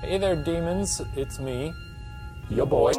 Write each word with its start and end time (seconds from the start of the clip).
Hey 0.00 0.16
there, 0.16 0.36
demons. 0.36 1.02
It's 1.16 1.40
me, 1.40 1.74
your 2.48 2.66
boy. 2.66 2.92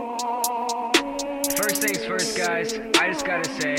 First 1.55 1.81
things 1.81 2.03
first, 2.05 2.37
guys. 2.37 2.73
I 2.73 3.07
just 3.07 3.25
gotta 3.25 3.49
say, 3.61 3.77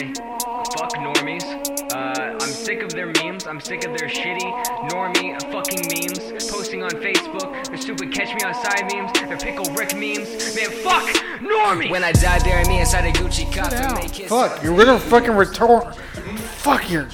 fuck 0.78 0.94
normies. 0.94 1.44
Uh, 1.92 2.38
I'm 2.40 2.48
sick 2.48 2.82
of 2.82 2.90
their 2.92 3.08
memes. 3.08 3.46
I'm 3.46 3.60
sick 3.60 3.84
of 3.84 3.98
their 3.98 4.08
shitty 4.08 4.64
normie 4.88 5.38
fucking 5.52 5.86
memes 5.92 6.50
posting 6.50 6.82
on 6.82 6.90
Facebook. 6.92 7.66
Their 7.66 7.76
stupid 7.76 8.10
catch 8.10 8.34
me 8.34 8.40
outside 8.42 8.90
memes. 8.90 9.12
Their 9.12 9.36
pickle 9.36 9.70
Rick 9.74 9.94
memes. 9.94 10.56
Man, 10.56 10.70
fuck 10.82 11.06
normie. 11.40 11.90
When 11.90 12.02
I 12.02 12.12
die, 12.12 12.38
bury 12.38 12.64
me 12.64 12.80
inside 12.80 13.04
a 13.04 13.12
Gucci 13.12 13.52
coffin. 13.54 13.94
Make 13.96 14.28
Fuck, 14.28 14.62
you're 14.62 14.76
gonna 14.76 14.98
fucking 14.98 15.32
retard. 15.32 15.94
Fuck, 15.94 16.90
you're. 16.90 17.06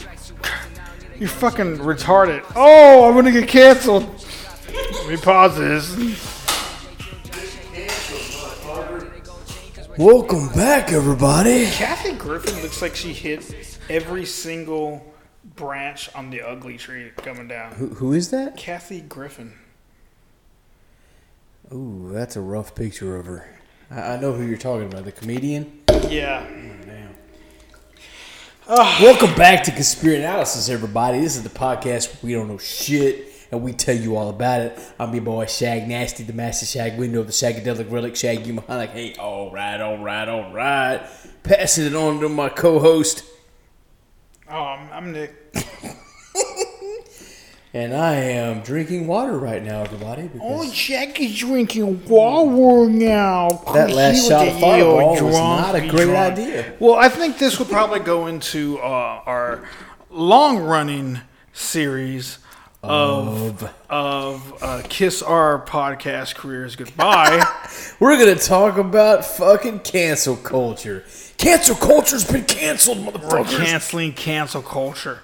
You're 1.18 1.28
fucking 1.30 1.78
retarded. 1.78 2.44
Oh, 2.54 3.08
I'm 3.08 3.14
gonna 3.14 3.32
get 3.32 3.48
canceled. 3.48 4.12
Let 5.06 5.20
me 5.20 5.22
pause 5.22 5.56
this. 5.56 5.96
Welcome 9.96 10.48
back, 10.48 10.90
everybody. 10.90 11.66
Kathy 11.66 12.10
Griffin 12.14 12.60
looks 12.60 12.82
like 12.82 12.96
she 12.96 13.12
hit 13.12 13.78
every 13.88 14.24
single 14.24 15.14
branch 15.54 16.12
on 16.16 16.30
the 16.30 16.42
ugly 16.42 16.76
tree 16.76 17.12
coming 17.18 17.46
down. 17.46 17.74
Who, 17.74 17.86
who 17.86 18.12
is 18.14 18.30
that? 18.30 18.56
Kathy 18.56 19.00
Griffin. 19.00 19.52
Ooh, 21.72 22.10
that's 22.12 22.34
a 22.34 22.40
rough 22.40 22.74
picture 22.74 23.16
of 23.16 23.26
her. 23.26 23.48
I, 23.92 24.14
I 24.14 24.20
know 24.20 24.32
who 24.32 24.44
you're 24.44 24.58
talking 24.58 24.88
about. 24.88 25.04
The 25.04 25.12
comedian. 25.12 25.82
Yeah. 26.08 26.44
Oh, 28.66 28.98
Welcome 29.00 29.36
back 29.36 29.62
to 29.62 29.70
Conspiracy 29.70 30.18
Analysis, 30.18 30.68
everybody. 30.68 31.20
This 31.20 31.36
is 31.36 31.44
the 31.44 31.48
podcast 31.48 32.12
where 32.12 32.18
we 32.28 32.32
don't 32.32 32.48
know 32.48 32.58
shit 32.58 33.25
and 33.50 33.62
we 33.62 33.72
tell 33.72 33.96
you 33.96 34.16
all 34.16 34.28
about 34.28 34.60
it. 34.60 34.78
I'm 34.98 35.12
your 35.14 35.22
boy 35.24 35.46
Shag 35.46 35.86
Nasty, 35.88 36.22
the 36.24 36.32
Master 36.32 36.66
Shag 36.66 36.98
Window, 36.98 37.22
the 37.22 37.32
Shagadelic 37.32 37.90
Relic, 37.90 38.16
Shaggy 38.16 38.52
Mahalik. 38.52 38.90
Hey, 38.90 39.14
all 39.18 39.50
right, 39.52 39.80
all 39.80 39.98
right, 39.98 40.28
all 40.28 40.52
right. 40.52 41.00
Passing 41.42 41.86
it 41.86 41.94
on 41.94 42.20
to 42.20 42.28
my 42.28 42.48
co-host, 42.48 43.24
Oh, 44.48 44.54
I'm, 44.62 44.92
I'm 44.92 45.12
Nick. 45.12 45.34
and 47.74 47.94
I 47.94 48.14
am 48.14 48.60
drinking 48.60 49.06
water 49.08 49.36
right 49.36 49.62
now, 49.62 49.82
everybody. 49.82 50.30
Oh, 50.40 50.70
Jackie's 50.72 51.36
drinking 51.38 52.04
water 52.06 52.88
now. 52.88 53.48
that 53.74 53.90
last 53.90 54.28
shot 54.28 54.46
was 54.46 54.54
of 54.54 54.60
Fireball 54.60 55.10
was 55.24 55.34
not 55.34 55.74
a 55.74 55.80
great 55.80 56.04
drunk. 56.04 56.38
idea. 56.38 56.74
Well, 56.78 56.94
I 56.94 57.08
think 57.08 57.38
this 57.38 57.58
would 57.58 57.68
probably 57.68 58.00
go 58.00 58.26
into 58.26 58.78
uh, 58.78 59.22
our 59.26 59.68
long-running 60.10 61.20
series 61.52 62.38
of 62.88 63.72
of 63.90 64.62
uh, 64.62 64.82
kiss 64.88 65.22
our 65.22 65.64
podcast 65.64 66.34
careers 66.34 66.76
goodbye. 66.76 67.42
We're 68.00 68.18
gonna 68.18 68.36
talk 68.36 68.78
about 68.78 69.24
fucking 69.24 69.80
cancel 69.80 70.36
culture. 70.36 71.04
Cancel 71.38 71.76
culture's 71.76 72.24
been 72.30 72.44
canceled, 72.44 72.98
We're 73.04 73.12
motherfuckers. 73.12 73.56
canceling 73.64 74.12
cancel 74.14 74.62
culture. 74.62 75.20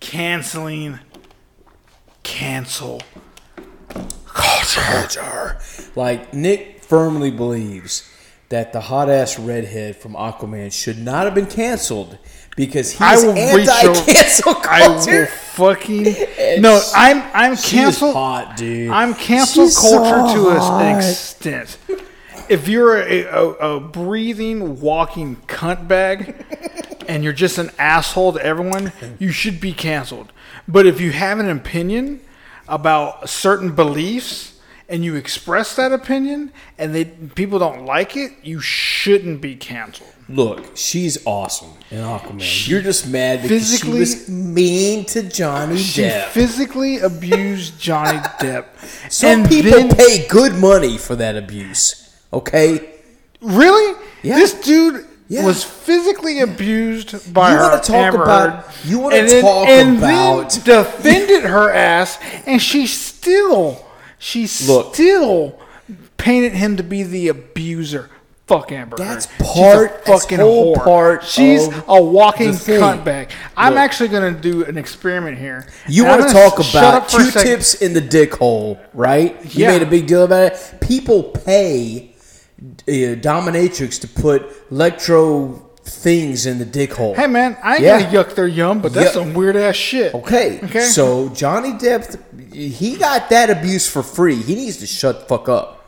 Canceling 0.00 0.98
cancel 2.22 3.02
culture. 4.26 5.58
Like 5.94 6.32
Nick 6.34 6.82
firmly 6.82 7.30
believes 7.30 8.08
that 8.48 8.72
the 8.72 8.80
hot 8.82 9.08
ass 9.08 9.38
redhead 9.38 9.96
from 9.96 10.12
Aquaman 10.14 10.72
should 10.72 10.98
not 10.98 11.24
have 11.24 11.34
been 11.34 11.46
canceled 11.46 12.18
because 12.56 13.00
I 13.00 13.12
he's 13.14 13.24
will 13.24 13.32
anti-cancel 13.36 14.50
over- 14.50 14.68
I 14.68 14.88
will 14.88 14.94
culture. 14.96 15.26
fucking 15.26 16.06
And 16.38 16.62
no. 16.62 16.80
I'm 16.94 17.22
I'm 17.34 17.56
cancel. 17.56 18.12
hot, 18.12 18.56
dude. 18.56 18.90
I'm 18.90 19.14
cancel 19.14 19.64
She's 19.66 19.76
so 19.76 19.98
culture 20.02 20.34
to 20.54 20.58
hot. 20.60 20.82
an 20.82 20.98
extent. 20.98 21.78
If 22.48 22.68
you're 22.68 22.96
a, 23.00 23.22
a, 23.22 23.48
a 23.76 23.80
breathing, 23.80 24.80
walking 24.80 25.36
cunt 25.46 25.86
bag, 25.88 26.44
and 27.08 27.22
you're 27.24 27.32
just 27.32 27.56
an 27.58 27.70
asshole 27.78 28.32
to 28.34 28.44
everyone, 28.44 28.92
you 29.18 29.30
should 29.30 29.60
be 29.60 29.72
canceled. 29.72 30.32
But 30.68 30.84
if 30.86 31.00
you 31.00 31.12
have 31.12 31.38
an 31.38 31.48
opinion 31.48 32.20
about 32.68 33.28
certain 33.28 33.74
beliefs 33.74 34.60
and 34.88 35.04
you 35.04 35.14
express 35.14 35.74
that 35.76 35.92
opinion, 35.92 36.52
and 36.76 36.94
they 36.94 37.04
people 37.06 37.58
don't 37.58 37.86
like 37.86 38.16
it, 38.16 38.32
you 38.42 38.60
shouldn't 38.60 39.40
be 39.40 39.54
canceled. 39.56 40.12
Look, 40.32 40.76
she's 40.76 41.18
awesome 41.26 41.72
in 41.90 41.98
Aquaman. 41.98 42.68
You're 42.68 42.80
just 42.82 43.06
mad 43.08 43.42
because 43.42 43.70
physically- 43.70 43.92
she 43.92 43.98
was 44.00 44.28
mean 44.28 45.04
to 45.06 45.22
Johnny 45.24 45.74
Depp. 45.76 45.78
She 45.94 46.02
Depp. 46.02 46.28
physically 46.28 46.98
abused 47.10 47.78
Johnny 47.78 48.18
Depp. 48.40 48.64
Some 49.10 49.40
And 49.40 49.48
people 49.48 49.72
then- 49.72 49.90
pay 49.94 50.26
good 50.28 50.54
money 50.54 50.96
for 50.98 51.14
that 51.16 51.36
abuse. 51.36 52.08
Okay, 52.32 52.88
Really? 53.40 53.98
Yeah. 54.22 54.36
This 54.36 54.52
dude 54.54 55.04
Yeah. 55.28 55.44
was 55.44 55.64
physically 55.64 56.38
abused 56.40 57.34
by 57.34 57.50
You 57.50 57.56
her. 57.56 57.62
You 57.64 57.70
wanna 57.70 57.82
talk 57.82 57.96
Amber 57.96 58.22
about- 58.22 58.50
Heard, 58.64 58.64
you 58.90 59.10
and 59.10 59.28
then- 59.28 59.42
talk 59.42 59.68
and 59.68 59.98
about- 59.98 60.50
then 60.52 60.64
defended 60.64 61.42
her 61.44 61.70
ass, 61.72 62.18
and 62.46 62.62
she 62.62 62.86
still, 62.86 63.84
she 64.18 64.48
Look. 64.66 64.94
still 64.94 65.58
painted 66.18 66.52
him 66.52 66.76
to 66.76 66.82
be 66.84 67.02
the 67.02 67.26
abuser. 67.28 68.08
Fuck 68.46 68.72
Amber. 68.72 68.96
That's 68.96 69.26
Heard. 69.26 69.38
She's 69.38 69.54
part- 69.54 70.02
a 70.06 70.10
fucking 70.20 70.38
whole 70.40 70.74
whore. 70.76 70.82
part 70.84 71.24
She's 71.24 71.66
a 71.86 72.02
walking 72.02 72.50
cunt 72.50 73.04
bag. 73.04 73.30
I'm 73.56 73.74
Look. 73.74 73.80
actually 73.80 74.08
going 74.08 74.34
to 74.34 74.40
do 74.40 74.64
an 74.64 74.76
experiment 74.76 75.38
here. 75.38 75.66
You 75.88 76.04
want 76.04 76.26
to 76.26 76.32
talk 76.32 76.54
about 76.58 76.94
up 76.94 77.10
for 77.10 77.20
a 77.20 77.24
second. 77.26 77.42
Q-tips 77.42 77.74
in 77.74 77.94
the 77.94 78.00
dick 78.00 78.34
hole, 78.34 78.80
right? 78.94 79.36
You 79.54 79.64
Yeah. 79.64 79.68
made 79.68 79.82
a 79.82 79.86
big 79.86 80.06
deal 80.06 80.24
about 80.24 80.52
it. 80.52 80.74
People 80.80 81.22
pay 81.22 82.08
uh, 82.60 82.92
dominatrix 83.20 84.00
to 84.00 84.08
put 84.08 84.44
electro 84.70 85.68
things 85.84 86.46
in 86.46 86.58
the 86.58 86.64
dick 86.64 86.92
hole. 86.92 87.14
Hey 87.14 87.26
man, 87.26 87.56
I 87.62 87.74
ain't 87.74 87.82
Yeah. 87.82 88.00
gonna 88.02 88.12
yuck 88.24 88.34
their 88.36 88.46
yum, 88.46 88.80
but 88.80 88.92
that's 88.92 89.14
some 89.14 89.34
weird 89.34 89.56
ass 89.56 89.74
shit. 89.74 90.14
Okay. 90.14 90.60
Okay. 90.62 90.80
So 90.80 91.28
Johnny 91.30 91.72
Depp, 91.72 92.16
he 92.54 92.96
got 92.96 93.30
that 93.30 93.50
abuse 93.50 93.88
for 93.88 94.02
free. 94.04 94.36
He 94.36 94.54
needs 94.54 94.76
to 94.78 94.86
shut 94.86 95.20
the 95.20 95.26
fuck 95.26 95.48
up. 95.48 95.81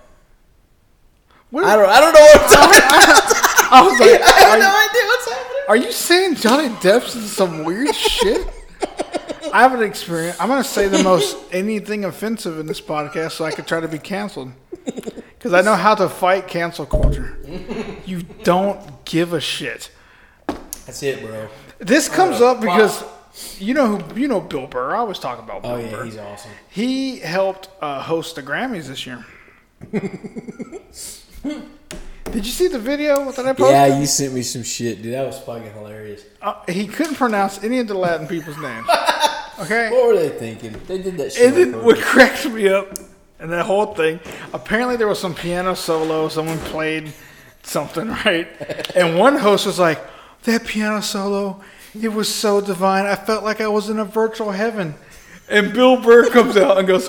I 1.62 1.76
don't. 1.76 1.88
I 1.88 2.00
don't 2.00 2.12
know 2.12 2.20
what 2.20 2.40
I'm 2.40 2.48
talking 2.48 2.78
about. 2.78 3.70
I 3.72 3.82
was 3.82 4.00
like, 4.00 4.20
I 4.22 4.40
have 4.40 4.58
no 4.58 4.88
idea 4.88 5.02
what's 5.06 5.28
happening. 5.30 5.62
are 5.68 5.76
you 5.76 5.92
saying 5.92 6.34
Johnny 6.36 6.68
Depp's 6.80 7.14
in 7.14 7.22
some 7.22 7.64
weird 7.64 7.94
shit? 7.94 8.46
I 9.52 9.62
have 9.62 9.74
an 9.74 9.82
experience. 9.82 10.36
I'm 10.40 10.48
gonna 10.48 10.64
say 10.64 10.88
the 10.88 11.02
most 11.02 11.36
anything 11.52 12.04
offensive 12.04 12.58
in 12.58 12.66
this 12.66 12.80
podcast, 12.80 13.32
so 13.32 13.44
I 13.44 13.52
could 13.52 13.66
try 13.66 13.80
to 13.80 13.88
be 13.88 13.98
canceled. 13.98 14.52
Because 14.84 15.52
I 15.52 15.60
know 15.60 15.74
how 15.74 15.94
to 15.94 16.08
fight 16.08 16.48
cancel 16.48 16.86
culture. 16.86 17.38
You 18.04 18.22
don't 18.42 19.04
give 19.04 19.32
a 19.32 19.40
shit. 19.40 19.90
That's 20.86 21.02
it, 21.02 21.24
bro. 21.24 21.48
This 21.78 22.08
comes 22.08 22.40
up 22.40 22.60
because 22.60 23.04
you 23.58 23.74
know 23.74 23.96
who 23.96 24.20
you 24.20 24.28
know 24.28 24.40
Bill 24.40 24.66
Burr. 24.66 24.94
I 24.94 24.98
always 24.98 25.18
talk 25.18 25.38
about 25.38 25.62
Bill 25.62 25.72
Oh 25.72 25.76
yeah, 25.76 25.90
Burr. 25.90 26.04
he's 26.04 26.18
awesome. 26.18 26.50
He 26.68 27.18
helped 27.20 27.68
uh, 27.80 28.02
host 28.02 28.34
the 28.36 28.42
Grammys 28.42 28.86
this 28.88 29.06
year. 29.06 29.24
Did 31.44 32.44
you 32.46 32.52
see 32.52 32.68
the 32.68 32.78
video 32.78 33.30
that 33.30 33.46
I 33.46 33.52
posted? 33.52 33.70
Yeah, 33.70 33.98
you 33.98 34.06
sent 34.06 34.34
me 34.34 34.42
some 34.42 34.62
shit, 34.62 35.02
dude. 35.02 35.14
That 35.14 35.26
was 35.26 35.38
fucking 35.38 35.72
hilarious. 35.72 36.24
Uh, 36.42 36.54
he 36.68 36.86
couldn't 36.86 37.14
pronounce 37.14 37.62
any 37.62 37.78
of 37.78 37.86
the 37.86 37.94
Latin 37.94 38.26
people's 38.26 38.58
names. 38.58 38.86
Okay? 39.56 39.88
What 39.88 40.08
were 40.08 40.16
they 40.16 40.30
thinking? 40.30 40.74
They 40.88 40.98
did 40.98 41.16
that 41.18 41.32
shit. 41.32 41.54
Then 41.54 41.84
what 41.84 42.00
cracked 42.00 42.44
me 42.46 42.68
up, 42.68 42.88
and 43.38 43.52
that 43.52 43.64
whole 43.64 43.94
thing, 43.94 44.18
apparently 44.52 44.96
there 44.96 45.06
was 45.06 45.20
some 45.20 45.32
piano 45.32 45.74
solo, 45.74 46.28
someone 46.28 46.58
played 46.58 47.12
something, 47.62 48.08
right? 48.24 48.48
And 48.96 49.16
one 49.16 49.36
host 49.36 49.66
was 49.66 49.78
like, 49.78 50.00
that 50.42 50.66
piano 50.66 51.00
solo, 51.00 51.62
it 52.00 52.08
was 52.08 52.34
so 52.34 52.60
divine. 52.60 53.06
I 53.06 53.14
felt 53.14 53.44
like 53.44 53.60
I 53.60 53.68
was 53.68 53.88
in 53.88 54.00
a 54.00 54.04
virtual 54.04 54.50
heaven. 54.50 54.96
And 55.48 55.72
Bill 55.72 56.00
Burr 56.02 56.30
comes 56.30 56.56
out 56.56 56.78
and 56.78 56.88
goes, 56.88 57.08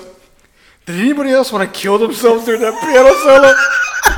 did 0.84 1.00
anybody 1.00 1.30
else 1.30 1.50
want 1.50 1.68
to 1.68 1.80
kill 1.80 1.98
themselves 1.98 2.44
during 2.44 2.60
that 2.60 2.80
piano 2.80 3.12
solo? 3.24 3.52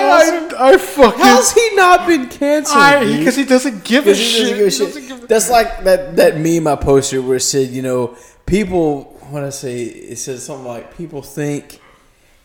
I, 0.00 0.72
I 0.72 0.76
fucking... 0.78 1.20
How's 1.20 1.52
he 1.52 1.74
not 1.74 2.06
been 2.06 2.28
canceled? 2.28 3.18
Because 3.18 3.36
he 3.36 3.44
doesn't 3.44 3.84
give 3.84 4.06
a 4.06 4.14
shit. 4.14 4.56
give 4.56 4.66
a 4.66 4.70
shit. 4.70 5.08
give 5.08 5.24
a- 5.24 5.26
That's 5.26 5.50
like 5.50 5.84
that 5.84 6.16
that 6.16 6.38
meme 6.38 6.66
I 6.66 6.76
posted 6.76 7.24
where 7.24 7.36
it 7.36 7.40
said, 7.40 7.68
you 7.70 7.82
know, 7.82 8.16
people. 8.46 9.04
When 9.30 9.44
I 9.44 9.50
say, 9.50 9.82
it 9.84 10.16
says 10.18 10.44
something 10.44 10.66
like 10.66 10.96
people 10.96 11.22
think 11.22 11.80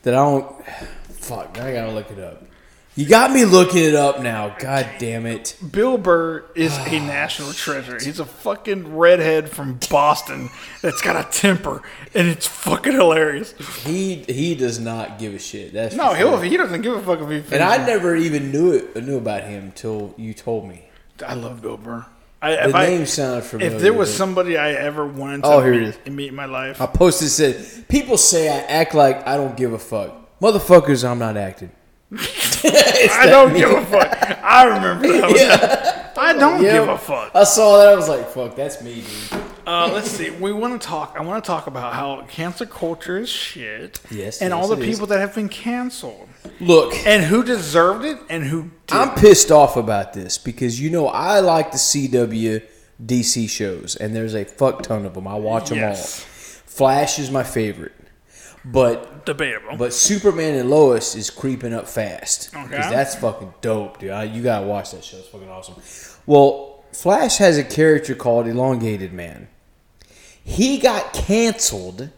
that 0.04 0.14
I 0.14 0.18
don't. 0.18 0.66
Fuck, 1.10 1.58
I 1.60 1.74
gotta 1.74 1.92
look 1.92 2.12
it 2.12 2.20
up. 2.20 2.44
You 2.98 3.06
got 3.06 3.32
me 3.34 3.44
looking 3.44 3.84
it 3.84 3.94
up 3.94 4.22
now. 4.22 4.56
God 4.58 4.88
damn 5.00 5.26
it. 5.26 5.58
Bill 5.70 5.98
Burr 5.98 6.46
is 6.56 6.78
a 6.78 7.00
national 7.00 7.52
treasure. 7.52 7.98
He's 8.02 8.22
a 8.22 8.26
fucking 8.26 8.96
redhead 8.96 9.50
from 9.50 9.80
Boston 9.90 10.50
that's 10.82 11.02
got 11.02 11.18
a 11.18 11.30
temper, 11.30 11.82
and 12.14 12.28
it's 12.30 12.48
fucking 12.48 12.94
hilarious. 12.94 13.54
He 13.84 14.24
he 14.30 14.56
does 14.56 14.80
not 14.80 15.20
give 15.20 15.34
a 15.34 15.40
shit. 15.40 15.74
That's 15.74 15.94
No, 15.94 16.16
sure. 16.16 16.42
he 16.42 16.56
doesn't 16.56 16.84
give 16.84 16.94
a 16.94 17.02
fuck 17.04 17.20
if 17.20 17.50
he. 17.50 17.56
And 17.56 17.64
I 17.64 17.86
never 17.86 18.16
even 18.16 18.52
knew 18.54 18.72
it 18.72 18.96
knew 19.04 19.18
about 19.18 19.44
him 19.44 19.74
till 19.76 20.14
you 20.18 20.34
told 20.34 20.66
me. 20.66 20.88
I 21.26 21.34
love 21.34 21.62
Bill 21.62 21.76
Burr. 21.78 22.06
I, 22.42 22.52
The 22.52 22.70
if 22.70 22.76
I- 22.76 22.86
name 22.88 23.06
sounded 23.08 23.44
familiar. 23.44 23.76
If 23.76 23.82
there 23.82 23.94
was 23.94 24.14
somebody 24.16 24.58
I 24.58 24.72
ever 24.72 25.06
wanted 25.06 25.42
oh, 25.44 25.50
to 25.52 25.56
Oh, 25.58 25.62
here 25.64 25.74
it 25.74 25.80
meet, 25.82 25.98
is. 26.06 26.12
meet 26.14 26.28
in 26.30 26.36
my 26.36 26.46
life, 26.46 26.80
I 26.82 26.86
posted 26.86 27.28
said, 27.30 27.88
"People 27.90 28.18
say 28.18 28.48
I 28.48 28.60
act 28.68 28.94
like 28.96 29.28
I 29.28 29.36
don't 29.36 29.58
give 29.58 29.74
a 29.74 29.80
fuck, 29.80 30.40
motherfuckers. 30.40 31.04
I'm 31.06 31.20
not 31.20 31.36
acting." 31.36 31.72
I 32.20 33.28
don't 33.30 33.54
give 33.54 33.70
a 33.72 33.86
fuck. 33.86 34.40
I 34.44 34.64
remember 34.66 35.08
that. 35.08 36.12
One. 36.16 36.26
I 36.26 36.34
don't 36.34 36.64
Yeah. 36.64 36.74
give 36.80 36.88
a 36.90 36.98
fuck. 36.98 37.32
I 37.36 37.44
saw 37.44 37.78
that. 37.80 37.90
I 37.90 37.96
was 37.96 38.08
like, 38.08 38.30
"Fuck, 38.30 38.56
that's 38.56 38.82
me, 38.82 39.04
dude." 39.32 39.42
Uh, 39.68 39.90
let's 39.92 40.10
see. 40.12 40.30
We 40.30 40.54
want 40.54 40.80
to 40.80 40.88
talk. 40.88 41.16
I 41.18 41.24
want 41.24 41.44
to 41.44 41.48
talk 41.48 41.68
about 41.68 41.94
how 41.94 42.24
cancer 42.30 42.66
culture 42.66 43.18
is 43.18 43.30
shit. 43.30 44.00
Yes, 44.12 44.42
and 44.42 44.52
yes, 44.52 44.62
all 44.62 44.68
the 44.68 44.76
it 44.82 44.88
is. 44.88 44.96
people 44.96 45.08
that 45.08 45.20
have 45.20 45.36
been 45.36 45.50
canceled, 45.50 46.30
Look, 46.62 46.94
and 47.06 47.24
who 47.24 47.44
deserved 47.44 48.06
it, 48.06 48.18
and 48.30 48.44
who 48.46 48.70
did. 48.88 48.96
I'm 48.98 49.16
pissed 49.16 49.52
off 49.52 49.76
about 49.76 50.14
this 50.14 50.38
because 50.38 50.80
you 50.80 50.90
know 50.90 51.08
I 51.08 51.40
like 51.42 51.72
the 51.72 51.78
CW 51.80 52.62
DC 53.04 53.50
shows, 53.50 53.96
and 53.96 54.16
there's 54.16 54.36
a 54.36 54.46
fuck 54.46 54.84
ton 54.84 55.06
of 55.06 55.16
them. 55.16 55.28
I 55.28 55.36
watch 55.36 55.70
them 55.70 55.80
Yes. 55.80 56.22
all. 56.22 56.28
Flash 56.68 57.20
is 57.20 57.32
my 57.32 57.44
favorite, 57.44 57.94
but 58.66 59.26
debatable. 59.26 59.78
but 59.78 59.94
Superman 59.94 60.56
and 60.56 60.70
Lois 60.70 61.16
is 61.16 61.30
creeping 61.30 61.74
up 61.74 61.88
fast 61.88 62.52
because 62.52 62.66
Okay. 62.72 62.90
that's 62.90 63.16
fucking 63.16 63.54
dope, 63.62 64.00
dude. 64.00 64.10
I, 64.12 64.24
you 64.24 64.42
gotta 64.44 64.66
watch 64.66 64.92
that 64.92 65.04
show. 65.04 65.18
It's 65.18 65.28
fucking 65.28 65.50
awesome. 65.50 65.76
Well, 66.26 66.84
Flash 66.92 67.38
has 67.38 67.58
a 67.58 67.64
character 67.64 68.16
called 68.16 68.48
Elongated 68.48 69.14
Man. 69.14 69.48
He 70.44 70.78
got 70.80 71.14
canceled 71.14 72.10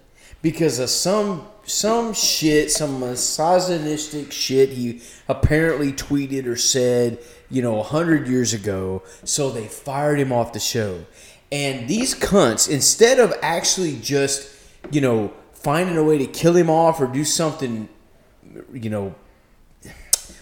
because 0.41 0.79
of 0.79 0.89
some 0.89 1.47
some 1.63 2.13
shit, 2.13 2.71
some 2.71 2.99
misogynistic 3.01 4.31
shit 4.31 4.69
he 4.69 5.01
apparently 5.27 5.91
tweeted 5.91 6.45
or 6.45 6.55
said, 6.55 7.19
you 7.49 7.61
know, 7.61 7.79
a 7.79 7.83
hundred 7.83 8.27
years 8.27 8.53
ago. 8.53 9.03
So 9.25 9.49
they 9.49 9.67
fired 9.67 10.19
him 10.19 10.31
off 10.31 10.53
the 10.53 10.59
show. 10.61 11.05
And 11.51 11.88
these 11.89 12.13
cunts, 12.15 12.69
instead 12.69 13.19
of 13.19 13.33
actually 13.41 13.97
just, 14.01 14.49
you 14.91 15.01
know, 15.01 15.33
finding 15.62 15.98
a 15.98 16.04
way 16.04 16.18
to 16.18 16.27
kill 16.27 16.56
him 16.56 16.69
off 16.69 17.01
or 17.01 17.07
do 17.07 17.24
something, 17.24 17.89
you 18.74 18.89
know, 18.89 19.15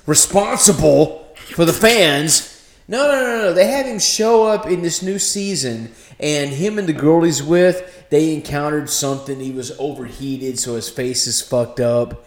responsible 0.05 1.33
for 1.53 1.65
the 1.65 1.73
fans. 1.73 2.51
No, 2.87 3.07
no, 3.07 3.13
no, 3.13 3.37
no. 3.43 3.53
They 3.53 3.67
have 3.67 3.87
him 3.87 3.99
show 3.99 4.45
up 4.45 4.67
in 4.67 4.81
this 4.83 5.01
new 5.01 5.17
season, 5.17 5.91
and 6.19 6.51
him 6.51 6.77
and 6.77 6.87
the 6.87 6.93
girl 6.93 7.23
he's 7.23 7.41
with, 7.41 8.07
they 8.09 8.33
encountered 8.33 8.89
something. 8.89 9.39
He 9.39 9.51
was 9.51 9.71
overheated, 9.79 10.59
so 10.59 10.75
his 10.75 10.89
face 10.89 11.25
is 11.25 11.41
fucked 11.41 11.79
up, 11.79 12.25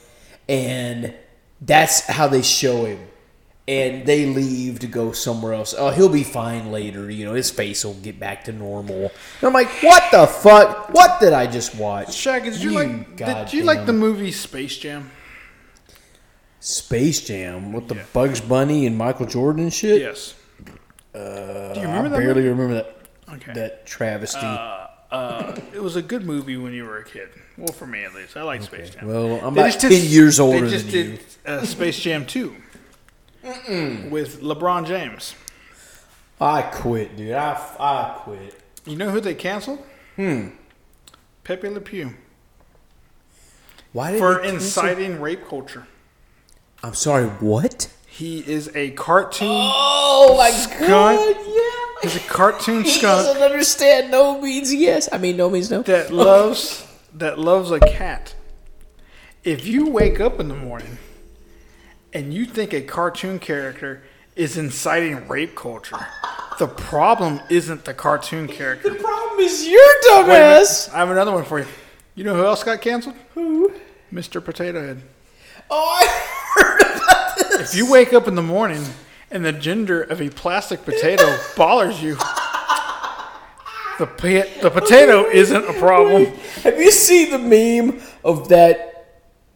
and 0.49 1.15
that's 1.61 2.01
how 2.07 2.27
they 2.27 2.43
show 2.43 2.87
him. 2.87 2.99
And 3.69 4.07
they 4.07 4.25
leave 4.25 4.79
to 4.79 4.87
go 4.87 5.13
somewhere 5.13 5.53
else. 5.53 5.75
Oh, 5.77 5.91
he'll 5.91 6.09
be 6.09 6.25
fine 6.25 6.73
later. 6.73 7.11
You 7.11 7.27
know, 7.27 7.35
his 7.35 7.51
face 7.51 7.85
will 7.85 7.93
get 7.93 8.19
back 8.19 8.45
to 8.45 8.53
normal. 8.53 8.97
And 9.05 9.13
I'm 9.43 9.53
like, 9.53 9.69
what 9.83 10.11
the 10.11 10.27
fuck? 10.27 10.89
What 10.95 11.21
did 11.21 11.35
I 11.35 11.47
just 11.47 11.75
watch? 11.75 12.15
Shaggy, 12.15 12.49
did 12.49 12.63
you, 12.63 12.71
like? 12.71 13.17
Did 13.17 13.53
you 13.53 13.65
like 13.65 13.85
the 13.85 13.93
movie 13.93 14.33
Space 14.33 14.79
Jam? 14.79 15.11
Space 16.61 17.21
Jam 17.27 17.73
with 17.73 17.89
the 17.89 17.97
Bugs 18.13 18.41
Bunny 18.41 18.87
and 18.87 18.97
Michael 18.97 19.27
Jordan 19.27 19.65
and 19.65 19.73
shit? 19.73 20.01
Yes. 20.01 20.35
Do 21.13 21.21
you 21.21 21.21
I 21.21 21.83
remember 21.83 22.09
that? 22.11 22.19
barely 22.19 22.35
movie? 22.43 22.49
remember 22.49 22.75
that 22.75 22.95
Okay. 23.35 23.53
that 23.53 23.87
travesty. 23.87 24.41
Uh, 25.11 25.57
it 25.75 25.83
was 25.83 25.97
a 25.97 26.03
good 26.03 26.25
movie 26.25 26.57
when 26.57 26.73
you 26.73 26.85
were 26.85 26.99
a 26.99 27.05
kid. 27.05 27.29
Well, 27.57 27.69
for 27.73 27.87
me 27.87 28.05
at 28.05 28.15
least, 28.15 28.37
I 28.37 28.43
like 28.43 28.63
Space 28.63 28.91
Jam. 28.91 29.07
well, 29.07 29.41
I'm 29.45 29.55
They 29.55 29.61
about 29.69 29.81
ten 29.81 29.91
did- 29.91 30.05
years 30.05 30.41
older 30.41 30.67
They 30.67 30.71
just 30.71 30.85
than 30.87 30.93
did 30.95 31.11
you. 31.11 31.19
uh, 31.47 31.65
Space 31.65 31.99
Jam 31.99 32.25
Two 32.27 32.57
with 34.11 34.41
LeBron 34.43 34.87
James. 34.87 35.35
I 36.41 36.63
quit, 36.63 37.17
dude. 37.17 37.33
I, 37.33 37.55
I 37.81 38.19
quit. 38.21 38.61
You 38.87 38.97
know 38.97 39.11
who 39.11 39.21
they 39.21 39.35
canceled? 39.35 39.81
Hmm. 40.17 40.49
Pepe 41.45 41.69
Le 41.69 41.81
Pew 41.81 42.15
Why 43.93 44.13
did 44.13 44.19
for 44.19 44.35
they 44.43 44.51
cancel- 44.51 44.85
inciting 44.85 45.21
rape 45.21 45.47
culture. 45.49 45.87
I'm 46.83 46.95
sorry. 46.95 47.27
What? 47.27 47.93
He 48.07 48.39
is 48.41 48.71
a 48.75 48.91
cartoon. 48.93 49.49
Oh 49.51 50.35
my 50.39 50.51
Skunk. 50.51 50.81
god! 50.89 51.37
Yeah. 51.37 52.03
He's 52.03 52.17
a 52.17 52.29
cartoon 52.29 52.85
He 52.85 52.91
skunk 52.91 53.27
doesn't 53.27 53.43
understand. 53.43 54.11
No 54.11 54.41
means 54.41 54.73
yes. 54.73 55.09
I 55.11 55.19
mean, 55.19 55.37
no 55.37 55.51
means 55.51 55.71
no. 55.71 55.83
that 55.83 56.13
loves 56.13 56.87
that 57.15 57.39
loves 57.39 57.71
a 57.71 57.81
cat. 57.81 58.35
If 59.45 59.67
you 59.67 59.89
wake 59.89 60.21
up 60.21 60.39
in 60.39 60.49
the 60.49 60.55
morning 60.55 60.99
and 62.13 62.33
you 62.33 62.45
think 62.45 62.73
a 62.73 62.81
cartoon 62.83 63.39
character 63.39 64.03
is 64.37 64.57
inciting 64.57 65.27
rape 65.29 65.55
culture, 65.57 65.99
the 66.59 66.67
problem 66.67 67.41
isn't 67.51 67.85
the 67.85 67.95
cartoon 67.95 68.47
character. 68.49 68.91
The 68.91 68.97
problem 68.97 69.41
is 69.41 69.67
your 69.67 69.81
Wait 69.81 70.25
a 70.25 70.27
minute. 70.27 70.63
dumbass. 70.63 70.93
I 70.93 70.99
have 70.99 71.11
another 71.11 71.33
one 71.33 71.45
for 71.45 71.59
you. 71.61 71.67
You 72.15 72.25
know 72.25 72.35
who 72.37 72.45
else 72.45 72.63
got 72.65 72.81
canceled? 72.81 73.15
Who? 73.35 73.73
Mr. 74.13 74.45
Potato 74.45 74.81
Head. 74.85 75.03
Oh, 75.71 75.99
I 76.01 76.07
heard 76.63 76.81
about 77.03 77.37
this. 77.59 77.73
If 77.73 77.77
you 77.77 77.91
wake 77.91 78.13
up 78.13 78.27
in 78.27 78.35
the 78.35 78.43
morning 78.43 78.83
and 79.31 79.45
the 79.45 79.53
gender 79.53 80.03
of 80.03 80.21
a 80.23 80.31
plastic 80.31 80.85
potato 80.85 81.37
bothers 81.57 82.03
you, 82.03 82.15
the 83.99 84.07
pa- 84.07 84.61
the 84.63 84.71
potato 84.73 85.25
isn't 85.29 85.65
a 85.69 85.73
problem. 85.75 86.27
Have 86.63 86.79
you 86.79 86.91
seen 86.93 87.31
the 87.31 87.39
meme 87.39 88.01
of 88.25 88.49
that 88.49 89.07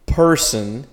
person 0.06 0.86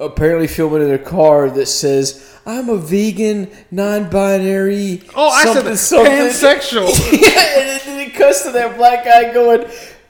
apparently 0.00 0.46
filming 0.46 0.82
in 0.82 0.92
a 0.92 0.98
car 0.98 1.50
that 1.50 1.66
says, 1.66 2.36
"I'm 2.46 2.68
a 2.68 2.76
vegan, 2.76 3.50
non-binary." 3.70 5.02
Oh, 5.14 5.28
I 5.28 5.44
said 5.44 5.76
something, 5.76 6.12
pansexual. 6.12 6.88
yeah, 7.12 7.60
and 7.60 7.80
then 7.80 8.08
it 8.08 8.14
cuts 8.14 8.42
to 8.42 8.52
that 8.52 8.76
black 8.76 9.04
guy 9.04 9.32
going, 9.32 9.68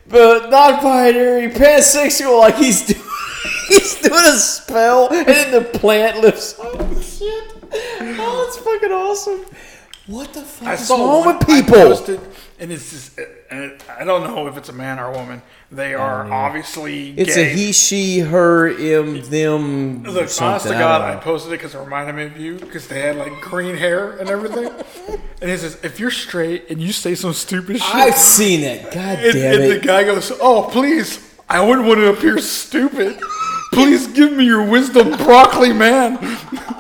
"But 0.08 0.50
non-binary, 0.50 1.50
pansexual," 1.52 2.40
like 2.40 2.56
he's 2.56 2.86
doing 2.86 3.02
he's 3.68 4.00
doing 4.00 4.24
a 4.24 4.36
spell, 4.36 5.08
and 5.12 5.26
then 5.26 5.50
the 5.52 5.78
plant 5.78 6.20
lifts. 6.20 6.54
Oh 6.58 7.00
shit! 7.00 7.52
Oh, 7.72 8.44
it's 8.46 8.58
fucking 8.58 8.92
awesome. 8.92 9.44
What 10.08 10.32
the 10.32 10.40
fuck 10.40 10.68
I 10.68 10.72
is 10.74 10.88
saw 10.88 10.96
wrong 10.96 11.26
one 11.26 11.36
with 11.38 11.50
I 11.50 11.60
people? 11.60 11.74
posted, 11.74 12.20
and 12.58 12.72
it's 12.72 12.90
just, 12.90 13.18
and 13.50 13.74
I 13.98 14.04
don't 14.04 14.24
know 14.24 14.46
if 14.46 14.56
it's 14.56 14.70
a 14.70 14.72
man 14.72 14.98
or 14.98 15.12
a 15.12 15.12
woman. 15.12 15.42
They 15.70 15.92
are 15.94 16.24
obviously 16.32 17.10
It's 17.10 17.34
gay. 17.34 17.52
a 17.52 17.54
he, 17.54 17.72
she, 17.72 18.20
her, 18.20 18.68
him, 18.68 19.20
them. 19.28 20.02
Look, 20.04 20.16
honest 20.16 20.36
something. 20.36 20.72
to 20.72 20.78
God, 20.78 21.06
don't 21.06 21.18
I 21.18 21.20
posted 21.20 21.52
it 21.52 21.56
because 21.56 21.74
it 21.74 21.78
reminded 21.80 22.14
me 22.14 22.24
of 22.24 22.38
you 22.38 22.54
because 22.58 22.88
they 22.88 23.02
had 23.02 23.16
like 23.16 23.38
green 23.42 23.76
hair 23.76 24.12
and 24.12 24.30
everything. 24.30 24.68
and 25.42 25.50
it 25.50 25.60
says, 25.60 25.78
if 25.84 26.00
you're 26.00 26.10
straight 26.10 26.70
and 26.70 26.80
you 26.80 26.92
say 26.92 27.14
some 27.14 27.34
stupid 27.34 27.76
shit, 27.78 27.94
I've 27.94 28.14
seen 28.16 28.60
it. 28.62 28.84
God 28.84 28.96
and, 29.18 29.32
damn 29.34 29.60
it! 29.60 29.70
and 29.70 29.72
the 29.82 29.86
guy 29.86 30.04
goes, 30.04 30.32
"Oh, 30.40 30.70
please, 30.72 31.20
I 31.50 31.62
wouldn't 31.62 31.86
want 31.86 32.00
to 32.00 32.08
appear 32.10 32.38
stupid. 32.38 33.20
Please 33.74 34.06
give 34.06 34.32
me 34.32 34.46
your 34.46 34.62
wisdom, 34.66 35.18
broccoli 35.18 35.74
man." 35.74 36.16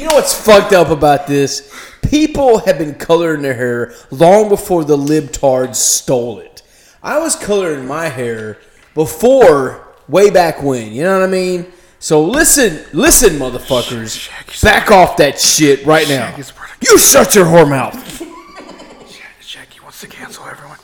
You 0.00 0.06
know 0.08 0.14
what's 0.14 0.32
fucked 0.34 0.72
up 0.72 0.88
about 0.88 1.26
this? 1.26 1.70
People 2.08 2.60
have 2.60 2.78
been 2.78 2.94
coloring 2.94 3.42
their 3.42 3.52
hair 3.52 3.92
long 4.10 4.48
before 4.48 4.82
the 4.82 4.96
libtards 4.96 5.74
stole 5.74 6.38
it. 6.38 6.62
I 7.02 7.18
was 7.18 7.36
coloring 7.36 7.86
my 7.86 8.08
hair 8.08 8.56
before, 8.94 9.88
way 10.08 10.30
back 10.30 10.62
when. 10.62 10.90
You 10.94 11.02
know 11.02 11.20
what 11.20 11.28
I 11.28 11.30
mean? 11.30 11.66
So 11.98 12.24
listen, 12.24 12.82
listen, 12.94 13.34
motherfuckers. 13.34 14.30
Back 14.62 14.90
off 14.90 15.18
that 15.18 15.38
shit 15.38 15.84
right 15.84 16.08
now. 16.08 16.30
Shaggy's 16.30 16.50
part 16.52 16.70
of- 16.70 16.78
You 16.88 16.96
shut 16.96 17.34
your 17.34 17.44
whore 17.44 17.68
mouth. 17.68 17.92
Jackie 19.46 19.80
wants 19.80 20.00
to 20.00 20.06
cancel 20.06 20.46
everyone. 20.46 20.78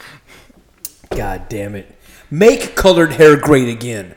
God 1.08 1.48
damn 1.48 1.74
it. 1.74 1.98
Make 2.30 2.76
colored 2.76 3.12
hair 3.12 3.38
great 3.38 3.70
again. 3.70 4.14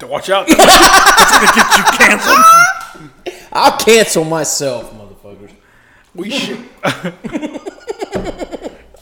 Watch 0.00 0.30
out, 0.30 0.46
it's 0.48 0.54
gonna 0.56 1.46
get 1.56 1.78
you 1.78 1.84
canceled. 1.98 2.38
I'll 3.54 3.78
cancel 3.78 4.24
myself, 4.24 4.92
motherfuckers. 4.92 5.52
We 6.14 6.30
should. 6.30 6.64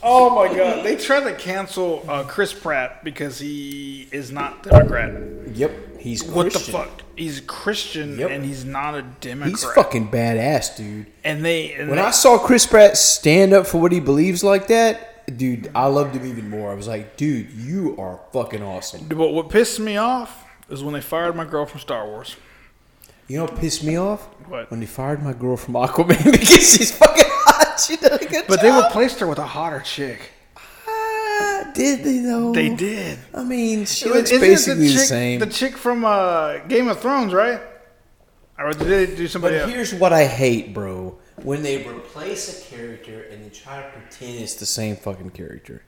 oh 0.02 0.30
my 0.35 0.54
God! 0.54 0.85
They 0.85 0.97
tried 0.97 1.25
to 1.25 1.35
cancel 1.35 2.04
uh, 2.09 2.25
Chris 2.25 2.52
Pratt 2.52 3.04
because 3.04 3.38
he 3.38 4.09
is 4.12 4.30
not 4.32 4.62
Democrat. 4.62 5.12
Yep, 5.54 6.00
he's 6.00 6.25
What 6.25 6.50
Christian. 6.52 6.73
the 6.73 6.78
fuck? 6.78 7.02
He's 7.16 7.40
Christian 7.40 8.18
Yep. 8.18 8.30
and 8.30 8.44
he's 8.44 8.64
not 8.64 8.94
a 8.94 9.02
Democrat. 9.02 9.50
He's 9.50 9.64
fucking 9.64 10.09
badass, 10.11 10.76
dude. 10.76 11.06
And 11.25 11.44
they 11.44 11.73
and 11.75 11.88
When 11.90 11.99
they, 11.99 12.04
I 12.04 12.11
saw 12.11 12.38
Chris 12.38 12.66
Pratt 12.66 12.97
stand 12.97 13.52
up 13.52 13.66
for 13.66 13.80
what 13.80 13.92
he 13.92 14.00
believes 14.00 14.42
like 14.42 14.68
that, 14.68 15.37
dude, 15.37 15.71
I 15.75 15.87
loved 15.87 16.14
him 16.14 16.26
even 16.26 16.49
more. 16.49 16.71
I 16.71 16.75
was 16.75 16.88
like, 16.88 17.16
dude, 17.16 17.50
you 17.50 17.97
are 17.99 18.21
fucking 18.32 18.62
awesome. 18.62 19.06
But 19.09 19.32
what 19.32 19.50
pissed 19.50 19.78
me 19.78 19.97
off 19.99 20.44
is 20.71 20.82
when 20.82 20.94
they 20.94 21.02
fired 21.02 21.37
my 21.37 21.44
girl 21.44 21.66
from 21.66 21.80
Star 21.80 22.06
Wars. 22.06 22.37
You 23.28 23.38
know 23.38 23.44
what 23.44 23.56
pissed 23.56 23.84
me 23.84 23.96
off? 23.96 24.22
What? 24.48 24.70
When 24.70 24.80
they 24.80 24.86
fired 24.86 25.22
my 25.22 25.32
girl 25.32 25.56
from 25.56 25.74
Aquaman 25.74 26.32
because 26.32 26.48
she's 26.76 26.96
fucking 26.96 27.24
hot. 27.26 27.58
She 27.80 27.96
did 27.96 28.12
a 28.12 28.18
good 28.18 28.30
job. 28.30 28.44
But 28.48 28.60
they 28.60 28.70
replaced 28.70 29.18
her 29.20 29.26
with 29.26 29.38
a 29.38 29.46
hotter 29.46 29.80
chick. 29.80 30.30
Ah, 30.56 31.70
did 31.74 32.04
they 32.04 32.18
though? 32.18 32.52
They 32.52 32.68
did. 32.68 33.18
I 33.34 33.42
mean, 33.42 33.86
she 33.86 34.06
Isn't 34.06 34.16
looks 34.18 34.30
basically 34.30 34.88
the, 34.88 34.92
chick, 34.94 35.02
same. 35.02 35.40
The 35.40 35.46
chick 35.46 35.76
from 35.76 36.04
uh, 36.04 36.58
Game 36.68 36.86
of 36.88 37.00
Thrones, 37.00 37.32
right? 37.32 37.60
Or 38.58 38.72
did 38.72 38.86
they 38.86 39.16
do 39.16 39.38
but 39.40 39.54
else? 39.54 39.70
here's 39.70 39.94
what 39.94 40.12
I 40.12 40.26
hate, 40.26 40.74
bro. 40.74 41.18
when 41.42 41.62
they 41.62 41.82
replace 41.88 42.60
a 42.60 42.70
character 42.70 43.22
and 43.32 43.44
they 43.44 43.48
try 43.48 43.82
to 43.82 43.88
pretend 43.88 44.38
it's 44.38 44.54
the 44.54 44.66
same 44.66 44.94
fucking 44.94 45.30
character. 45.30 45.82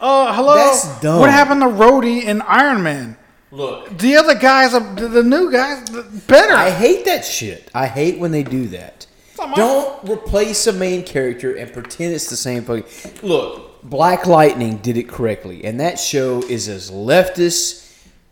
Uh, 0.00 0.32
hello. 0.34 0.54
That's 0.56 1.00
dumb. 1.00 1.20
What 1.20 1.30
happened 1.30 1.60
to 1.60 1.66
Rhodey 1.68 2.24
in 2.24 2.40
Iron 2.42 2.82
Man? 2.82 3.16
Look, 3.50 3.96
The 3.98 4.16
other 4.16 4.34
guys, 4.34 4.74
are- 4.74 4.94
the 4.94 5.08
the 5.08 5.22
new 5.22 5.50
guys, 5.50 5.88
better. 6.26 6.52
I 6.54 6.70
hate 6.70 7.04
that 7.06 7.24
shit. 7.24 7.70
I 7.74 7.86
hate 7.86 8.18
when 8.18 8.30
they 8.30 8.42
do 8.42 8.66
that. 8.68 9.06
Don't 9.54 10.08
replace 10.08 10.66
a 10.66 10.72
main 10.72 11.04
character 11.04 11.54
and 11.54 11.72
pretend 11.72 12.12
it's 12.12 12.28
the 12.28 12.36
same 12.36 12.64
fucking. 12.64 12.84
Look, 13.22 13.82
Black 13.84 14.26
Lightning 14.26 14.78
did 14.78 14.96
it 14.96 15.08
correctly, 15.08 15.64
and 15.64 15.78
that 15.80 15.98
show 16.00 16.42
is 16.42 16.68
as 16.68 16.90
leftist 16.90 17.84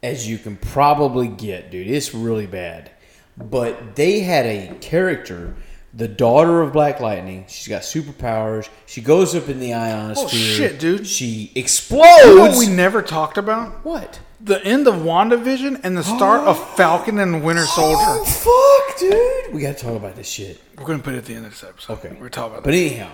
as 0.02 0.28
you 0.28 0.36
can 0.36 0.56
probably 0.56 1.28
get, 1.28 1.70
dude. 1.70 1.86
It's 1.88 2.12
really 2.12 2.46
bad. 2.46 2.90
But 3.38 3.94
they 3.96 4.20
had 4.20 4.46
a 4.46 4.74
character, 4.80 5.54
the 5.94 6.08
daughter 6.08 6.60
of 6.60 6.72
Black 6.72 7.00
Lightning. 7.00 7.44
She's 7.48 7.68
got 7.68 7.82
superpowers. 7.82 8.68
She 8.86 9.00
goes 9.00 9.34
up 9.34 9.48
in 9.48 9.60
the 9.60 9.74
ionosphere. 9.74 10.26
Oh, 10.26 10.28
shit, 10.28 10.78
dude. 10.80 11.06
She 11.06 11.52
explodes. 11.54 12.24
you 12.26 12.34
know 12.36 12.40
what 12.42 12.58
we 12.58 12.66
never 12.66 13.00
talked 13.00 13.38
about? 13.38 13.84
what? 13.84 14.18
The 14.40 14.62
end 14.64 14.86
of 14.86 14.96
WandaVision 14.96 15.80
and 15.82 15.96
the 15.96 16.04
start 16.04 16.46
of 16.46 16.58
Falcon 16.76 17.18
and 17.18 17.42
Winter 17.42 17.64
oh, 17.66 17.74
Soldier. 17.74 17.98
Oh 18.00 18.86
fuck, 18.86 18.98
dude! 18.98 19.54
We 19.54 19.62
gotta 19.62 19.78
talk 19.78 19.96
about 19.96 20.14
this 20.14 20.28
shit. 20.28 20.60
We're 20.76 20.84
gonna 20.84 21.02
put 21.02 21.14
it 21.14 21.18
at 21.18 21.24
the 21.24 21.34
end 21.34 21.46
of 21.46 21.52
this 21.52 21.64
episode. 21.64 21.94
Okay, 21.94 22.16
we're 22.20 22.28
talking 22.28 22.52
about 22.52 22.64
But 22.64 22.72
that. 22.72 22.76
anyhow, 22.76 23.10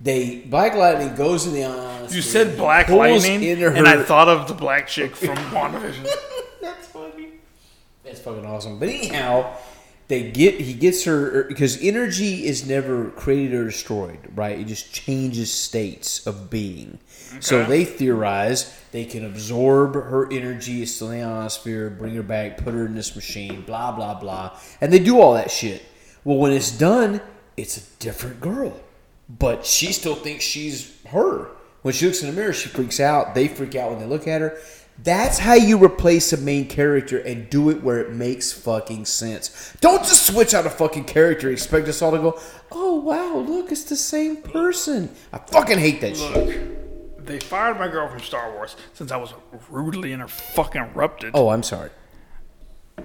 they 0.00 0.40
Black 0.40 0.74
Lightning 0.74 1.14
goes 1.14 1.46
in 1.46 1.54
the 1.54 1.64
ionosphere. 1.64 2.16
You 2.16 2.22
said 2.22 2.56
Black 2.56 2.86
pulls 2.86 2.98
Lightning, 2.98 3.42
into 3.42 3.68
and 3.68 3.88
I 3.88 4.02
thought 4.02 4.28
of 4.28 4.48
the 4.48 4.54
black 4.54 4.86
chick 4.86 5.16
from 5.16 5.36
WandaVision. 5.54 6.06
That's 6.60 6.86
funny. 6.88 7.28
That's 8.04 8.20
fucking 8.20 8.44
awesome. 8.44 8.78
But 8.78 8.90
anyhow, 8.90 9.56
they 10.08 10.30
get 10.30 10.60
he 10.60 10.74
gets 10.74 11.04
her 11.04 11.40
er, 11.40 11.44
because 11.44 11.82
energy 11.82 12.46
is 12.46 12.68
never 12.68 13.10
created 13.10 13.54
or 13.54 13.64
destroyed, 13.64 14.18
right? 14.34 14.58
It 14.58 14.66
just 14.66 14.92
changes 14.92 15.50
states 15.50 16.26
of 16.26 16.50
being. 16.50 16.98
So 17.40 17.64
they 17.64 17.84
theorize 17.84 18.72
they 18.92 19.04
can 19.04 19.24
absorb 19.24 19.94
her 19.94 20.32
energy, 20.32 20.82
it's 20.82 20.92
still 20.92 21.10
in 21.10 21.20
the 21.20 21.26
ionosphere, 21.26 21.90
bring 21.90 22.14
her 22.14 22.22
back, 22.22 22.58
put 22.58 22.74
her 22.74 22.86
in 22.86 22.94
this 22.94 23.14
machine, 23.14 23.62
blah 23.62 23.92
blah 23.92 24.14
blah, 24.14 24.58
and 24.80 24.92
they 24.92 24.98
do 24.98 25.20
all 25.20 25.34
that 25.34 25.50
shit. 25.50 25.82
Well, 26.24 26.38
when 26.38 26.52
it's 26.52 26.70
done, 26.70 27.20
it's 27.56 27.76
a 27.76 27.98
different 27.98 28.40
girl, 28.40 28.80
but 29.28 29.66
she 29.66 29.92
still 29.92 30.14
thinks 30.14 30.44
she's 30.44 30.96
her. 31.08 31.48
When 31.82 31.94
she 31.94 32.06
looks 32.06 32.22
in 32.22 32.30
the 32.30 32.34
mirror, 32.34 32.52
she 32.52 32.68
freaks 32.68 32.98
out. 32.98 33.34
They 33.34 33.46
freak 33.46 33.76
out 33.76 33.90
when 33.90 34.00
they 34.00 34.06
look 34.06 34.26
at 34.26 34.40
her. 34.40 34.58
That's 35.02 35.38
how 35.38 35.54
you 35.54 35.82
replace 35.82 36.32
a 36.32 36.38
main 36.38 36.68
character 36.68 37.18
and 37.18 37.50
do 37.50 37.68
it 37.70 37.82
where 37.82 38.00
it 38.00 38.12
makes 38.12 38.52
fucking 38.52 39.04
sense. 39.04 39.76
Don't 39.80 40.02
just 40.02 40.26
switch 40.26 40.54
out 40.54 40.66
a 40.66 40.70
fucking 40.70 41.04
character 41.04 41.48
and 41.48 41.56
expect 41.56 41.86
us 41.86 42.00
all 42.00 42.12
to 42.12 42.18
go, 42.18 42.40
oh 42.72 42.94
wow, 42.94 43.36
look, 43.36 43.70
it's 43.70 43.84
the 43.84 43.96
same 43.96 44.36
person. 44.36 45.14
I 45.32 45.38
fucking 45.38 45.78
hate 45.78 46.00
that 46.00 46.16
shit. 46.16 46.75
They 47.26 47.40
fired 47.40 47.78
my 47.78 47.88
girl 47.88 48.08
from 48.08 48.20
Star 48.20 48.52
Wars 48.52 48.76
since 48.94 49.10
I 49.10 49.16
was 49.16 49.34
rudely 49.68 50.12
inter 50.12 50.28
fucking 50.28 50.80
interrupted. 50.80 51.32
Oh, 51.34 51.48
I'm 51.48 51.64
sorry. 51.64 51.90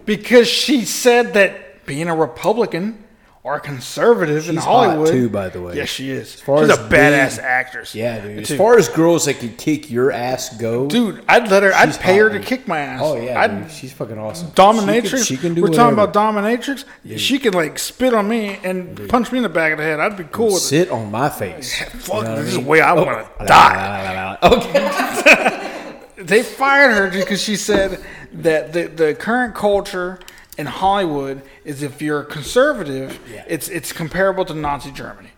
Because 0.05 0.47
she 0.47 0.85
said 0.85 1.33
that 1.33 1.85
being 1.85 2.07
a 2.07 2.15
Republican 2.15 3.03
or 3.43 3.55
a 3.55 3.59
conservative 3.59 4.47
in 4.49 4.55
She's 4.55 4.63
hot, 4.63 4.85
Hollywood. 4.85 5.07
too, 5.07 5.27
by 5.29 5.49
the 5.49 5.59
way. 5.61 5.75
Yes, 5.75 5.89
she 5.89 6.11
is. 6.11 6.39
far 6.39 6.59
She's 6.63 6.69
as 6.69 6.77
a 6.77 6.81
badass 6.89 7.39
actress. 7.39 7.95
Yeah, 7.95 8.19
dude. 8.21 8.37
As 8.39 8.55
far 8.55 8.77
as 8.77 8.87
girls 8.87 9.25
that 9.25 9.39
can 9.39 9.55
kick 9.57 9.89
your 9.89 10.11
ass 10.11 10.55
go, 10.57 10.87
dude, 10.87 11.23
I'd 11.27 11.49
let 11.49 11.63
her. 11.63 11.73
I'd 11.73 11.97
pay 11.99 12.13
hot, 12.13 12.21
her 12.21 12.29
to 12.29 12.37
dude. 12.37 12.47
kick 12.47 12.67
my 12.67 12.77
ass. 12.79 13.01
Oh 13.03 13.15
yeah, 13.19 13.41
I'd, 13.41 13.63
dude. 13.63 13.71
She's 13.71 13.93
fucking 13.93 14.19
awesome. 14.19 14.51
Dominatrix. 14.51 15.05
She 15.05 15.09
can, 15.09 15.23
she 15.23 15.37
can 15.37 15.53
do 15.55 15.61
We're 15.63 15.69
whatever. 15.69 15.95
talking 15.95 16.11
about 16.11 16.35
dominatrix. 16.35 16.85
She 17.17 17.39
can 17.39 17.53
like 17.53 17.79
spit 17.79 18.13
on 18.13 18.27
me 18.27 18.59
and 18.63 19.09
punch 19.09 19.31
me 19.31 19.39
in 19.39 19.43
the 19.43 19.49
back 19.49 19.71
of 19.71 19.79
the 19.79 19.83
head. 19.85 19.99
I'd 19.99 20.17
be 20.17 20.25
cool 20.25 20.47
with 20.47 20.55
it. 20.57 20.59
Sit 20.59 20.91
on 20.91 21.09
my 21.09 21.29
face. 21.29 21.81
Fuck, 21.81 22.17
You 22.17 22.23
know 22.23 22.35
this 22.43 22.45
I 22.55 22.57
is 22.59 22.63
the 22.63 22.69
way 22.69 22.81
I 22.81 22.91
Oh. 22.93 23.03
want 23.05 23.39
to 23.39 23.45
die. 23.45 24.37
Okay. 24.43 25.67
They 26.21 26.43
fired 26.43 26.91
her 26.91 27.19
because 27.19 27.41
she 27.41 27.55
said 27.55 27.99
that 28.31 28.73
the, 28.73 28.83
the 28.85 29.15
current 29.15 29.55
culture 29.55 30.19
in 30.57 30.65
Hollywood 30.67 31.41
is 31.65 31.81
if 31.83 32.01
you're 32.01 32.21
a 32.21 32.25
conservative, 32.25 33.19
Yeah. 33.31 33.45
it's 33.47 33.67
it's 33.69 33.91
comparable 33.93 34.45
to 34.45 34.53
Nazi 34.53 34.91
Germany. 34.91 35.29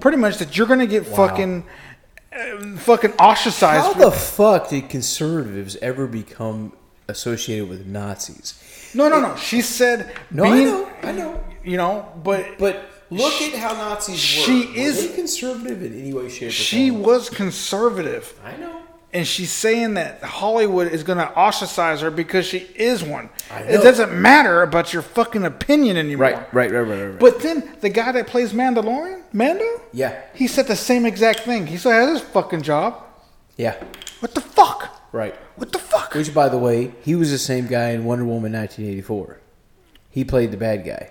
Pretty 0.00 0.18
much 0.18 0.38
that 0.38 0.56
you're 0.56 0.66
gonna 0.66 0.86
get 0.86 1.06
fucking 1.06 1.64
uh, 2.32 2.76
fucking 2.78 3.12
ostracized. 3.14 3.84
How 3.84 3.92
the 3.94 4.10
fuck 4.10 4.68
did 4.70 4.88
conservatives 4.90 5.76
ever 5.80 6.06
become 6.06 6.72
associated 7.08 7.68
with 7.68 7.86
Nazis? 7.86 8.54
no, 8.94 9.08
no, 9.08 9.20
no. 9.20 9.36
She 9.36 9.60
said 9.62 10.12
No, 10.30 10.42
being, 10.44 10.68
I 10.68 10.70
know, 10.70 10.90
I 11.02 11.12
know. 11.12 11.44
You 11.64 11.76
know, 11.76 12.08
but 12.22 12.58
But 12.58 12.84
look 13.10 13.40
at 13.42 13.54
how 13.54 13.72
Nazis 13.74 14.18
she 14.18 14.66
were. 14.66 14.74
is- 14.76 14.96
Were 15.02 15.08
they 15.08 15.14
conservative 15.14 15.82
in 15.82 15.98
any 16.00 16.12
way, 16.12 16.28
shape, 16.28 16.48
or 16.48 16.52
she 16.52 16.90
form? 16.90 17.02
was 17.02 17.30
conservative. 17.30 18.38
I 18.44 18.56
know. 18.56 18.80
And 19.16 19.26
she's 19.26 19.50
saying 19.50 19.94
that 19.94 20.22
Hollywood 20.22 20.92
is 20.92 21.02
going 21.02 21.16
to 21.16 21.34
ostracize 21.34 22.02
her 22.02 22.10
because 22.10 22.44
she 22.44 22.58
is 22.74 23.02
one. 23.02 23.30
It 23.50 23.82
doesn't 23.82 24.12
matter 24.12 24.60
about 24.62 24.92
your 24.92 25.00
fucking 25.00 25.42
opinion 25.42 25.96
anymore. 25.96 26.26
Right, 26.32 26.54
right, 26.54 26.70
right, 26.70 26.80
right, 26.82 27.02
right. 27.06 27.18
But 27.18 27.40
then 27.40 27.76
the 27.80 27.88
guy 27.88 28.12
that 28.12 28.26
plays 28.26 28.52
Mandalorian, 28.52 29.22
Mando, 29.32 29.64
yeah, 29.94 30.20
he 30.34 30.46
said 30.46 30.66
the 30.66 30.76
same 30.76 31.06
exact 31.06 31.40
thing. 31.40 31.66
He 31.66 31.78
still 31.78 31.92
has 31.92 32.20
his 32.20 32.28
fucking 32.28 32.60
job. 32.60 33.02
yeah, 33.56 33.82
What 34.20 34.34
the 34.34 34.42
fuck? 34.42 34.92
right. 35.12 35.34
What 35.56 35.72
the 35.72 35.78
fuck? 35.78 36.12
Which, 36.12 36.34
by 36.34 36.50
the 36.50 36.58
way, 36.58 36.92
he 37.02 37.14
was 37.14 37.30
the 37.30 37.38
same 37.38 37.66
guy 37.68 37.92
in 37.92 38.04
Wonder 38.04 38.26
Woman 38.26 38.52
1984. 38.52 39.40
He 40.10 40.24
played 40.24 40.50
the 40.50 40.58
bad 40.58 40.84
guy. 40.84 41.10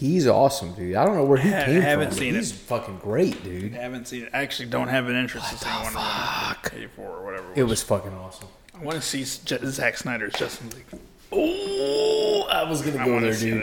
He's 0.00 0.26
awesome, 0.26 0.72
dude. 0.72 0.96
I 0.96 1.04
don't 1.04 1.14
know 1.14 1.24
where 1.24 1.36
he 1.36 1.52
I 1.54 1.64
came 1.66 1.82
haven't 1.82 2.08
from. 2.08 2.16
seen 2.18 2.34
He's 2.34 2.52
it. 2.52 2.54
fucking 2.54 3.00
great, 3.00 3.44
dude. 3.44 3.74
I 3.74 3.82
haven't 3.82 4.08
seen 4.08 4.22
it. 4.24 4.30
I 4.32 4.38
actually 4.40 4.70
don't 4.70 4.88
have 4.88 5.10
an 5.10 5.14
interest 5.14 5.52
in 5.52 5.58
seeing 5.58 5.74
Wonder 5.74 5.98
Woman 5.98 6.54
84 6.72 7.04
or 7.06 7.22
whatever. 7.24 7.46
It 7.54 7.64
was 7.64 7.82
fucking 7.82 8.14
awesome. 8.14 8.48
I 8.74 8.82
want 8.82 8.96
to 8.96 9.02
see 9.02 9.26
J- 9.44 9.58
Zack 9.66 9.98
Snyder's 9.98 10.32
Justice 10.32 10.72
League. 10.74 10.86
Oh, 11.30 12.48
I 12.50 12.64
was 12.66 12.80
gonna 12.80 13.02
I 13.02 13.04
go 13.04 13.20
there, 13.20 13.34
dude. 13.36 13.62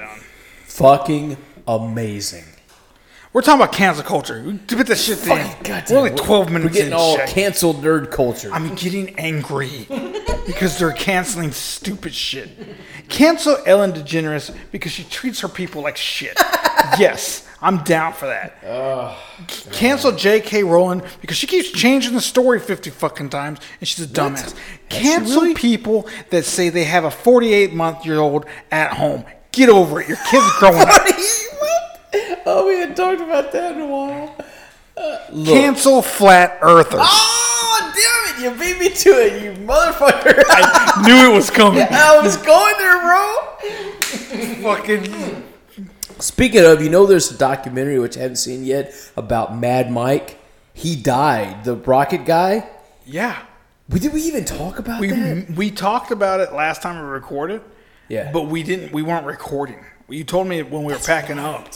Fucking 0.66 1.38
amazing. 1.68 2.46
We're 3.34 3.42
talking 3.42 3.62
about 3.62 3.74
cancel 3.74 4.04
culture. 4.04 4.42
We 4.42 4.58
Put 4.58 4.88
that 4.88 4.98
shit 4.98 5.20
goddamn. 5.26 5.84
We're 5.90 5.98
only 5.98 6.12
12 6.12 6.50
minutes 6.50 6.64
We're 6.66 6.70
getting 6.74 6.88
in. 6.88 6.94
all 6.94 7.18
Shaq. 7.18 7.28
canceled 7.28 7.84
nerd 7.84 8.10
culture. 8.10 8.50
I'm 8.52 8.74
getting 8.76 9.18
angry 9.20 9.86
because 10.46 10.80
they're 10.80 10.94
canceling 10.94 11.52
stupid 11.52 12.14
shit. 12.14 12.50
Cancel 13.10 13.58
Ellen 13.66 13.92
DeGeneres 13.94 14.56
because 14.72 14.92
she 14.92 15.04
treats 15.04 15.42
her 15.42 15.48
people 15.50 15.82
like 15.82 15.98
shit. 15.98 16.38
yes, 17.00 17.48
I'm 17.62 17.84
down 17.84 18.14
for 18.14 18.26
that. 18.28 18.58
C- 19.50 19.70
Cancel 19.72 20.14
J.K. 20.14 20.64
Rowling 20.64 21.04
because 21.22 21.38
she 21.38 21.48
keeps 21.48 21.70
changing 21.72 22.14
the 22.14 22.22
story 22.22 22.60
50 22.60 22.90
fucking 22.92 23.30
times 23.30 23.60
and 23.80 23.88
she's 23.88 24.04
a 24.06 24.08
dumbass. 24.08 24.56
Cancel 24.90 25.42
really? 25.42 25.54
people 25.54 26.08
that 26.30 26.46
say 26.46 26.70
they 26.70 26.86
have 26.86 27.04
a 27.04 27.12
48 27.12 27.74
month 27.74 28.06
year 28.06 28.20
old 28.20 28.46
at 28.72 28.94
home. 28.94 29.26
Get 29.52 29.70
over 29.70 30.00
it. 30.02 30.08
Your 30.08 30.18
kid's 30.30 30.52
growing 30.60 30.88
up. 30.88 31.02
oh, 32.48 32.68
we 32.68 32.78
hadn't 32.78 32.96
talked 32.96 33.22
about 33.22 33.52
that 33.52 33.76
in 33.76 33.82
a 33.82 33.88
while. 33.88 34.36
Uh, 34.96 35.18
look. 35.32 35.48
Cancel 35.48 36.02
flat 36.02 36.58
earthers. 36.62 37.02
Oh, 37.04 37.94
damn 37.96 38.36
it! 38.36 38.44
You 38.44 38.60
beat 38.60 38.80
me 38.80 38.90
to 38.90 39.10
it, 39.10 39.44
you 39.44 39.52
motherfucker. 39.66 40.44
I 40.48 41.04
knew 41.06 41.32
it 41.32 41.36
was 41.36 41.50
coming. 41.52 41.86
I 41.90 42.20
was 42.20 42.38
going 42.38 42.76
there, 42.78 43.02
bro. 43.02 44.74
Fucking. 44.76 45.44
Speaking 46.20 46.64
of, 46.66 46.82
you 46.82 46.90
know, 46.90 47.06
there's 47.06 47.30
a 47.32 47.38
documentary 47.38 48.00
which 48.00 48.18
I 48.18 48.22
haven't 48.22 48.38
seen 48.38 48.64
yet 48.66 48.94
about 49.16 49.56
Mad 49.56 49.92
Mike. 49.92 50.40
He 50.74 50.96
died, 50.96 51.64
the 51.64 51.76
rocket 51.76 52.26
guy. 52.26 52.68
Yeah. 53.06 53.40
We, 53.90 54.00
did 54.00 54.14
we 54.14 54.22
even 54.24 54.44
talk 54.44 54.80
about 54.80 55.00
We 55.00 55.12
that? 55.12 55.52
we 55.52 55.70
talked 55.72 56.12
about 56.12 56.40
it 56.40 56.54
last 56.54 56.82
time 56.82 57.02
we 57.02 57.08
recorded. 57.08 57.62
Yeah. 58.10 58.32
But 58.32 58.44
we 58.48 58.64
didn't. 58.64 58.92
We 58.94 59.04
weren't 59.04 59.26
recording. 59.26 59.84
You 60.10 60.24
told 60.24 60.48
me 60.48 60.64
when 60.64 60.84
we 60.84 60.94
were 60.94 61.00
packing 61.00 61.38
up. 61.40 61.68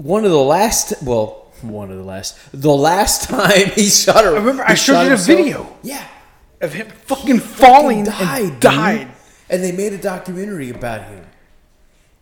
One 0.00 0.24
of 0.24 0.30
the 0.30 0.38
last, 0.38 1.02
well, 1.02 1.46
one 1.62 1.90
of 1.90 1.98
the 1.98 2.02
last, 2.04 2.38
the 2.52 2.74
last 2.74 3.28
time 3.28 3.68
he 3.74 3.88
shot 3.88 4.24
her. 4.24 4.32
remember 4.32 4.64
I 4.66 4.74
showed 4.74 5.02
you 5.02 5.08
himself- 5.10 5.38
video. 5.38 5.76
Yeah, 5.82 6.04
Of 6.60 6.72
him 6.72 6.88
fucking 7.06 7.40
falling 7.40 8.04
died, 8.04 8.42
and 8.42 8.60
died. 8.60 9.08
and 9.50 9.62
they 9.62 9.72
made 9.72 9.92
a 9.92 9.98
documentary 9.98 10.70
about 10.70 11.02
him. 11.04 11.26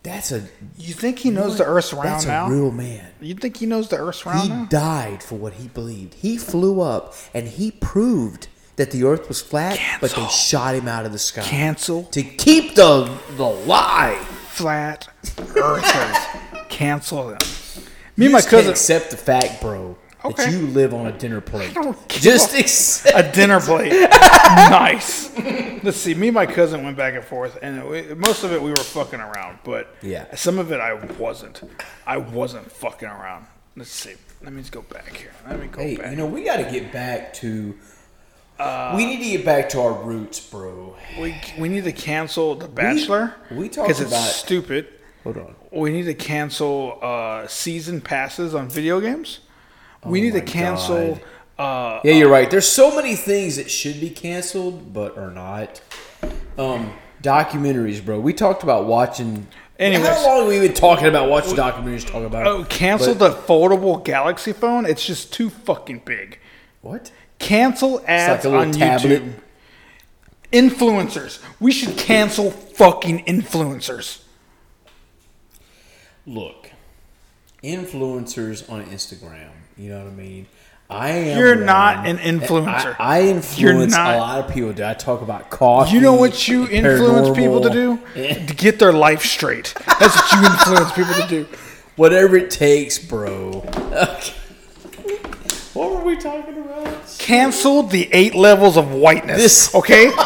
That's 0.03 0.31
a 0.31 0.43
You 0.77 0.93
think 0.93 1.19
he 1.19 1.29
knows 1.29 1.57
the 1.57 1.65
Earth's 1.65 1.91
round 1.93 2.07
that's 2.07 2.25
now? 2.25 2.47
a 2.47 2.49
real 2.49 2.71
man. 2.71 3.05
you 3.21 3.35
think 3.35 3.57
he 3.57 3.65
knows 3.65 3.89
the 3.89 3.97
Earth's 3.97 4.25
round 4.25 4.41
He 4.43 4.49
now? 4.49 4.65
died 4.69 5.21
for 5.23 5.35
what 5.35 5.53
he 5.53 5.67
believed. 5.67 6.13
He 6.15 6.37
flew 6.37 6.79
up 6.81 7.13
and 7.33 7.47
he 7.47 7.71
proved 7.71 8.47
that 8.77 8.91
the 8.91 9.03
Earth 9.03 9.27
was 9.27 9.41
flat, 9.41 9.77
but 9.99 10.11
they 10.11 10.25
shot 10.27 10.73
him 10.75 10.87
out 10.87 11.05
of 11.05 11.11
the 11.11 11.19
sky 11.19 11.41
Cancel 11.43 12.03
to 12.11 12.23
keep 12.23 12.75
the 12.75 13.09
the 13.37 13.43
lie. 13.45 14.15
flat 14.51 15.07
Earthers. 15.55 16.17
Cancel 16.69 17.27
them. 17.29 17.39
Me 18.19 18.25
You 18.25 18.29
and 18.29 18.33
my 18.33 18.37
just 18.39 18.49
can't 18.49 18.59
cousin. 18.59 18.71
accept 18.71 19.11
the 19.11 19.17
fact, 19.17 19.61
bro, 19.61 19.97
Okay. 20.25 20.45
that 20.45 20.51
you 20.51 20.67
live 20.67 20.93
on 20.93 21.07
a 21.07 21.11
dinner 21.17 21.39
plate. 21.41 21.73
don't 21.73 21.95
give 22.09 22.21
Just 22.21 22.53
a- 22.53 22.59
accept. 22.63 23.17
A 23.17 23.31
dinner 23.31 23.59
plate. 23.61 23.91
nice. 24.11 25.31
Let's 25.83 25.97
see. 25.97 26.13
Me 26.13 26.27
and 26.27 26.35
my 26.35 26.45
cousin 26.45 26.83
went 26.83 26.97
back 26.97 27.13
and 27.15 27.23
forth, 27.23 27.57
and 27.61 27.77
it, 27.93 28.17
most 28.17 28.43
of 28.43 28.51
it 28.51 28.61
we 28.61 28.71
were 28.71 28.75
fucking 28.75 29.19
around, 29.21 29.59
but 29.63 29.95
Yeah. 30.01 30.33
some 30.35 30.59
of 30.59 30.71
it 30.71 30.79
I 30.81 30.93
wasn't. 30.93 31.61
I 32.05 32.17
wasn't 32.17 32.69
fucking 32.71 33.07
around. 33.07 33.45
Let's 33.77 33.89
see. 33.91 34.15
Let 34.43 34.51
me 34.53 34.59
just 34.61 34.71
go 34.73 34.81
back 34.81 35.15
here. 35.15 35.31
Let 35.49 35.59
me 35.59 35.67
go 35.67 35.81
Hey, 35.81 35.95
back. 35.95 36.11
you 36.11 36.17
know, 36.17 36.25
we 36.25 36.43
got 36.43 36.57
to 36.57 36.69
get 36.69 36.91
back 36.91 37.33
to. 37.35 37.77
Uh, 38.57 38.93
we 38.97 39.05
need 39.05 39.23
to 39.23 39.37
get 39.37 39.45
back 39.45 39.69
to 39.69 39.79
our 39.79 39.93
roots, 39.93 40.39
bro. 40.41 40.95
we 41.17 41.33
we 41.57 41.69
need 41.69 41.85
to 41.85 41.93
cancel 41.93 42.55
The 42.55 42.67
Bachelor. 42.67 43.33
we 43.51 43.69
talked 43.69 43.87
because 43.87 44.01
it's 44.01 44.11
about- 44.11 44.27
stupid. 44.27 44.87
Hold 45.23 45.37
on. 45.37 45.55
We 45.71 45.91
need 45.91 46.03
to 46.05 46.13
cancel 46.13 46.97
uh, 47.01 47.47
season 47.47 48.01
passes 48.01 48.55
on 48.55 48.69
video 48.69 48.99
games. 48.99 49.39
we 50.03 50.21
need 50.21 50.33
to 50.33 50.41
Oh 50.41 50.45
cancel. 50.45 51.19
Uh, 51.57 51.99
Yeah, 52.03 52.13
you're 52.13 52.29
right. 52.29 52.49
There's 52.49 52.67
so 52.67 52.95
many 52.95 53.15
things 53.15 53.57
that 53.57 53.69
should 53.69 53.99
be 53.99 54.09
canceled, 54.09 54.93
but 54.93 55.17
are 55.17 55.29
not. 55.31 55.81
Um, 56.57 56.93
documentaries, 57.21 58.03
bro. 58.03 58.19
We 58.19 58.33
talked 58.33 58.63
about 58.63 58.85
watching. 58.85 59.47
Anyways. 59.77 60.07
how 60.07 60.25
long 60.25 60.39
have 60.39 60.47
we 60.47 60.59
been 60.59 60.73
talking 60.73 61.07
about 61.07 61.29
watching 61.29 61.55
documentaries? 61.55 62.05
Talk 62.05 62.25
about 62.25 62.47
oh, 62.47 62.65
cancel 62.65 63.13
But- 63.15 63.29
the 63.29 63.41
foldable 63.47 64.03
Galaxy 64.03 64.53
phone. 64.53 64.85
It's 64.85 65.05
just 65.05 65.31
too 65.31 65.49
fucking 65.49 66.01
big. 66.05 66.39
what? 66.81 67.11
Cancel 67.39 68.03
ads 68.05 68.43
a 68.45 68.53
on 68.53 68.71
tablet. 68.73 69.23
YouTube. 69.23 69.33
Influencers. 70.51 71.41
We 71.59 71.71
should 71.71 71.97
cancel 71.97 72.51
fucking 72.51 73.23
influencers. 73.25 74.23
Look, 76.29 76.69
influencers 77.63 78.69
on 78.71 78.85
Instagram. 78.85 79.49
You 79.77 79.89
know 79.89 79.97
what 80.03 80.07
I 80.07 80.15
mean? 80.15 80.45
I 80.91 81.09
am. 81.09 81.37
You're 81.39 81.55
one, 81.55 81.65
not 81.65 82.05
an 82.07 82.17
influencer. 82.19 82.95
I, 82.99 83.17
I 83.17 83.19
You're 83.21 83.37
influence 83.37 83.93
not- 83.93 84.13
a 84.13 84.17
lot 84.19 84.45
of 84.45 84.53
people. 84.53 84.71
Do 84.73 84.83
I 84.85 84.93
talk 84.93 85.21
about 85.23 85.49
coffee. 85.49 85.91
You 85.95 86.01
know 86.01 86.13
what 86.13 86.47
you 86.47 86.67
influence 86.67 87.35
people 87.35 87.61
to 87.61 87.69
do? 87.71 87.99
To 88.13 88.53
get 88.55 88.77
their 88.77 88.93
life 88.93 89.23
straight. 89.23 89.73
That's 89.99 90.15
what 90.15 90.31
you 90.33 90.45
influence 90.45 90.91
people 90.93 91.13
to 91.15 91.27
do. 91.27 91.47
Whatever 91.95 92.37
it 92.37 92.51
takes, 92.51 92.99
bro. 92.99 93.63
Okay. 93.91 94.33
What 95.73 95.91
were 95.91 96.03
we 96.03 96.15
talking 96.17 96.57
about? 96.57 97.15
Cancel 97.17 97.83
the 97.83 98.07
eight 98.13 98.35
levels 98.35 98.77
of 98.77 98.91
whiteness. 98.91 99.37
This- 99.41 99.75
okay? 99.75 100.11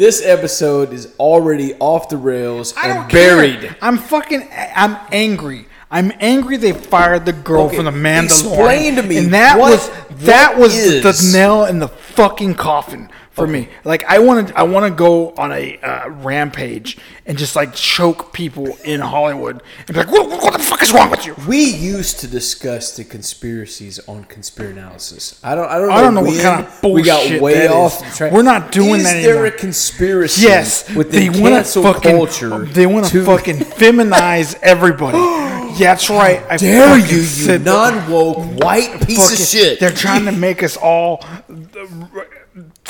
This 0.00 0.24
episode 0.24 0.94
is 0.94 1.12
already 1.18 1.74
off 1.74 2.08
the 2.08 2.16
rails 2.16 2.72
I 2.74 2.86
and 2.88 2.94
don't 3.00 3.08
care. 3.10 3.36
buried. 3.36 3.76
I'm 3.82 3.98
fucking. 3.98 4.48
I'm 4.74 4.96
angry. 5.12 5.66
I'm 5.90 6.10
angry 6.20 6.56
they 6.56 6.72
fired 6.72 7.26
the 7.26 7.34
girl 7.34 7.64
Okay, 7.64 7.76
from 7.76 7.84
the 7.84 7.90
Mandalorian. 7.90 8.24
explain 8.24 8.96
to 8.96 9.02
me 9.02 9.18
And 9.18 9.34
that 9.34 9.58
what- 9.58 9.72
was 9.72 9.90
that 10.24 10.56
was 10.56 10.72
the 10.74 11.30
nail 11.36 11.66
in 11.66 11.80
the 11.80 11.88
fucking 11.88 12.54
coffin 12.54 13.10
for 13.40 13.46
me. 13.46 13.68
Like 13.84 14.04
I 14.04 14.18
want 14.18 14.48
to 14.48 14.58
I 14.58 14.62
want 14.62 14.90
to 14.90 14.96
go 14.96 15.30
on 15.32 15.52
a 15.52 15.78
uh, 15.78 16.08
rampage 16.10 16.98
and 17.26 17.38
just 17.38 17.56
like 17.56 17.74
choke 17.74 18.32
people 18.32 18.76
in 18.84 19.00
Hollywood 19.00 19.62
and 19.78 19.86
be 19.86 19.94
like, 19.94 20.10
what, 20.10 20.28
what 20.28 20.52
the 20.52 20.58
fuck 20.58 20.82
is 20.82 20.92
wrong 20.92 21.10
with 21.10 21.26
you? 21.26 21.34
We 21.48 21.64
used 21.64 22.20
to 22.20 22.26
discuss 22.26 22.96
the 22.96 23.04
conspiracies 23.04 23.98
on 24.08 24.24
Conspiranalysis. 24.24 25.38
I 25.42 25.54
don't. 25.54 25.68
I 25.68 25.78
don't 25.78 25.88
know. 25.88 25.94
I 25.94 26.00
don't 26.02 26.14
know 26.14 26.22
what 26.22 26.42
kind 26.42 26.66
of 26.66 26.80
bullshit 26.82 26.94
we 26.94 27.02
got 27.02 27.40
way 27.40 27.68
off. 27.68 28.06
is. 28.06 28.16
track. 28.16 28.32
We're 28.32 28.42
not 28.42 28.72
doing 28.72 29.00
is 29.00 29.04
that 29.04 29.22
there 29.22 29.46
a 29.46 29.50
conspiracy? 29.50 30.42
Yes, 30.42 30.92
with 30.94 31.10
they 31.10 31.28
the 31.28 31.40
want 31.40 31.54
cancel 31.54 31.82
to 31.82 31.92
fucking 31.92 32.16
culture. 32.16 32.58
they 32.66 32.86
want 32.86 33.06
to 33.06 33.24
fucking 33.30 33.56
feminize 33.56 34.58
everybody. 34.62 35.18
yeah, 35.18 35.76
that's 35.78 36.10
right. 36.10 36.42
I 36.50 36.56
Dare 36.56 36.98
you, 36.98 37.18
you 37.18 37.58
non 37.58 38.10
woke 38.10 38.38
white 38.60 39.06
piece 39.06 39.18
fucking, 39.18 39.42
of 39.42 39.48
shit? 39.48 39.80
They're 39.80 39.90
trying 39.90 40.24
to 40.26 40.32
make 40.32 40.62
us 40.62 40.76
all 40.76 41.20
uh, 41.22 41.46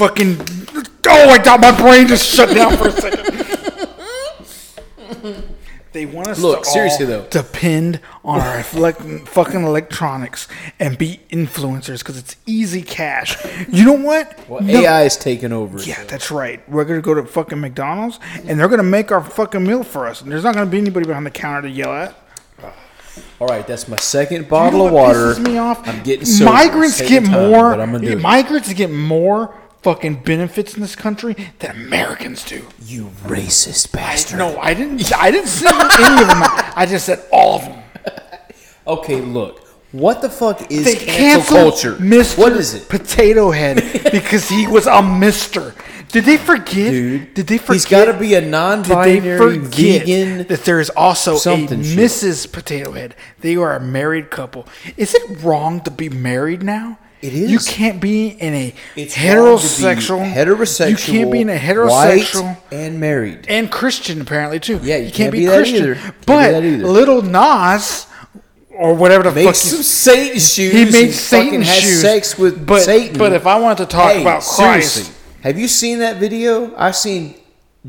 fucking. 0.01 0.39
Oh, 1.13 1.31
I 1.31 1.39
thought 1.39 1.61
my 1.61 1.77
brain 1.77 2.07
just 2.07 2.25
shut 2.25 2.55
down 2.55 2.77
for 2.77 2.89
a 2.89 2.93
second. 2.93 3.27
They 5.93 6.07
want 6.07 6.29
us 6.29 6.39
Look, 6.39 6.63
to 6.63 6.71
seriously, 6.71 7.07
all 7.07 7.23
though. 7.23 7.27
depend 7.31 7.99
on 8.25 8.39
our 8.41 8.59
elec- 8.59 9.27
fucking 9.27 9.65
electronics 9.65 10.47
and 10.79 10.97
be 10.97 11.19
influencers 11.31 11.99
because 11.99 12.17
it's 12.17 12.37
easy 12.47 12.81
cash. 12.83 13.37
You 13.69 13.85
know 13.85 13.95
what? 13.95 14.39
Well, 14.49 14.61
No- 14.63 14.81
AI 14.83 15.03
is 15.03 15.17
taking 15.17 15.53
over. 15.53 15.81
Yeah, 15.81 16.05
that's 16.05 16.31
right. 16.31 16.67
We're 16.71 16.85
gonna 16.85 17.01
go 17.03 17.15
to 17.15 17.25
fucking 17.25 17.61
McDonald's 17.61 18.21
and 18.47 18.61
they're 18.61 18.69
gonna 18.69 18.85
make 18.85 19.11
our 19.11 19.21
fucking 19.23 19.67
meal 19.67 19.83
for 19.83 20.07
us, 20.07 20.23
and 20.23 20.31
there's 20.31 20.45
not 20.45 20.55
gonna 20.55 20.71
be 20.71 20.79
anybody 20.79 21.07
behind 21.07 21.27
the 21.27 21.31
counter 21.33 21.63
to 21.63 21.71
yell 21.75 21.93
at. 21.93 22.15
All 23.41 23.49
right, 23.49 23.67
that's 23.67 23.89
my 23.89 23.97
second 23.97 24.37
You 24.37 24.43
know 24.43 24.49
bottle 24.49 24.87
of 24.87 24.93
water. 24.93 25.35
me 25.41 25.59
off? 25.59 25.87
I'm 25.89 26.05
getting 26.05 26.25
sober. 26.25 26.53
Migrants 26.53 27.01
get 27.01 27.09
taking 27.09 27.25
time, 27.33 27.51
more. 27.51 27.71
but 27.71 27.81
I'm 27.81 27.91
gonna 27.91 28.07
do 28.07 28.13
it. 28.13 28.21
migrants 28.23 28.73
get 28.73 28.93
more 28.93 29.53
fucking 29.83 30.23
benefits 30.23 30.75
in 30.75 30.81
this 30.81 30.95
country 30.97 31.37
that 31.61 31.75
Americans 31.75 32.45
do. 32.45 32.67
You 32.83 33.07
racist 33.25 33.93
bastard. 33.93 34.39
No, 34.39 34.59
I 34.59 34.75
didn't. 34.75 35.13
I 35.17 35.31
didn't 35.31 35.49
say 35.49 35.67
any 35.69 36.23
of 36.23 36.29
them. 36.29 36.43
I 36.77 36.87
just 36.89 37.07
said 37.07 37.25
all 37.33 37.57
of 37.57 37.63
them. 37.63 37.83
Okay, 38.87 39.21
look. 39.21 39.61
What 39.93 40.23
the 40.23 40.31
fuck 40.31 40.71
is 40.71 40.85
They 40.85 40.97
cancel 40.97 41.57
culture? 41.57 41.95
Mr. 41.97 42.39
What 42.39 42.53
is 42.55 42.75
it? 42.75 42.89
Potato 42.89 43.51
Head 43.51 43.77
because 44.11 44.49
he 44.49 44.67
was 44.67 44.87
a 44.87 45.03
Mister. 45.03 45.75
Did 46.09 46.25
they 46.25 46.39
forget? 46.39 46.91
Dude, 46.91 47.35
did 47.35 47.47
they 47.47 47.59
forget? 47.59 47.75
He's 47.75 47.85
got 47.87 48.07
to 48.07 48.19
be 48.19 48.35
a 48.35 48.41
non-binary 48.41 49.39
forget 49.39 50.07
vegan. 50.07 50.47
that 50.49 50.65
there 50.65 50.81
is 50.81 50.91
also 50.91 51.37
a 51.37 51.39
shit. 51.39 51.71
Mrs. 51.71 52.51
Potato 52.51 52.93
Head? 52.93 53.15
They 53.41 53.55
are 53.57 53.77
a 53.77 53.81
married 53.81 54.31
couple. 54.31 54.67
Is 54.97 55.15
it 55.15 55.41
wrong 55.43 55.81
to 55.83 55.91
be 55.91 56.09
married 56.09 56.63
now? 56.65 56.99
It 57.23 57.35
is. 57.35 57.51
You 57.51 57.59
can't 57.59 58.01
be 58.01 58.29
in 58.29 58.55
a 58.55 58.75
It's 58.97 59.15
be 59.15 59.21
heterosexual. 59.21 60.33
heterosexual. 60.33 60.91
You 60.91 60.97
can't 60.97 61.31
be 61.33 61.41
in 61.43 61.51
a 61.51 61.59
white, 61.59 62.21
heterosexual. 62.23 62.57
and 62.73 62.99
married. 62.99 63.45
and 63.49 63.71
Christian 63.71 64.21
apparently 64.23 64.59
too. 64.61 64.81
Yeah, 64.83 64.97
you, 64.97 65.11
can't, 65.13 65.33
be, 65.33 65.45
Christian. 65.47 65.77
either. 65.77 65.95
Can't 65.97 66.21
be 66.21 66.25
But 66.27 66.53
that 66.53 66.65
either. 66.65 66.87
little 66.87 67.21
Nas 67.23 68.07
or 68.71 68.95
whatever 68.95 69.25
the 69.25 69.33
Make 69.33 69.47
fuck 69.47 69.55
some 69.55 69.83
Satan 69.83 70.39
shoes. 70.41 70.73
he 70.73 70.85
made 70.87 71.13
Satan 71.13 71.63
shoes. 71.63 72.01
sex 72.01 72.39
with 72.39 72.67
but, 72.67 72.81
Satan. 72.83 73.19
But 73.19 73.33
if 73.35 73.47
I 73.47 73.59
wanted 73.59 73.79
to 73.79 73.87
talk 73.87 74.13
Hey, 74.13 74.23
about 74.23 74.43
seriously, 74.43 75.03
Christ, 75.03 75.19
have 75.43 75.59
you 75.59 75.69
seen 75.69 75.99
that 75.99 76.17
video? 76.17 76.75
I've 76.77 76.97
seen 76.97 77.35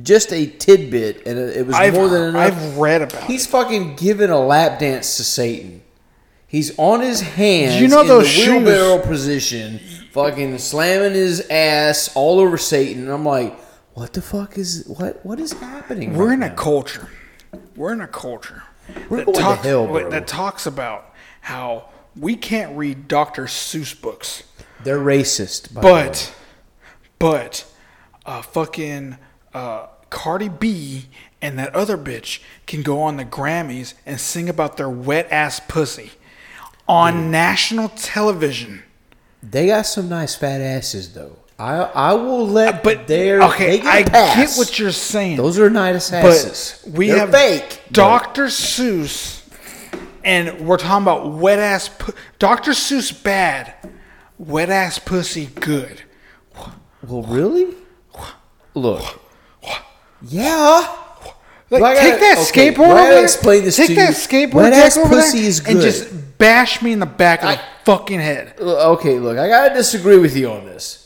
just 0.04 0.34
a 0.34 0.46
tidbit, 0.46 1.26
and 1.26 1.38
it 1.40 1.58
it 1.58 1.66
was 1.68 1.76
I've, 1.76 1.94
more 1.94 2.10
than 2.10 2.30
enough. 2.30 2.54
I've 2.54 2.78
read 2.78 3.02
about. 3.04 3.24
He's 3.24 3.46
fucking 3.48 3.96
giving 3.96 4.30
a 4.30 4.40
lap 4.40 4.80
dance 4.80 5.16
to 5.18 5.24
Satan. 5.24 5.82
He's 6.52 6.78
on 6.78 7.00
his 7.00 7.22
hands 7.22 7.80
You 7.80 7.88
know 7.88 8.02
in 8.02 8.08
those 8.08 8.24
the 8.26 8.30
shoes- 8.30 8.48
wheelbarrow 8.50 9.00
position, 9.00 9.80
fucking 10.12 10.58
slamming 10.58 11.14
his 11.14 11.40
ass 11.50 12.12
all 12.14 12.42
over 12.42 12.58
Satan. 12.58 13.04
And 13.04 13.12
I'm 13.12 13.24
like, 13.24 13.58
what 13.94 14.12
the 14.12 14.22
fuck 14.22 14.58
is 14.58 14.84
what? 14.86 15.26
What 15.26 15.40
is 15.40 15.54
happening? 15.54 16.14
We're 16.14 16.28
right 16.28 16.34
in 16.34 16.44
a 16.44 16.50
culture. 16.54 17.08
We're 17.78 17.94
in 17.94 18.02
a 18.02 18.08
culture 18.08 18.64
We're 19.10 19.24
that 19.26 19.34
talks, 19.34 19.64
hell, 19.64 19.88
that 20.10 20.28
talks 20.28 20.66
about 20.66 21.14
how 21.40 21.86
we 22.20 22.36
can't 22.36 22.76
read 22.78 23.08
Dr. 23.08 23.46
Seuss 23.46 24.00
books, 24.00 24.44
They're 24.84 25.00
racist, 25.00 25.74
by 25.74 25.82
the 25.82 25.88
way. 25.88 26.04
but 26.08 26.34
but 27.20 27.66
uh, 28.26 28.42
fucking 28.42 29.18
uh, 29.54 29.86
Cardi 30.10 30.50
B 30.50 31.06
and 31.42 31.58
that 31.60 31.74
other 31.74 31.98
bitch 31.98 32.42
can 32.68 32.82
go 32.82 33.02
on 33.02 33.16
the 33.18 33.26
Grammys 33.26 33.94
and 34.06 34.20
sing 34.20 34.50
about 34.50 34.76
their 34.78 34.90
wet 34.90 35.28
ass 35.32 35.62
pussy 35.68 36.12
on 36.88 37.32
national 37.32 37.90
television. 37.90 38.84
they 39.42 39.68
got 39.68 39.86
some 39.86 40.10
nice 40.10 40.36
fat 40.36 40.62
asses 40.62 41.14
though. 41.14 41.38
I 41.60 41.76
I 41.78 42.14
will 42.14 42.48
let, 42.48 42.84
But 42.84 43.08
their 43.08 43.42
okay, 43.44 43.78
they 43.78 43.88
I 43.88 44.04
pass. 44.04 44.36
get 44.36 44.58
what 44.60 44.80
you're 44.80 44.92
saying. 44.92 45.38
Those 45.38 45.60
are 45.60 45.70
nice 45.70 46.12
asses. 46.12 46.82
But 46.86 46.94
we 46.98 47.08
They're 47.08 47.20
have 47.20 47.32
fake. 47.32 47.82
Dr. 47.92 48.46
Seuss, 48.46 49.44
and 50.24 50.62
we're 50.68 50.78
talking 50.78 51.04
about 51.04 51.34
wet 51.34 51.60
ass. 51.60 51.88
Pu- 51.90 52.14
Dr. 52.40 52.72
Seuss 52.72 53.12
bad, 53.24 53.74
wet 54.40 54.70
ass 54.72 54.98
pussy 54.98 55.48
good. 55.60 56.02
Well, 57.08 57.22
really? 57.24 57.76
Look. 58.74 59.04
Yeah. 60.24 60.98
Like, 61.70 61.98
take 62.00 62.20
that 62.20 62.38
okay, 62.52 62.72
skateboard 62.74 62.90
over 62.90 62.96
there. 62.96 63.24
explain 63.24 63.64
this 63.64 63.78
take 63.78 63.88
to 63.90 63.96
that 63.96 64.10
you? 64.10 64.16
skateboard 64.16 64.54
Wet 64.56 64.74
ass 64.74 64.98
pussy 64.98 65.46
is 65.46 65.60
and 65.60 65.80
good. 65.80 65.82
just 65.82 66.31
bash 66.42 66.82
me 66.82 66.92
in 66.92 67.00
the 67.00 67.06
back 67.06 67.44
of 67.44 67.52
the 67.52 67.60
fucking 67.86 68.20
head. 68.20 68.56
Okay, 68.60 69.20
look, 69.20 69.38
I 69.38 69.48
gotta 69.48 69.74
disagree 69.74 70.18
with 70.18 70.36
you 70.36 70.50
on 70.52 70.66
this. 70.66 70.98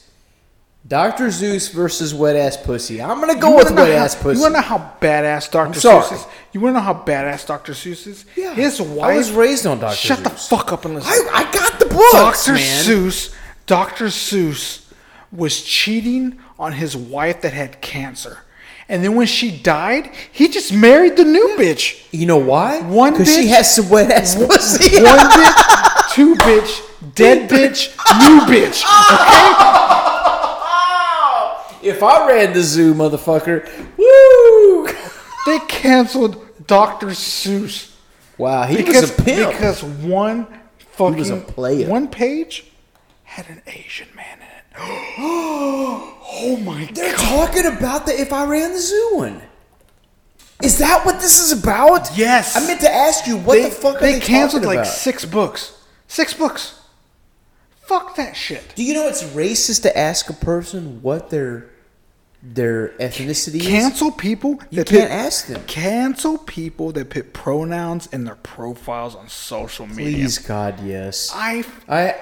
Dr. 0.87 1.25
Seuss 1.27 1.73
versus 1.73 2.13
wet 2.13 2.35
ass 2.35 2.57
pussy. 2.57 3.01
I'm 3.01 3.19
gonna 3.19 3.39
go 3.39 3.55
with 3.55 3.71
wet 3.71 3.89
how- 3.89 4.03
ass 4.03 4.15
pussy. 4.15 4.37
You 4.37 4.41
want 4.43 4.55
to 4.55 4.61
know 4.61 4.67
how 4.67 4.93
badass 5.01 5.49
Dr. 5.49 5.79
Seuss 5.79 6.13
is? 6.13 6.25
You 6.51 6.61
want 6.61 6.75
to 6.75 6.79
know 6.79 6.85
how 6.85 6.93
badass 6.93 7.45
Dr. 7.47 7.73
Seuss 7.73 8.05
is? 8.05 8.25
Yeah. 8.35 8.53
His 8.53 8.79
I 8.79 8.83
wife. 8.83 9.17
was 9.17 9.31
raised 9.31 9.65
on 9.65 9.79
Dr. 9.79 9.95
Shut 9.95 10.23
the 10.23 10.29
fuck 10.29 10.71
up 10.71 10.85
and 10.85 10.95
listen. 10.95 11.11
I, 11.11 11.39
I 11.47 11.51
got 11.51 11.79
the 11.79 11.85
books, 11.87 12.45
Dr. 12.45 12.53
man. 12.53 12.83
Seuss, 12.83 13.33
Dr. 13.65 14.05
Seuss 14.05 14.85
was 15.31 15.61
cheating 15.63 16.37
on 16.59 16.73
his 16.73 16.95
wife 16.95 17.41
that 17.41 17.53
had 17.53 17.81
cancer. 17.81 18.39
And 18.87 19.03
then 19.03 19.15
when 19.15 19.25
she 19.27 19.49
died, 19.51 20.11
he 20.31 20.47
just 20.47 20.71
married 20.71 21.17
the 21.17 21.23
new 21.25 21.55
bitch. 21.57 22.05
You 22.11 22.27
know 22.27 22.37
why? 22.37 22.81
One 22.81 23.13
Because 23.13 23.33
she 23.33 23.45
bitch- 23.45 23.49
has 23.55 23.75
some 23.75 23.89
wet 23.89 24.11
ass 24.11 24.35
pussy. 24.35 25.01
One 25.01 25.17
bitch, 25.17 26.13
two 26.13 26.35
bitch, 26.35 27.15
dead 27.15 27.49
bitch, 27.55 27.89
new 28.19 28.41
bitch. 28.41 28.83
Okay? 28.83 29.71
If 31.81 32.01
I 32.01 32.27
ran 32.27 32.53
the 32.53 32.63
zoo, 32.63 32.95
motherfucker, 32.95 33.67
woo! 33.95 34.87
They 35.45 35.59
canceled 35.67 36.41
Dr. 36.65 37.07
Seuss 37.09 37.91
Wow, 38.39 38.63
he 38.63 38.77
because 38.77 39.01
was 39.01 39.19
a 39.19 39.21
pimp. 39.21 39.51
because 39.51 39.83
one 39.83 40.47
fucking 40.79 41.17
was 41.19 41.29
a 41.29 41.37
player. 41.37 41.87
one 41.87 42.07
page 42.07 42.65
had 43.23 43.47
an 43.49 43.61
Asian 43.67 44.07
man 44.15 44.37
in 44.37 44.43
it. 44.43 44.44
oh 44.79 46.61
my 46.63 46.85
god. 46.85 46.95
They're 46.95 47.15
god! 47.15 47.47
talking 47.47 47.65
about 47.65 48.05
the 48.05 48.19
if 48.19 48.33
I 48.33 48.45
ran 48.45 48.73
the 48.73 48.79
zoo 48.79 49.11
one. 49.13 49.41
Is 50.63 50.77
that 50.79 51.05
what 51.05 51.19
this 51.19 51.39
is 51.39 51.61
about? 51.61 52.15
Yes. 52.17 52.55
I 52.55 52.65
meant 52.65 52.81
to 52.81 52.91
ask 52.91 53.27
you 53.27 53.37
what 53.37 53.55
they, 53.55 53.63
the 53.63 53.69
fuck 53.71 53.99
they 53.99 54.13
they 54.13 54.19
canceled 54.19 54.63
like 54.63 54.79
about? 54.79 54.87
six 54.87 55.25
books. 55.25 55.83
Six 56.07 56.33
books. 56.33 56.79
Fuck 57.81 58.15
that 58.15 58.35
shit. 58.35 58.73
Do 58.75 58.83
you 58.83 58.93
know 58.93 59.07
it's 59.07 59.23
racist 59.23 59.83
to 59.83 59.95
ask 59.97 60.29
a 60.29 60.33
person 60.33 61.01
what 61.01 61.29
their 61.29 61.69
their 62.41 62.89
ethnicity 62.99 63.55
is? 63.55 63.67
Cancel 63.67 64.11
people. 64.11 64.59
You 64.69 64.83
can't 64.83 65.09
put- 65.09 65.11
ask 65.11 65.47
them. 65.47 65.63
Cancel 65.67 66.37
people 66.37 66.91
that 66.93 67.09
put 67.09 67.33
pronouns 67.33 68.07
in 68.07 68.23
their 68.23 68.35
profiles 68.35 69.15
on 69.15 69.29
social 69.29 69.87
media. 69.87 70.15
Please, 70.17 70.37
God, 70.39 70.79
yes. 70.83 71.31
I 71.33 71.63
I 71.87 72.15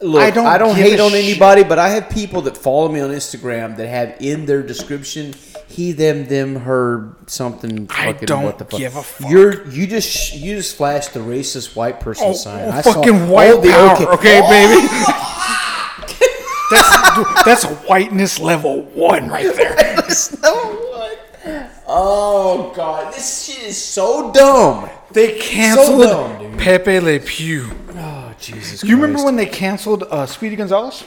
look. 0.00 0.22
I 0.22 0.30
don't. 0.30 0.46
I 0.46 0.58
don't 0.58 0.76
hate 0.76 1.00
on 1.00 1.10
shit. 1.10 1.24
anybody, 1.24 1.64
but 1.64 1.78
I 1.78 1.90
have 1.90 2.10
people 2.10 2.42
that 2.42 2.56
follow 2.56 2.88
me 2.88 3.00
on 3.00 3.10
Instagram 3.10 3.76
that 3.76 3.88
have 3.88 4.16
in 4.20 4.46
their 4.46 4.62
description 4.62 5.34
he, 5.70 5.92
them, 5.92 6.26
them, 6.26 6.56
her, 6.56 7.14
something. 7.26 7.86
I 7.90 8.12
Fucking 8.12 8.26
don't 8.26 8.42
what 8.42 8.58
the 8.58 8.64
fuck. 8.64 8.80
give 8.80 8.96
a 8.96 9.02
fuck. 9.02 9.30
You're 9.30 9.66
you 9.68 9.86
just 9.86 10.34
you 10.34 10.56
just 10.56 10.76
flashed 10.76 11.14
the 11.14 11.20
racist 11.20 11.76
white 11.76 12.00
person 12.00 12.26
oh, 12.28 12.32
sign. 12.32 12.68
oh, 12.68 12.72
I 12.72 12.80
saw 12.80 12.94
fucking 12.94 13.22
all 13.22 13.28
white 13.28 13.62
the 13.62 13.70
power. 13.70 14.12
Okay, 14.14 14.40
Oh! 14.42 14.50
baby. 14.50 14.86
that's 16.70 17.44
that's 17.44 17.64
whiteness 17.88 18.40
level 18.40 18.82
one 18.82 19.28
right 19.28 19.44
there. 19.56 19.76
Oh 21.86 22.72
God, 22.74 23.14
this 23.14 23.44
shit 23.44 23.62
is 23.68 23.82
so 23.82 24.32
dumb. 24.32 24.90
They 25.12 25.38
canceled 25.38 26.02
dumb. 26.02 26.56
Pepe 26.58 26.98
Le 27.00 27.20
Pew. 27.20 27.70
Oh, 27.94 28.09
Jesus! 28.40 28.82
You 28.84 28.96
remember 28.96 29.24
when 29.24 29.36
they 29.36 29.46
canceled 29.46 30.04
uh, 30.10 30.26
Speedy 30.26 30.56
Gonzalez 30.56 31.04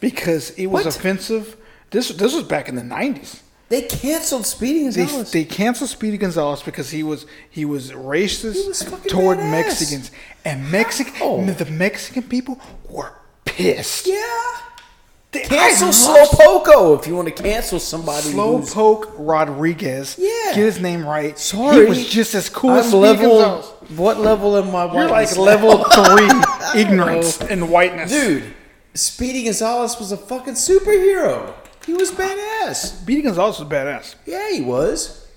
because 0.00 0.50
it 0.50 0.66
was 0.66 0.84
What? 0.84 0.96
offensive? 0.96 1.56
This 1.90 2.08
this 2.10 2.34
was 2.34 2.44
back 2.44 2.68
in 2.68 2.74
the 2.74 2.82
nineties. 2.84 3.42
they 3.68 3.82
canceled 3.82 4.46
Speedy 4.46 4.88
They, 4.88 5.02
Gonzalez? 5.06 5.30
they 5.32 5.44
canceled 5.44 5.90
Speedy 5.90 6.18
Gonzalez 6.18 6.62
because 6.62 6.90
he 6.90 7.02
was 7.02 7.26
he 7.50 7.64
was 7.64 7.92
racist 7.92 8.54
He 8.62 8.68
was 8.68 8.82
fucking 8.82 9.10
toward 9.10 9.38
badass. 9.38 9.50
Mexicans, 9.50 10.10
and 10.44 10.70
Mexican 10.70 11.14
Oh. 11.20 11.44
the 11.44 11.66
Mexican 11.66 12.22
people 12.24 12.60
were 12.88 13.12
pissed. 13.44 14.06
yeah. 14.06 14.22
Cancel 15.44 15.88
Slowpoke 15.88 17.00
if 17.00 17.06
you 17.06 17.14
want 17.14 17.28
to 17.28 17.42
cancel 17.42 17.78
somebody. 17.78 18.28
Slowpoke 18.28 19.12
Rodriguez. 19.16 20.16
Yeah. 20.18 20.52
get 20.54 20.56
his 20.56 20.80
name 20.80 21.06
right. 21.06 21.38
Sorry, 21.38 21.80
he 21.80 21.88
was 21.88 22.08
just 22.08 22.34
as 22.34 22.48
cool 22.48 22.70
I'm 22.70 22.82
Speedy 22.82 22.98
level. 22.98 23.40
Gonzalez. 23.40 23.90
What 23.98 24.18
level 24.20 24.56
am 24.56 24.74
I? 24.74 24.92
You're 24.92 25.08
like 25.08 25.36
level 25.36 25.84
three 25.84 26.30
ignorance 26.80 27.40
oh. 27.40 27.46
and 27.48 27.70
whiteness, 27.70 28.10
dude. 28.10 28.54
Speedy 28.94 29.44
Gonzalez 29.44 29.98
was 29.98 30.12
a 30.12 30.16
fucking 30.16 30.54
superhero. 30.54 31.54
He 31.84 31.92
was 31.92 32.10
badass. 32.10 33.00
Speedy 33.00 33.22
Gonzalez 33.22 33.58
was 33.60 33.68
badass. 33.68 34.14
Yeah, 34.24 34.50
he 34.50 34.60
was. 34.60 35.28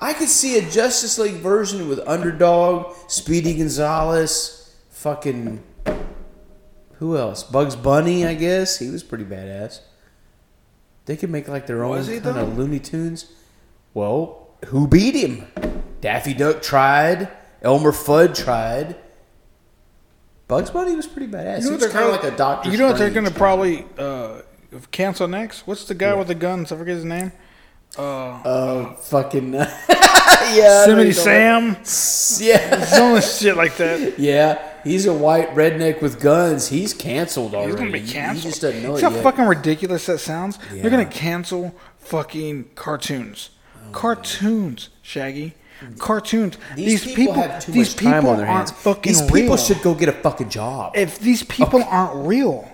I 0.00 0.12
could 0.12 0.28
see 0.28 0.58
a 0.58 0.62
Justice 0.62 1.18
League 1.18 1.36
version 1.36 1.88
with 1.88 2.00
Underdog, 2.06 2.94
Speedy 3.08 3.56
Gonzalez, 3.56 4.74
fucking. 4.90 5.62
Who 6.98 7.16
else? 7.16 7.42
Bugs 7.42 7.76
Bunny, 7.76 8.24
I 8.26 8.34
guess. 8.34 8.78
He 8.78 8.88
was 8.90 9.02
pretty 9.02 9.24
badass. 9.24 9.80
They 11.04 11.16
could 11.16 11.30
make 11.30 11.46
like 11.48 11.66
their 11.66 11.84
own 11.84 12.04
kind 12.04 12.22
though? 12.22 12.34
of 12.34 12.58
Looney 12.58 12.80
Tunes. 12.80 13.32
Well, 13.94 14.48
who 14.66 14.88
beat 14.88 15.14
him? 15.14 15.46
Daffy 16.00 16.34
Duck 16.34 16.62
tried. 16.62 17.30
Elmer 17.62 17.92
Fudd 17.92 18.34
tried. 18.34 18.96
Bugs 20.48 20.70
Bunny 20.70 20.94
was 20.94 21.06
pretty 21.06 21.30
badass. 21.30 21.60
he 21.60 21.64
what 21.64 21.72
was 21.74 21.80
they're 21.80 21.90
kind 21.90 22.06
of 22.06 22.12
like 22.12 22.32
a 22.32 22.36
Doctor. 22.36 22.70
You 22.70 22.78
know 22.78 22.88
what 22.88 22.98
they're 22.98 23.10
going 23.10 23.26
to 23.26 23.32
probably 23.32 23.84
uh, 23.98 24.42
cancel 24.90 25.26
next? 25.26 25.66
What's 25.66 25.84
the 25.84 25.94
guy 25.94 26.14
with 26.14 26.28
the 26.28 26.34
guns? 26.34 26.70
I 26.70 26.76
forget 26.76 26.94
his 26.96 27.04
name. 27.04 27.32
Uh, 27.98 28.02
Uh, 28.44 28.94
fucking 28.94 29.52
yeah. 29.54 29.74
I 29.88 30.86
know 30.86 31.00
Yosemite 31.02 31.12
Sam. 31.12 31.76
Yeah. 32.46 32.84
Some 32.84 33.20
shit 33.20 33.56
like 33.56 33.76
that. 33.78 34.18
Yeah, 34.18 34.58
he's 34.84 35.06
a 35.06 35.12
white 35.14 35.50
redneck 35.54 36.02
with 36.02 36.20
guns. 36.20 36.68
He's 36.68 36.92
canceled 36.92 37.54
already. 37.54 37.70
He's 37.72 37.80
gonna 37.80 37.90
be 37.92 38.00
canceled. 38.00 38.44
He 38.44 38.50
just 38.50 38.62
doesn't 38.62 38.82
know 38.82 38.96
See 38.96 39.04
it 39.06 39.08
how 39.08 39.14
yet. 39.14 39.22
fucking 39.22 39.44
ridiculous 39.46 40.06
that 40.06 40.18
sounds? 40.18 40.58
Yeah. 40.72 40.82
They're 40.82 40.90
gonna 40.90 41.04
cancel 41.06 41.74
fucking 41.98 42.70
cartoons. 42.74 43.50
cartoons, 43.92 44.90
Shaggy. 45.02 45.54
Cartoons. 45.98 46.56
These, 46.74 47.14
people, 47.14 47.34
have 47.34 47.62
too 47.64 47.72
these 47.72 47.94
much 47.94 48.02
time 48.02 48.14
people 48.22 48.30
on 48.30 48.36
their 48.38 48.46
aren't 48.46 48.70
hands. 48.70 48.82
fucking 48.82 49.12
These 49.12 49.22
people 49.22 49.40
real. 49.42 49.56
should 49.58 49.82
go 49.82 49.94
get 49.94 50.08
a 50.08 50.12
fucking 50.12 50.48
job. 50.48 50.92
if 50.96 51.18
these 51.18 51.42
people 51.42 51.82
aren't 51.84 52.26
real, 52.26 52.66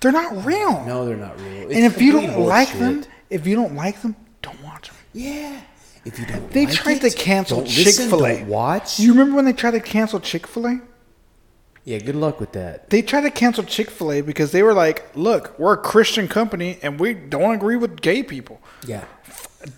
they're 0.00 0.10
not 0.12 0.44
real. 0.44 0.84
no, 0.84 1.04
they're 1.06 1.16
not 1.16 1.38
real. 1.40 1.68
It's 1.70 1.74
and 1.74 1.84
if 1.84 2.00
you 2.02 2.12
don't 2.12 2.40
like 2.40 2.68
horseshit. 2.70 2.78
them, 2.80 3.04
if 3.30 3.46
you 3.46 3.54
don't 3.54 3.74
like 3.76 4.02
them, 4.02 4.14
don't 4.14 4.16
watch 4.16 4.16
them. 4.16 4.27
Yeah. 5.18 5.60
If 6.04 6.18
you 6.18 6.26
don't, 6.26 6.50
They 6.52 6.64
like 6.66 6.74
tried 6.74 7.04
it, 7.04 7.10
to 7.10 7.16
cancel 7.16 7.58
don't 7.58 7.66
Chick 7.66 7.86
listen, 7.86 8.08
Fil 8.08 8.24
A. 8.26 8.38
don't 8.38 8.48
Watch. 8.48 8.98
You 9.00 9.10
remember 9.12 9.36
when 9.36 9.44
they 9.44 9.52
tried 9.52 9.72
to 9.72 9.80
cancel 9.80 10.20
Chick 10.20 10.46
Fil 10.46 10.66
A? 10.66 10.80
yeah, 11.84 11.98
good 11.98 12.16
luck 12.16 12.38
with 12.38 12.52
that. 12.52 12.90
They 12.90 13.02
tried 13.02 13.22
to 13.22 13.30
cancel 13.30 13.64
Chick 13.64 13.90
Fil 13.90 14.12
A 14.12 14.20
because 14.20 14.52
they 14.52 14.62
were 14.62 14.74
like, 14.74 15.04
"Look, 15.16 15.58
we're 15.58 15.72
a 15.72 15.76
Christian 15.78 16.28
company 16.28 16.78
and 16.82 17.00
we 17.00 17.14
don't 17.14 17.54
agree 17.54 17.76
with 17.76 18.00
gay 18.00 18.22
people." 18.22 18.60
Yeah. 18.86 19.04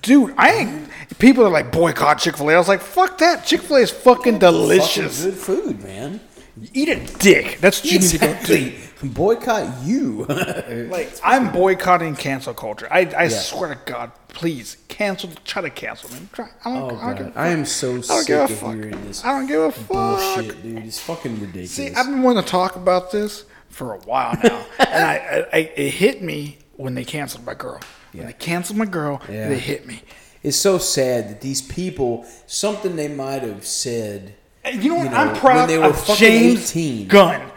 Dude, 0.02 0.34
I 0.36 0.50
ain't. 0.52 0.88
People 1.18 1.44
are 1.46 1.50
like 1.50 1.72
boycott 1.72 2.18
Chick 2.18 2.36
Fil 2.36 2.50
A. 2.50 2.54
I 2.54 2.58
was 2.58 2.68
like, 2.68 2.82
"Fuck 2.82 3.18
that! 3.18 3.46
Chick 3.46 3.62
Fil 3.62 3.76
A 3.76 3.80
is 3.80 3.90
fucking 3.90 4.38
delicious. 4.38 5.24
Fucking 5.24 5.30
good 5.30 5.40
food, 5.40 5.82
man. 5.82 6.20
Eat 6.74 6.88
a 6.90 6.96
dick." 7.18 7.58
That's 7.60 7.82
what 7.82 7.90
you 7.92 7.98
need 7.98 8.08
to 8.10 8.18
go 8.18 8.36
do. 8.44 8.72
Boycott 9.08 9.82
you. 9.82 10.26
Like, 10.90 11.10
I'm 11.24 11.52
boycotting 11.52 12.16
cancel 12.16 12.54
culture. 12.54 12.86
I, 12.90 13.00
I 13.16 13.28
swear 13.28 13.74
to 13.74 13.80
God, 13.90 14.12
please 14.28 14.76
cancel. 14.88 15.30
Try 15.44 15.62
to 15.62 15.70
cancel 15.70 16.10
me. 16.10 16.26
Try. 16.32 16.48
I 16.64 16.70
don't. 16.74 16.92
oh 16.92 16.96
I 16.96 17.06
don't 17.06 17.16
give 17.16 17.26
a 17.26 17.30
god, 17.30 17.40
I 17.40 17.48
am 17.48 17.64
so 17.64 18.00
sick 18.00 18.30
of 18.30 18.50
fuck. 18.50 18.74
hearing 18.74 19.04
this 19.06 19.24
I 19.24 19.32
don't 19.38 19.46
give 19.46 19.60
a 19.62 19.72
fuck. 19.72 19.88
bullshit, 19.88 20.62
dude. 20.62 20.78
It's 20.84 20.98
fucking 21.00 21.34
ridiculous. 21.40 21.70
See, 21.72 21.92
I've 21.94 22.06
been 22.06 22.22
wanting 22.22 22.44
to 22.44 22.48
talk 22.48 22.76
about 22.76 23.10
this 23.10 23.44
for 23.68 23.94
a 23.94 23.98
while 24.00 24.36
now, 24.42 24.64
and 24.78 25.04
I, 25.04 25.46
I, 25.52 25.58
it 25.76 25.90
hit 25.94 26.22
me 26.22 26.58
when 26.76 26.94
they 26.94 27.04
canceled 27.04 27.44
my 27.44 27.54
girl. 27.54 27.80
When 28.12 28.26
they 28.26 28.32
canceled 28.32 28.78
my 28.78 28.86
girl, 28.86 29.20
Yeah. 29.28 29.48
they 29.48 29.58
hit 29.58 29.86
me. 29.86 30.02
It's 30.42 30.56
so 30.56 30.78
sad 30.78 31.28
that 31.28 31.40
these 31.40 31.60
people, 31.62 32.24
something 32.46 32.96
they 32.96 33.08
might 33.08 33.42
have 33.42 33.64
said. 33.66 34.34
You 34.72 34.90
know 34.90 34.94
what? 34.96 35.04
You 35.04 35.10
know, 35.10 35.16
I'm 35.16 35.36
proud 35.36 35.56
when 35.56 35.68
they 35.68 35.78
were 35.78 35.84
of 35.86 36.06
James 36.16 36.70
18. 36.70 37.08
Gunn. 37.08 37.50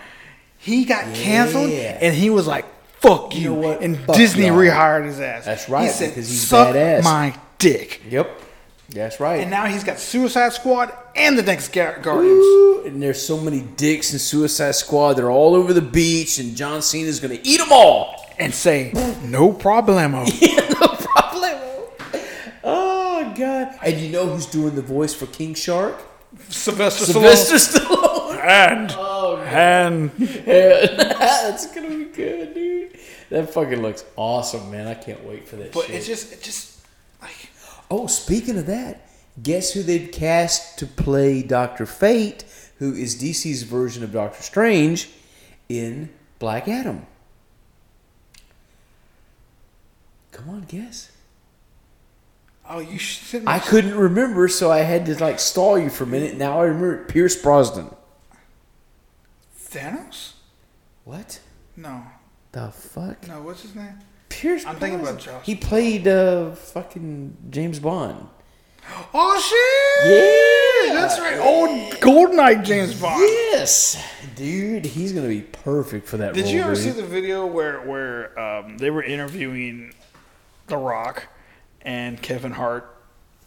He 0.63 0.85
got 0.85 1.13
canceled, 1.13 1.69
and 1.71 2.15
he 2.15 2.29
was 2.29 2.47
like, 2.47 2.65
"Fuck 3.01 3.35
you!" 3.35 3.41
You 3.41 3.49
know 3.49 3.53
what? 3.55 3.81
And 3.81 3.97
Fuck 3.99 4.15
Disney 4.15 4.47
y'all. 4.47 4.55
rehired 4.57 5.05
his 5.05 5.19
ass. 5.19 5.43
That's 5.45 5.67
right, 5.67 5.83
He 5.85 5.89
said, 5.89 6.09
because 6.09 6.29
he's 6.29 6.41
"Suck 6.47 6.69
badass." 6.73 7.03
my 7.03 7.35
dick." 7.59 8.01
Yep, 8.09 8.41
that's 8.89 9.19
right. 9.19 9.41
And 9.41 9.51
now 9.51 9.65
he's 9.65 9.83
got 9.83 9.99
Suicide 9.99 10.53
Squad 10.53 10.93
and 11.15 11.37
the 11.37 11.43
next 11.43 11.73
Guardians. 11.73 12.05
Ooh, 12.45 12.83
and 12.85 13.03
there's 13.03 13.21
so 13.21 13.37
many 13.37 13.59
dicks 13.75 14.13
in 14.13 14.19
Suicide 14.19 14.75
Squad. 14.75 15.13
They're 15.15 15.29
all 15.31 15.53
over 15.53 15.73
the 15.73 15.81
beach, 15.81 16.39
and 16.39 16.55
John 16.55 16.81
Cena's 16.81 17.19
gonna 17.19 17.39
eat 17.43 17.57
them 17.57 17.71
all. 17.71 18.15
And 18.39 18.53
say, 18.53 18.91
"No 19.23 19.51
problemo." 19.51 20.25
no 20.79 20.87
problem. 20.87 21.59
Oh 22.63 23.33
god! 23.37 23.77
And 23.83 23.99
you 23.99 24.09
know 24.09 24.27
who's 24.27 24.45
doing 24.45 24.75
the 24.75 24.81
voice 24.81 25.13
for 25.13 25.25
King 25.27 25.53
Shark? 25.55 26.01
Sylvester, 26.49 27.05
Sylvester 27.05 27.55
Stallone. 27.55 28.37
Stallone. 28.37 28.43
And 28.45 28.91
oh, 28.97 29.12
and 29.53 30.11
That's 30.17 31.73
gonna 31.73 31.89
be 31.89 32.05
good, 32.05 32.53
dude. 32.53 32.97
That 33.29 33.53
fucking 33.53 33.81
looks 33.81 34.03
awesome, 34.15 34.69
man. 34.71 34.87
I 34.87 34.93
can't 34.95 35.23
wait 35.25 35.47
for 35.47 35.55
that 35.57 35.71
but 35.71 35.85
shit. 35.85 35.95
it's 35.95 36.07
just 36.07 36.33
it 36.33 36.41
just 36.41 36.85
like 37.21 37.49
Oh, 37.91 38.07
speaking 38.07 38.57
of 38.57 38.65
that, 38.67 39.07
guess 39.41 39.71
who 39.73 39.83
they'd 39.83 40.11
cast 40.11 40.79
to 40.79 40.85
play 40.87 41.43
Doctor 41.43 41.85
Fate, 41.85 42.43
who 42.79 42.93
is 42.93 43.15
DC's 43.21 43.63
version 43.63 44.03
of 44.03 44.11
Doctor 44.11 44.41
Strange, 44.41 45.09
in 45.69 46.09
Black 46.39 46.67
Adam? 46.67 47.05
Come 50.31 50.49
on, 50.49 50.61
guess. 50.67 51.11
oh 52.67 52.79
you 52.79 52.97
should. 52.97 53.43
I 53.45 53.59
couldn't 53.59 53.95
remember, 53.95 54.47
so 54.47 54.71
I 54.71 54.79
had 54.79 55.05
to 55.07 55.15
like 55.23 55.39
stall 55.39 55.77
you 55.77 55.89
for 55.89 56.05
a 56.05 56.07
minute. 56.07 56.35
Now 56.37 56.59
I 56.61 56.63
remember 56.65 57.05
Pierce 57.05 57.39
Brosnan. 57.39 57.93
Thanos? 59.73 60.33
What 61.03 61.39
No, 61.75 62.03
the 62.51 62.69
fuck? 62.71 63.27
no. 63.27 63.41
What's 63.41 63.61
his 63.63 63.75
name? 63.75 63.99
Pierce. 64.29 64.65
I'm 64.65 64.77
thinking 64.77 64.99
about. 65.01 65.19
Josh. 65.19 65.45
He 65.45 65.55
played 65.55 66.07
uh 66.07 66.51
fucking 66.55 67.37
James 67.49 67.79
Bond. 67.79 68.27
Oh 69.13 69.39
shit! 69.39 70.89
yeah, 70.89 70.93
that's 71.01 71.17
right. 71.19 71.37
Old 71.39 71.69
Goldeneye 72.01 72.63
James 72.65 72.99
Bond. 72.99 73.21
Yes, 73.21 74.01
dude, 74.35 74.85
he's 74.85 75.13
gonna 75.13 75.27
be 75.29 75.41
perfect 75.41 76.07
for 76.07 76.17
that 76.17 76.33
Did 76.33 76.45
role. 76.45 76.53
you 76.53 76.61
ever 76.61 76.75
dude. 76.75 76.83
see 76.83 76.89
the 76.89 77.05
video 77.05 77.45
where 77.45 77.79
where 77.81 78.37
um, 78.39 78.77
they 78.77 78.89
were 78.91 79.03
interviewing 79.03 79.93
The 80.67 80.75
Rock 80.77 81.27
and 81.81 82.21
Kevin 82.21 82.51
Hart, 82.51 82.93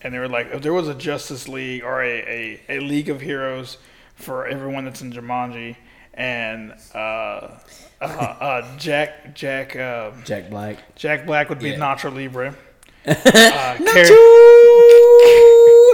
and 0.01 0.15
they 0.15 0.19
were 0.19 0.29
like, 0.29 0.49
if 0.53 0.63
there 0.63 0.73
was 0.73 0.89
a 0.89 0.95
Justice 0.95 1.49
League 1.49 1.83
or 1.85 2.01
a, 2.03 2.61
a, 2.69 2.77
a 2.79 2.81
League 2.81 3.11
of 3.11 3.21
Heroes 3.21 3.77
for 4.15 4.47
everyone 4.47 4.85
that's 4.87 5.03
in 5.03 5.13
Jumanji, 5.13 5.77
and 6.17 6.75
uh, 6.95 6.99
uh, 6.99 7.59
uh, 8.01 8.77
Jack 8.79 9.35
Jack 9.35 9.77
uh, 9.77 10.13
Jack 10.25 10.51
Black? 10.51 10.95
Jack 10.97 11.27
Black 11.27 11.49
would 11.49 11.59
be 11.59 11.71
Yeah. 11.71 11.79
Nacho 11.79 12.15
Libre. 12.15 12.55
Uh, 13.09 13.77
Karen- 13.93 14.09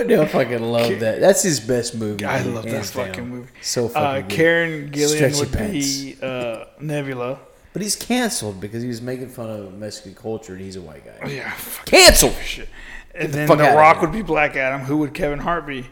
Dude, 0.08 0.18
I 0.18 0.26
fucking 0.26 0.62
love 0.62 1.00
that. 1.00 1.20
That's 1.20 1.42
his 1.42 1.60
best 1.60 1.94
movie. 1.94 2.24
I 2.24 2.42
love 2.42 2.64
that 2.64 2.84
fucking 2.86 3.12
down. 3.12 3.28
movie. 3.28 3.48
So 3.60 3.86
uh, 3.86 3.88
fucking 3.90 4.28
good. 4.28 4.36
Karen 4.36 4.90
Gillan 4.90 5.34
Stretchy 5.34 5.40
would 5.40 5.70
be 5.70 6.16
uh, 6.22 6.64
Nebula. 6.80 7.38
But 7.72 7.82
he's 7.82 7.96
canceled 7.96 8.60
because 8.60 8.82
he 8.82 8.88
was 8.88 9.00
making 9.00 9.28
fun 9.28 9.48
of 9.48 9.74
Mexican 9.78 10.14
culture 10.14 10.54
and 10.54 10.62
he's 10.62 10.76
a 10.76 10.82
white 10.82 11.04
guy. 11.04 11.28
Yeah, 11.28 11.54
Canceled. 11.84 12.34
shit. 12.44 12.68
And 13.14 13.32
the 13.32 13.36
then 13.38 13.48
fuck 13.48 13.58
The 13.58 13.64
Rock 13.64 14.00
would 14.02 14.12
be 14.12 14.22
Black 14.22 14.56
Adam. 14.56 14.80
Who 14.80 14.98
would 14.98 15.14
Kevin 15.14 15.38
Hart 15.38 15.66
be? 15.66 15.86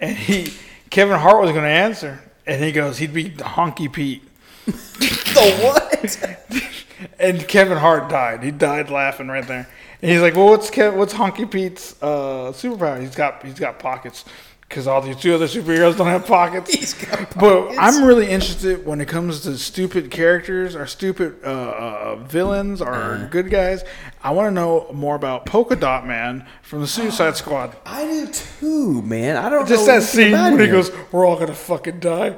And 0.00 0.16
he, 0.16 0.52
Kevin 0.90 1.18
Hart 1.18 1.42
was 1.42 1.50
going 1.50 1.64
to 1.64 1.70
answer, 1.70 2.20
and 2.48 2.64
he 2.64 2.72
goes, 2.72 2.98
he'd 2.98 3.12
be 3.12 3.30
Honky 3.30 3.92
Pete. 3.92 4.22
The 4.98 5.52
what? 5.62 6.64
And 7.20 7.46
Kevin 7.46 7.78
Hart 7.78 8.08
died. 8.10 8.42
He 8.42 8.50
died 8.50 8.90
laughing 8.90 9.28
right 9.28 9.46
there. 9.46 9.68
And 10.02 10.10
he's 10.10 10.20
like, 10.20 10.34
"Well, 10.34 10.48
what's 10.48 10.68
Kev- 10.68 10.96
what's 10.96 11.14
Honky 11.14 11.48
Pete's 11.48 11.94
uh, 12.02 12.50
superpower? 12.52 13.00
He's 13.00 13.14
got 13.14 13.44
he's 13.44 13.58
got 13.58 13.78
pockets 13.78 14.24
because 14.68 14.86
all 14.86 15.00
these 15.00 15.16
two 15.16 15.34
other 15.34 15.46
superheroes 15.46 15.96
don't 15.96 16.06
have 16.08 16.26
pockets." 16.26 16.72
He's 16.74 16.94
got 16.94 17.34
But 17.38 17.74
I'm 17.78 18.04
really 18.04 18.28
interested 18.30 18.84
when 18.86 19.00
it 19.00 19.08
comes 19.08 19.40
to 19.42 19.56
stupid 19.58 20.10
characters 20.10 20.76
or 20.76 20.86
stupid 20.86 21.36
uh, 21.44 21.48
uh, 21.48 22.16
villains 22.16 22.80
or 22.82 22.92
Uh-huh. 22.94 23.26
good 23.28 23.50
guys. 23.50 23.84
I 24.22 24.32
want 24.32 24.48
to 24.48 24.50
know 24.50 24.90
more 24.92 25.14
about 25.14 25.46
Polka 25.46 25.76
Dot 25.76 26.06
Man 26.06 26.46
from 26.62 26.80
the 26.80 26.86
Suicide 26.86 27.36
Squad. 27.42 27.76
I 27.86 28.04
do 28.04 28.26
too, 28.26 29.02
man. 29.02 29.36
I 29.36 29.48
don't 29.48 29.62
know. 29.62 29.66
Just 29.66 29.86
know 29.86 29.86
that 29.86 29.92
anything 30.02 30.24
scene 30.24 30.34
about 30.34 30.50
when 30.52 30.60
he 30.60 30.66
him. 30.66 30.72
goes, 30.72 30.90
"We're 31.12 31.26
all 31.26 31.38
gonna 31.38 31.54
fucking 31.54 32.00
die." 32.00 32.36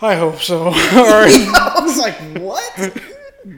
I 0.00 0.14
hope 0.16 0.40
so. 0.40 0.64
All 0.66 0.72
right. 0.72 1.48
I 1.54 1.80
was 1.82 1.96
like, 1.96 2.14
what? 2.38 2.98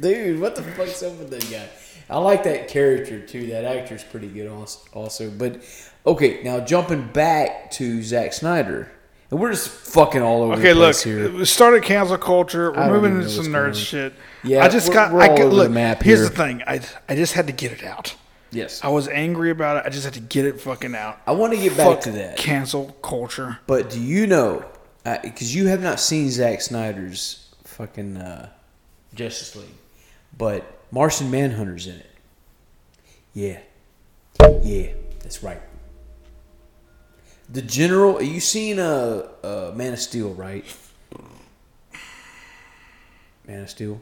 Dude, 0.00 0.40
what 0.40 0.54
the 0.54 0.62
fuck's 0.62 1.02
up 1.02 1.16
with 1.18 1.30
that 1.30 1.50
guy? 1.50 1.68
I 2.08 2.18
like 2.18 2.44
that 2.44 2.68
character 2.68 3.20
too. 3.20 3.48
That 3.48 3.64
actor's 3.64 4.04
pretty 4.04 4.28
good 4.28 4.46
also. 4.92 5.30
But 5.30 5.62
okay, 6.06 6.42
now 6.42 6.60
jumping 6.60 7.08
back 7.08 7.70
to 7.72 8.02
Zack 8.02 8.32
Snyder. 8.32 8.90
And 9.30 9.38
we're 9.38 9.50
just 9.50 9.68
fucking 9.68 10.22
all 10.22 10.42
over 10.42 10.54
Okay, 10.54 10.68
the 10.72 10.74
look. 10.74 10.84
place 10.94 11.02
here. 11.02 11.30
We 11.30 11.44
started 11.44 11.82
cancel 11.82 12.16
culture. 12.16 12.72
We're 12.72 12.88
moving 12.94 13.16
into 13.16 13.28
some 13.28 13.46
nerd 13.48 13.74
shit. 13.74 14.14
Yeah, 14.42 14.64
I 14.64 14.68
just 14.68 14.88
we're- 14.88 14.94
got. 14.94 15.12
we're 15.12 15.20
I 15.20 15.28
all 15.28 15.36
get, 15.36 15.46
over 15.46 15.54
the 15.56 15.62
look. 15.64 15.70
map 15.72 16.02
here's 16.02 16.20
the 16.28 16.34
thing. 16.34 16.62
I 16.66 16.80
I 17.10 17.14
just 17.14 17.34
had 17.34 17.46
to 17.48 17.52
get 17.52 17.72
it 17.72 17.84
out. 17.84 18.14
Yes. 18.50 18.82
I 18.82 18.88
was 18.88 19.06
angry 19.08 19.50
about 19.50 19.76
it. 19.76 19.82
I 19.86 19.90
just 19.90 20.06
had 20.06 20.14
to 20.14 20.20
get 20.20 20.46
it 20.46 20.58
fucking 20.62 20.94
out. 20.94 21.20
I 21.26 21.32
want 21.32 21.52
to 21.52 21.58
get 21.60 21.76
back 21.76 22.00
to 22.02 22.10
that. 22.12 22.38
Cancel 22.38 22.96
culture. 23.02 23.58
But 23.66 23.90
do 23.90 24.00
you 24.00 24.26
know? 24.26 24.64
Because 25.04 25.54
you 25.54 25.66
have 25.66 25.82
not 25.82 26.00
seen 26.00 26.30
Zack 26.30 26.62
Snyder's 26.62 27.54
fucking 27.64 28.16
uh, 28.16 28.48
Justice 29.14 29.54
League, 29.56 29.66
but 30.38 30.64
Martian 30.90 31.30
Manhunter's 31.30 31.86
in 31.86 31.96
it. 31.96 32.10
Yeah, 33.34 33.58
yeah, 34.62 34.88
that's 35.22 35.42
right. 35.42 35.60
The 37.50 37.62
General. 37.62 38.22
You 38.22 38.40
seen 38.40 38.78
uh, 38.78 39.28
uh, 39.42 39.72
Man 39.74 39.94
of 39.94 40.00
Steel, 40.00 40.34
right? 40.34 40.64
Man 43.46 43.62
of 43.62 43.70
Steel, 43.70 44.00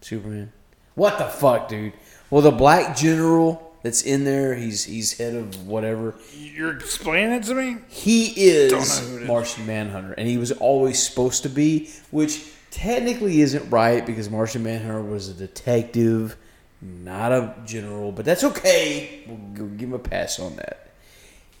Superman. 0.00 0.52
What 0.94 1.18
the 1.18 1.26
fuck, 1.26 1.68
dude? 1.68 1.92
Well, 2.30 2.40
the 2.40 2.50
Black 2.50 2.96
General 2.96 3.74
that's 3.82 4.02
in 4.02 4.24
there. 4.24 4.54
He's 4.54 4.84
he's 4.84 5.18
head 5.18 5.34
of 5.34 5.66
whatever. 5.66 6.14
You're 6.32 6.74
explaining 6.74 7.32
it 7.32 7.42
to 7.44 7.54
me. 7.54 7.76
He 7.88 8.28
is 8.28 8.72
who 9.00 9.18
it 9.18 9.22
is. 9.22 9.28
Martian 9.28 9.66
Manhunter, 9.66 10.14
and 10.14 10.26
he 10.26 10.38
was 10.38 10.50
always 10.52 11.00
supposed 11.00 11.42
to 11.42 11.50
be, 11.50 11.90
which 12.10 12.50
technically 12.70 13.42
isn't 13.42 13.70
right 13.70 14.04
because 14.04 14.30
Martian 14.30 14.62
Manhunter 14.62 15.02
was 15.02 15.28
a 15.28 15.34
detective, 15.34 16.36
not 16.80 17.30
a 17.30 17.54
general. 17.66 18.10
But 18.10 18.24
that's 18.24 18.42
okay. 18.42 19.24
We'll 19.28 19.68
give 19.68 19.88
him 19.88 19.92
a 19.92 19.98
pass 19.98 20.40
on 20.40 20.56
that. 20.56 20.83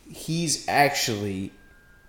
He's 0.08 0.68
actually 0.68 1.52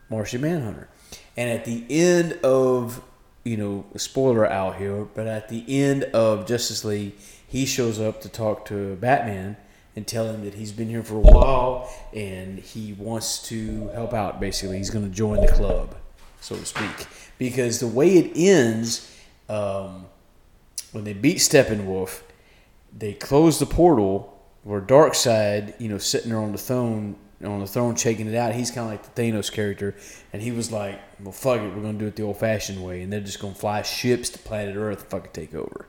Martian 0.10 0.42
Manhunter, 0.42 0.88
and 1.36 1.50
at 1.50 1.66
the 1.66 1.86
end 1.90 2.34
of 2.44 3.02
you 3.44 3.58
know 3.58 3.86
spoiler 3.96 4.46
out 4.46 4.78
here, 4.78 5.06
but 5.06 5.28
at 5.28 5.50
the 5.50 5.64
end 5.68 6.04
of 6.06 6.46
Justice 6.46 6.84
League, 6.84 7.14
he 7.48 7.66
shows 7.66 8.00
up 8.00 8.22
to 8.22 8.30
talk 8.30 8.66
to 8.66 8.96
Batman 8.98 9.58
and 9.96 10.06
tell 10.06 10.28
him 10.28 10.44
that 10.44 10.56
he's 10.56 10.72
been 10.72 10.90
here 10.90 11.04
for 11.04 11.16
a 11.16 11.20
while 11.20 11.90
and 12.14 12.60
he 12.60 12.94
wants 12.94 13.48
to 13.48 13.88
help 13.90 14.14
out. 14.14 14.40
Basically, 14.40 14.78
he's 14.78 14.90
going 14.90 15.06
to 15.06 15.16
join 15.16 15.40
the 15.40 15.52
club, 15.52 15.96
so 16.42 16.56
to 16.56 16.66
speak, 16.66 17.08
because 17.38 17.80
the 17.80 17.88
way 17.88 18.18
it 18.18 18.32
ends, 18.36 19.12
um, 19.48 20.06
when 20.92 21.04
they 21.04 21.14
beat 21.14 21.38
Steppenwolf, 21.38 22.22
they 22.98 23.14
close 23.14 23.60
the 23.60 23.66
portal 23.66 24.32
where 24.64 24.82
Darkseid, 24.82 25.80
you 25.80 25.88
know, 25.88 25.98
sitting 25.98 26.32
there 26.32 26.40
on 26.40 26.52
the 26.52 26.58
throne, 26.58 27.16
on 27.44 27.60
the 27.60 27.68
throne, 27.68 27.96
shaking 27.96 28.28
it 28.28 28.36
out. 28.36 28.54
He's 28.54 28.72
kind 28.72 28.86
of 28.86 28.92
like 28.92 29.14
the 29.14 29.22
Thanos 29.22 29.52
character, 29.52 29.96
and 30.32 30.42
he 30.42 30.52
was 30.52 30.72
like, 30.72 31.00
"Well, 31.20 31.32
fuck 31.32 31.60
it, 31.60 31.76
we're 31.76 31.82
gonna 31.82 31.98
do 31.98 32.08
it 32.08 32.16
the 32.16 32.24
old-fashioned 32.24 32.84
way, 32.84 33.02
and 33.02 33.12
they're 33.12 33.20
just 33.20 33.40
gonna 33.40 33.56
fly 33.56 33.82
ships 33.82 34.30
to 34.30 34.40
planet 34.40 34.76
Earth 34.76 35.02
and 35.02 35.10
fucking 35.10 35.32
take 35.34 35.54
over." 35.54 35.88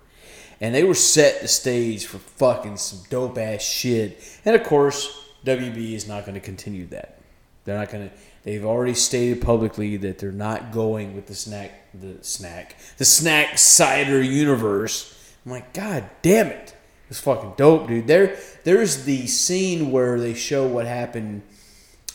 And 0.61 0.75
they 0.75 0.85
were 0.85 0.95
set 0.95 1.43
the 1.43 1.49
stage 1.49 2.07
for 2.07 2.19
fucking 2.19 2.79
some 2.79 3.01
dope 3.11 3.39
ass 3.39 3.63
shit. 3.63 4.21
And 4.45 4.57
of 4.57 4.65
course, 4.65 5.25
WB 5.45 5.95
is 5.95 6.09
not 6.09 6.25
going 6.25 6.35
to 6.35 6.41
continue 6.41 6.87
that. 6.87 7.19
They're 7.65 7.77
not 7.77 7.91
going 7.91 8.09
to. 8.09 8.15
They've 8.43 8.65
already 8.65 8.95
stated 8.95 9.43
publicly 9.43 9.97
that 9.99 10.19
they're 10.19 10.31
not 10.31 10.73
going 10.73 11.17
with 11.17 11.27
the 11.27 11.35
snack, 11.35 11.73
the 11.93 12.23
snack, 12.23 12.77
the 12.97 13.05
snack 13.05 13.59
cider 13.59 14.23
universe. 14.23 15.13
I'm 15.45 15.53
like, 15.53 15.73
God 15.73 16.09
damn 16.23 16.47
it! 16.47 16.76
It's 17.09 17.21
fucking 17.21 17.55
dope, 17.57 17.87
dude. 17.87 18.07
There, 18.07 18.37
there's 18.65 19.05
the 19.05 19.27
scene 19.27 19.93
where 19.93 20.19
they 20.19 20.35
show 20.35 20.67
what 20.67 20.87
happened 20.87 21.43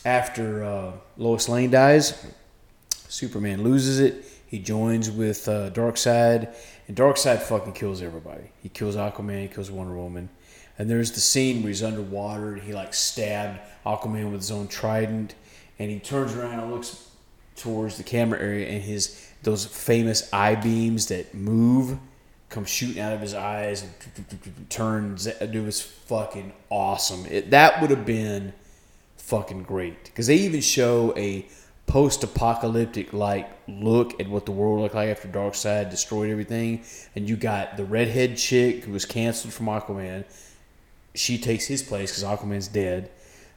after 0.04 0.64
uh, 0.64 0.92
Lois 1.16 1.48
Lane 1.48 1.70
dies. 1.70 2.26
Superman 3.08 3.62
loses 3.62 4.00
it. 4.00 4.24
He 4.46 4.58
joins 4.58 5.10
with 5.10 5.48
uh, 5.48 5.70
Darkseid, 5.70 6.54
and 6.86 6.96
Darkseid 6.96 7.40
fucking 7.40 7.72
kills 7.72 8.02
everybody. 8.02 8.50
He 8.62 8.68
kills 8.68 8.96
Aquaman. 8.96 9.42
He 9.42 9.48
kills 9.48 9.70
Wonder 9.70 9.94
Woman. 9.94 10.28
And 10.78 10.90
there's 10.90 11.12
the 11.12 11.20
scene 11.20 11.62
where 11.62 11.68
he's 11.68 11.82
underwater 11.82 12.54
and 12.54 12.62
he 12.62 12.74
like 12.74 12.92
stabbed 12.92 13.60
Aquaman 13.86 14.30
with 14.30 14.40
his 14.40 14.50
own 14.50 14.68
trident, 14.68 15.34
and 15.78 15.90
he 15.90 16.00
turns 16.00 16.34
around 16.34 16.60
and 16.60 16.70
looks 16.70 17.08
towards 17.56 17.96
the 17.96 18.02
camera 18.02 18.40
area, 18.40 18.68
and 18.68 18.82
his 18.82 19.30
those 19.42 19.64
famous 19.64 20.30
eye 20.32 20.54
beams 20.54 21.06
that 21.06 21.34
move 21.34 21.98
come 22.52 22.64
shooting 22.64 23.00
out 23.00 23.12
of 23.12 23.20
his 23.20 23.34
eyes 23.34 23.82
and 23.82 24.70
turns. 24.70 25.26
It 25.26 25.54
was 25.64 25.80
fucking 25.80 26.52
awesome. 26.68 27.26
It, 27.26 27.50
that 27.50 27.80
would 27.80 27.90
have 27.90 28.06
been 28.06 28.52
fucking 29.16 29.62
great 29.62 30.04
because 30.04 30.26
they 30.26 30.36
even 30.36 30.60
show 30.60 31.14
a 31.16 31.46
post-apocalyptic 31.86 33.12
like 33.12 33.50
look 33.66 34.20
at 34.20 34.28
what 34.28 34.46
the 34.46 34.52
world 34.52 34.80
looked 34.80 34.94
like 34.94 35.08
after 35.08 35.28
Darkseid 35.28 35.90
destroyed 35.90 36.30
everything, 36.30 36.84
and 37.16 37.28
you 37.28 37.36
got 37.36 37.76
the 37.76 37.84
redhead 37.84 38.36
chick 38.36 38.84
who 38.84 38.92
was 38.92 39.04
canceled 39.04 39.52
from 39.52 39.66
Aquaman. 39.66 40.24
She 41.14 41.38
takes 41.38 41.66
his 41.66 41.82
place 41.82 42.10
because 42.10 42.24
Aquaman's 42.24 42.68
dead. 42.68 43.10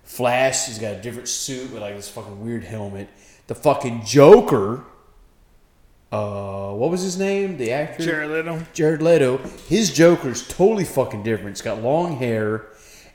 Flash 0.03 0.67
he's 0.67 0.79
got 0.79 0.93
a 0.93 1.01
different 1.01 1.27
suit 1.27 1.71
with 1.71 1.81
like 1.81 1.95
this 1.95 2.10
fucking 2.10 2.43
weird 2.43 2.63
helmet. 2.63 3.10
The 3.47 3.55
fucking 3.55 4.05
Joker. 4.05 4.84
Uh, 6.15 6.73
what 6.73 6.89
was 6.89 7.01
his 7.01 7.17
name? 7.17 7.58
The 7.58 7.71
actor 7.73 8.04
Jared 8.04 8.32
Leto. 8.32 8.65
Jared 8.73 9.01
Leto, 9.01 9.38
his 9.67 9.93
Joker's 9.93 10.47
totally 10.47 10.86
fucking 10.86 11.23
different. 11.23 11.51
It's 11.51 11.62
got 11.62 11.82
long 11.82 12.15
hair, 12.17 12.67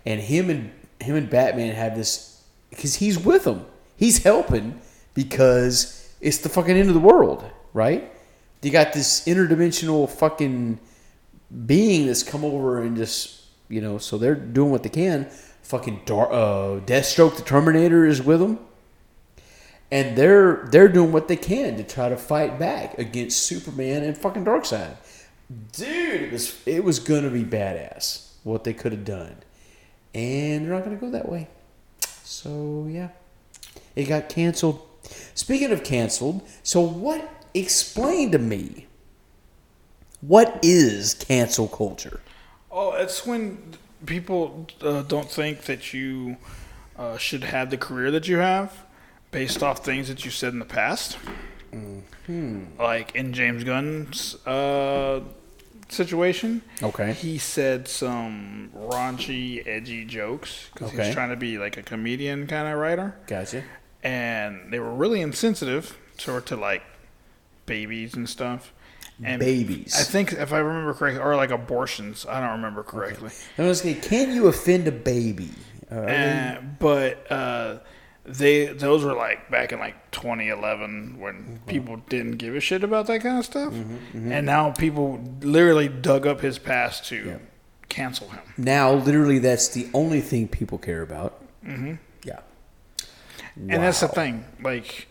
and 0.04 0.20
him 0.20 0.50
and 0.50 0.70
him 1.00 1.16
and 1.16 1.30
Batman 1.30 1.74
have 1.74 1.96
this 1.96 2.44
because 2.68 2.96
he's 2.96 3.18
with 3.18 3.44
them. 3.44 3.64
He's 3.96 4.22
helping 4.22 4.82
because 5.14 6.14
it's 6.20 6.38
the 6.38 6.50
fucking 6.50 6.76
end 6.76 6.88
of 6.88 6.94
the 6.94 7.00
world, 7.00 7.42
right? 7.72 8.12
You 8.60 8.70
got 8.70 8.92
this 8.92 9.24
interdimensional 9.26 10.08
fucking 10.10 10.78
being 11.64 12.06
that's 12.06 12.22
come 12.22 12.44
over 12.44 12.82
and 12.82 12.98
just 12.98 13.44
you 13.70 13.80
know, 13.80 13.96
so 13.96 14.18
they're 14.18 14.34
doing 14.34 14.70
what 14.70 14.82
they 14.82 14.90
can. 14.90 15.24
Fucking 15.62 16.02
Dar- 16.04 16.30
uh, 16.32 16.80
Deathstroke, 16.80 17.36
the 17.36 17.42
Terminator, 17.42 18.04
is 18.04 18.20
with 18.20 18.40
them 18.40 18.58
and 19.90 20.16
they're 20.16 20.66
they're 20.70 20.88
doing 20.88 21.12
what 21.12 21.28
they 21.28 21.36
can 21.36 21.76
to 21.76 21.82
try 21.82 22.08
to 22.08 22.16
fight 22.16 22.58
back 22.58 22.98
against 22.98 23.42
Superman 23.42 24.04
and 24.04 24.16
fucking 24.16 24.44
Darkseid. 24.44 24.96
Dude, 25.72 26.22
it 26.22 26.32
was 26.32 26.60
it 26.66 26.84
was 26.84 26.98
gonna 26.98 27.30
be 27.30 27.44
badass 27.44 28.28
what 28.44 28.64
they 28.64 28.72
could 28.72 28.92
have 28.92 29.04
done, 29.04 29.36
and 30.14 30.64
they're 30.64 30.74
not 30.74 30.84
gonna 30.84 30.96
go 30.96 31.10
that 31.10 31.28
way. 31.28 31.48
So 32.22 32.86
yeah, 32.88 33.08
It 33.96 34.04
got 34.04 34.28
canceled. 34.28 34.86
Speaking 35.34 35.72
of 35.72 35.82
canceled, 35.82 36.42
so 36.62 36.80
what? 36.80 37.28
Explain 37.52 38.30
to 38.30 38.38
me. 38.38 38.86
What 40.20 40.60
is 40.62 41.14
cancel 41.14 41.66
culture? 41.66 42.20
Oh, 42.70 42.92
it's 42.92 43.26
when 43.26 43.74
people 44.06 44.68
uh, 44.82 45.02
don't 45.02 45.28
think 45.28 45.62
that 45.62 45.92
you 45.92 46.36
uh, 46.96 47.16
should 47.16 47.42
have 47.42 47.70
the 47.70 47.76
career 47.76 48.10
that 48.12 48.28
you 48.28 48.38
have 48.38 48.84
based 49.30 49.62
off 49.62 49.84
things 49.84 50.08
that 50.08 50.24
you 50.24 50.30
said 50.30 50.52
in 50.52 50.58
the 50.58 50.64
past. 50.64 51.18
Like 52.78 53.14
in 53.16 53.32
James 53.32 53.64
Gunn's 53.64 54.34
uh, 54.46 55.20
situation, 55.88 56.62
Okay. 56.82 57.12
he 57.12 57.38
said 57.38 57.88
some 57.88 58.70
raunchy, 58.76 59.66
edgy 59.66 60.04
jokes 60.04 60.68
because 60.72 60.92
Okay. 60.92 61.06
he's 61.06 61.14
trying 61.14 61.30
to 61.30 61.36
be 61.36 61.58
like 61.58 61.76
a 61.76 61.82
comedian 61.82 62.46
kind 62.46 62.68
of 62.68 62.78
writer, 62.78 63.16
Gotcha. 63.26 63.64
and 64.04 64.72
they 64.72 64.78
were 64.78 64.94
really 64.94 65.20
insensitive 65.20 65.98
toward 66.18 66.46
to 66.46 66.56
like 66.56 66.82
babies 67.66 68.14
and 68.14 68.28
stuff. 68.28 68.72
And 69.22 69.38
Babies. 69.38 69.94
I 70.00 70.04
think 70.04 70.32
if 70.32 70.50
I 70.52 70.58
remember 70.58 70.94
correctly, 70.94 71.20
or 71.20 71.36
like 71.36 71.50
abortions. 71.50 72.24
I 72.26 72.40
don't 72.40 72.52
remember 72.52 72.82
correctly. 72.82 73.30
I 73.58 73.62
was 73.64 73.82
going 73.82 74.00
can 74.00 74.32
you 74.34 74.46
offend 74.46 74.88
a 74.88 74.92
baby? 74.92 75.50
Uh, 75.90 76.00
they- 76.06 76.56
Uh, 76.56 76.60
but 76.78 77.30
uh, 77.30 77.78
they 78.24 78.66
those 78.66 79.02
were 79.04 79.14
like 79.14 79.50
back 79.50 79.72
in 79.72 79.78
like 79.78 80.10
2011 80.12 81.18
when 81.18 81.34
Mm-hmm. 81.34 81.54
people 81.66 81.96
didn't 82.08 82.36
give 82.38 82.54
a 82.54 82.60
shit 82.60 82.84
about 82.84 83.06
that 83.06 83.22
kind 83.22 83.38
of 83.38 83.44
stuff, 83.44 83.72
and 84.14 84.44
now 84.46 84.70
people 84.72 85.20
literally 85.40 85.88
dug 85.88 86.26
up 86.26 86.40
his 86.40 86.58
past 86.58 87.06
to 87.06 87.40
cancel 87.88 88.28
him. 88.28 88.40
now, 88.56 88.92
literally, 88.92 89.38
that's 89.38 89.68
the 89.68 89.88
only 89.94 90.20
thing 90.20 90.46
people 90.48 90.78
care 90.78 91.02
about. 91.02 91.42
Mm-hmm. 91.64 91.94
Yeah. 92.24 92.40
And 93.56 93.82
that's 93.82 94.00
the 94.00 94.08
thing, 94.08 94.44
like. 94.62 95.06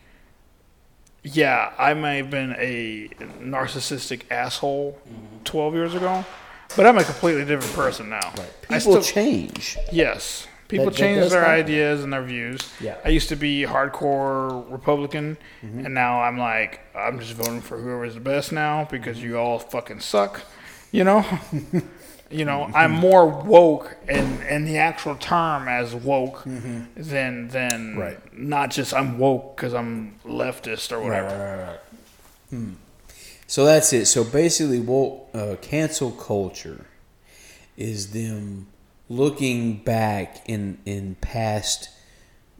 Yeah, 1.22 1.74
I 1.78 1.94
may 1.96 2.16
have 2.18 2.30
been 2.30 2.56
a 2.58 3.10
narcissistic 3.42 4.22
asshole 4.32 4.98
12 5.44 5.74
years 5.74 5.94
ago, 5.94 6.24
but 6.78 6.86
I'm 6.86 6.98
a 6.98 7.04
completely 7.04 7.44
different 7.44 7.74
person 7.76 8.10
now. 8.10 8.32
I 8.70 8.80
People 8.80 8.80
still, 8.80 9.02
change. 9.02 9.78
Yes. 9.92 10.48
People 10.70 10.86
That- 10.86 10.96
change 10.96 11.30
their 11.32 11.42
happen. 11.42 11.60
ideas 11.66 12.04
and 12.04 12.14
their 12.14 12.22
views. 12.24 12.62
Yeah. 12.80 12.96
I 13.04 13.10
used 13.10 13.28
to 13.30 13.36
be 13.36 13.64
hardcore 13.68 14.72
Republican, 14.72 15.38
Mm-hmm. 15.66 15.86
and 15.86 15.94
now 15.94 16.22
I'm 16.22 16.38
like, 16.38 16.80
I'm 16.96 17.20
just 17.20 17.34
voting 17.34 17.60
for 17.62 17.78
whoever's 17.78 18.14
the 18.14 18.20
best 18.22 18.52
now 18.54 18.88
because 18.90 19.18
Mm-hmm. 19.18 19.28
you 19.30 19.38
all 19.40 19.60
fucking 19.60 20.00
suck. 20.00 20.42
You 20.92 21.04
know? 21.04 21.26
you 22.32 22.46
know, 22.46 22.70
I'm 22.74 22.92
more 22.92 23.28
woke 23.28 23.96
in, 24.08 24.42
in 24.44 24.66
the 24.66 24.78
actual 24.78 25.16
term 25.16 25.68
as 25.68 25.94
woke 25.96 26.44
than, 26.44 26.88
than 26.96 27.48
Mm-hmm. 27.50 28.00
Right. 28.00 28.38
not 28.38 28.70
just 28.72 28.94
I'm 28.94 29.18
woke 29.18 29.56
because 29.56 29.74
I'm 29.74 30.16
leftist 30.24 30.92
or 30.92 31.00
whatever. 31.02 31.28
Right, 31.30 31.68
right, 31.72 31.80
hmm. 32.52 32.74
So 33.48 33.66
that's 33.66 33.92
it. 33.94 34.06
So 34.06 34.24
basically, 34.24 34.80
woke, 34.80 35.30
uh, 35.34 35.56
cancel 35.62 36.12
culture 36.12 36.86
is 37.76 38.12
them 38.12 38.68
looking 39.10 39.78
back 39.78 40.48
in 40.48 40.78
in 40.86 41.16
past, 41.16 41.90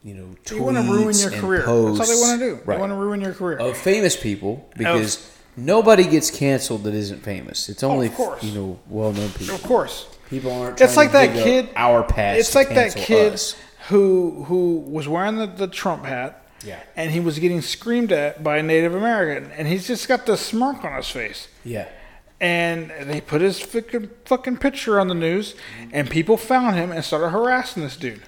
you 0.04 0.16
know, 0.16 0.36
tweets 0.44 0.56
You 0.56 0.64
want 0.64 0.78
to 0.78 0.84
ruin 0.84 1.18
your 1.18 1.32
and 1.32 1.42
career. 1.42 1.62
Posts, 1.64 2.00
That's 2.00 2.12
all 2.12 2.16
they 2.16 2.22
want 2.22 2.40
to 2.40 2.46
do. 2.46 2.54
Right. 2.66 2.76
They 2.76 2.80
want 2.82 2.92
to 2.92 2.96
ruin 2.96 3.22
your 3.22 3.34
career. 3.34 3.58
of 3.60 3.78
famous 3.78 4.16
people 4.22 4.70
because 4.76 5.32
nobody 5.56 6.06
gets 6.06 6.32
canceled 6.32 6.84
that 6.84 6.94
isn't 6.94 7.24
famous. 7.24 7.70
It's 7.70 7.84
oh, 7.84 7.92
only 7.92 8.08
of 8.08 8.16
course. 8.16 8.44
you 8.44 8.54
know 8.54 8.80
well 8.90 9.14
known 9.14 9.30
people. 9.30 9.56
of 9.56 9.64
course. 9.64 10.08
People 10.30 10.52
aren't. 10.52 10.80
It's 10.80 10.98
like 10.98 11.10
to 11.10 11.14
that 11.14 11.34
kid. 11.44 11.70
Our 11.76 12.04
past. 12.04 12.40
It's 12.40 12.56
like 12.56 12.70
that 12.70 12.96
kid 12.96 13.34
us. 13.34 13.56
who 13.88 14.44
who 14.44 14.80
was 14.80 15.08
wearing 15.08 15.38
the, 15.38 15.48
the 15.48 15.68
Trump 15.68 16.06
hat. 16.06 16.46
Yeah. 16.66 16.80
And 16.98 17.10
he 17.10 17.22
was 17.22 17.40
getting 17.40 17.62
screamed 17.62 18.12
at 18.12 18.44
by 18.44 18.58
a 18.58 18.64
Native 18.64 18.94
American, 18.94 19.50
and 19.52 19.66
he's 19.68 19.88
just 19.88 20.08
got 20.10 20.26
this 20.26 20.42
smirk 20.42 20.84
on 20.84 20.94
his 20.94 21.10
face. 21.10 21.48
Yeah. 21.64 21.88
And 22.42 22.92
they 23.02 23.20
put 23.22 23.42
his 23.42 23.60
fucking, 23.60 24.10
fucking 24.26 24.58
picture 24.58 25.00
on 25.00 25.08
the 25.10 25.14
news, 25.16 25.56
and 25.92 26.10
people 26.10 26.38
found 26.38 26.76
him 26.78 26.92
and 26.92 27.04
started 27.04 27.30
harassing 27.30 27.84
this 27.84 27.98
dude. 27.98 28.22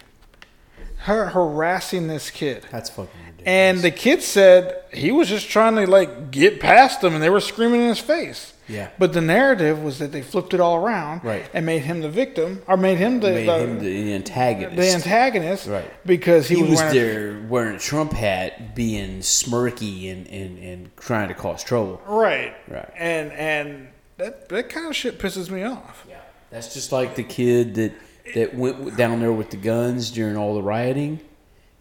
Har- 1.03 1.27
harassing 1.29 2.07
this 2.07 2.29
kid. 2.29 2.65
That's 2.71 2.89
fucking 2.89 3.09
ridiculous. 3.19 3.47
And 3.47 3.79
the 3.79 3.89
kid 3.89 4.21
said 4.21 4.83
he 4.93 5.11
was 5.11 5.29
just 5.29 5.49
trying 5.49 5.75
to 5.77 5.87
like 5.87 6.29
get 6.29 6.59
past 6.59 7.01
them, 7.01 7.13
and 7.15 7.23
they 7.23 7.29
were 7.29 7.39
screaming 7.39 7.81
in 7.81 7.87
his 7.87 7.99
face. 7.99 8.53
Yeah. 8.67 8.89
But 8.99 9.13
the 9.13 9.21
narrative 9.21 9.81
was 9.81 9.97
that 9.99 10.11
they 10.11 10.21
flipped 10.21 10.53
it 10.53 10.59
all 10.59 10.75
around, 10.75 11.23
Right. 11.23 11.43
and 11.53 11.65
made 11.65 11.81
him 11.81 12.01
the 12.01 12.09
victim, 12.09 12.61
or 12.67 12.77
made 12.77 12.99
him 12.99 13.19
the 13.19 13.31
made 13.31 13.47
the, 13.49 13.57
him 13.57 13.79
the 13.79 14.13
antagonist. 14.13 14.77
the 14.77 14.91
antagonist, 14.91 15.67
Right. 15.67 16.05
Because 16.05 16.47
he, 16.47 16.55
he, 16.57 16.63
was, 16.63 16.79
there 16.93 17.41
wearing 17.49 17.75
a 17.75 17.79
Trump 17.79 18.13
hat, 18.13 18.75
being 18.75 19.19
smirky 19.19 20.11
and, 20.11 20.27
and, 20.27 20.57
and 20.59 20.97
trying 20.97 21.29
to 21.29 21.33
cause 21.33 21.63
trouble. 21.63 21.99
right, 22.05 22.53
Right. 22.69 22.89
and 22.97 23.31
and 23.31 23.87
that 24.21 24.49
that 24.49 24.69
kind 24.69 24.87
of 24.87 24.95
shit 24.95 25.17
pisses 25.19 25.49
me 25.49 25.63
off. 25.63 26.05
Yeah, 26.07 26.19
that's 26.49 26.73
just 26.73 26.91
like 26.91 27.15
the 27.15 27.23
kid 27.23 27.75
that 27.75 27.93
that 28.35 28.55
went 28.55 28.95
down 28.97 29.19
there 29.19 29.33
with 29.33 29.49
the 29.49 29.57
guns 29.57 30.11
during 30.11 30.37
all 30.37 30.53
the 30.53 30.61
rioting, 30.61 31.19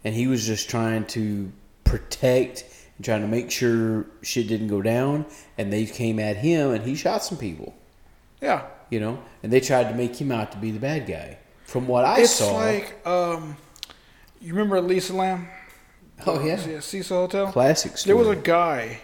and 0.03 0.15
he 0.15 0.27
was 0.27 0.45
just 0.45 0.69
trying 0.69 1.05
to 1.07 1.51
protect 1.83 2.65
and 2.97 3.05
trying 3.05 3.21
to 3.21 3.27
make 3.27 3.51
sure 3.51 4.07
shit 4.23 4.47
didn't 4.47 4.67
go 4.67 4.81
down, 4.81 5.25
and 5.57 5.71
they 5.71 5.85
came 5.85 6.19
at 6.19 6.37
him, 6.37 6.71
and 6.71 6.83
he 6.83 6.95
shot 6.95 7.23
some 7.23 7.37
people, 7.37 7.75
Yeah, 8.41 8.65
you 8.89 8.99
know, 8.99 9.21
and 9.43 9.53
they 9.53 9.59
tried 9.59 9.89
to 9.89 9.93
make 9.93 10.19
him 10.19 10.31
out 10.31 10.51
to 10.53 10.57
be 10.57 10.71
the 10.71 10.79
bad 10.79 11.05
guy. 11.05 11.37
From 11.65 11.87
what 11.87 12.05
I 12.05 12.21
it's 12.21 12.31
saw, 12.31 12.59
it's 12.63 12.91
like 12.91 13.07
um, 13.07 13.55
you 14.41 14.53
remember 14.53 14.81
Lisa 14.81 15.13
Lam, 15.13 15.47
oh 16.25 16.43
yeah, 16.43 16.79
Cecil 16.79 17.17
Hotel. 17.17 17.51
classic 17.51 17.97
Story. 17.97 18.15
There 18.15 18.25
was 18.25 18.35
a 18.35 18.41
guy 18.41 18.99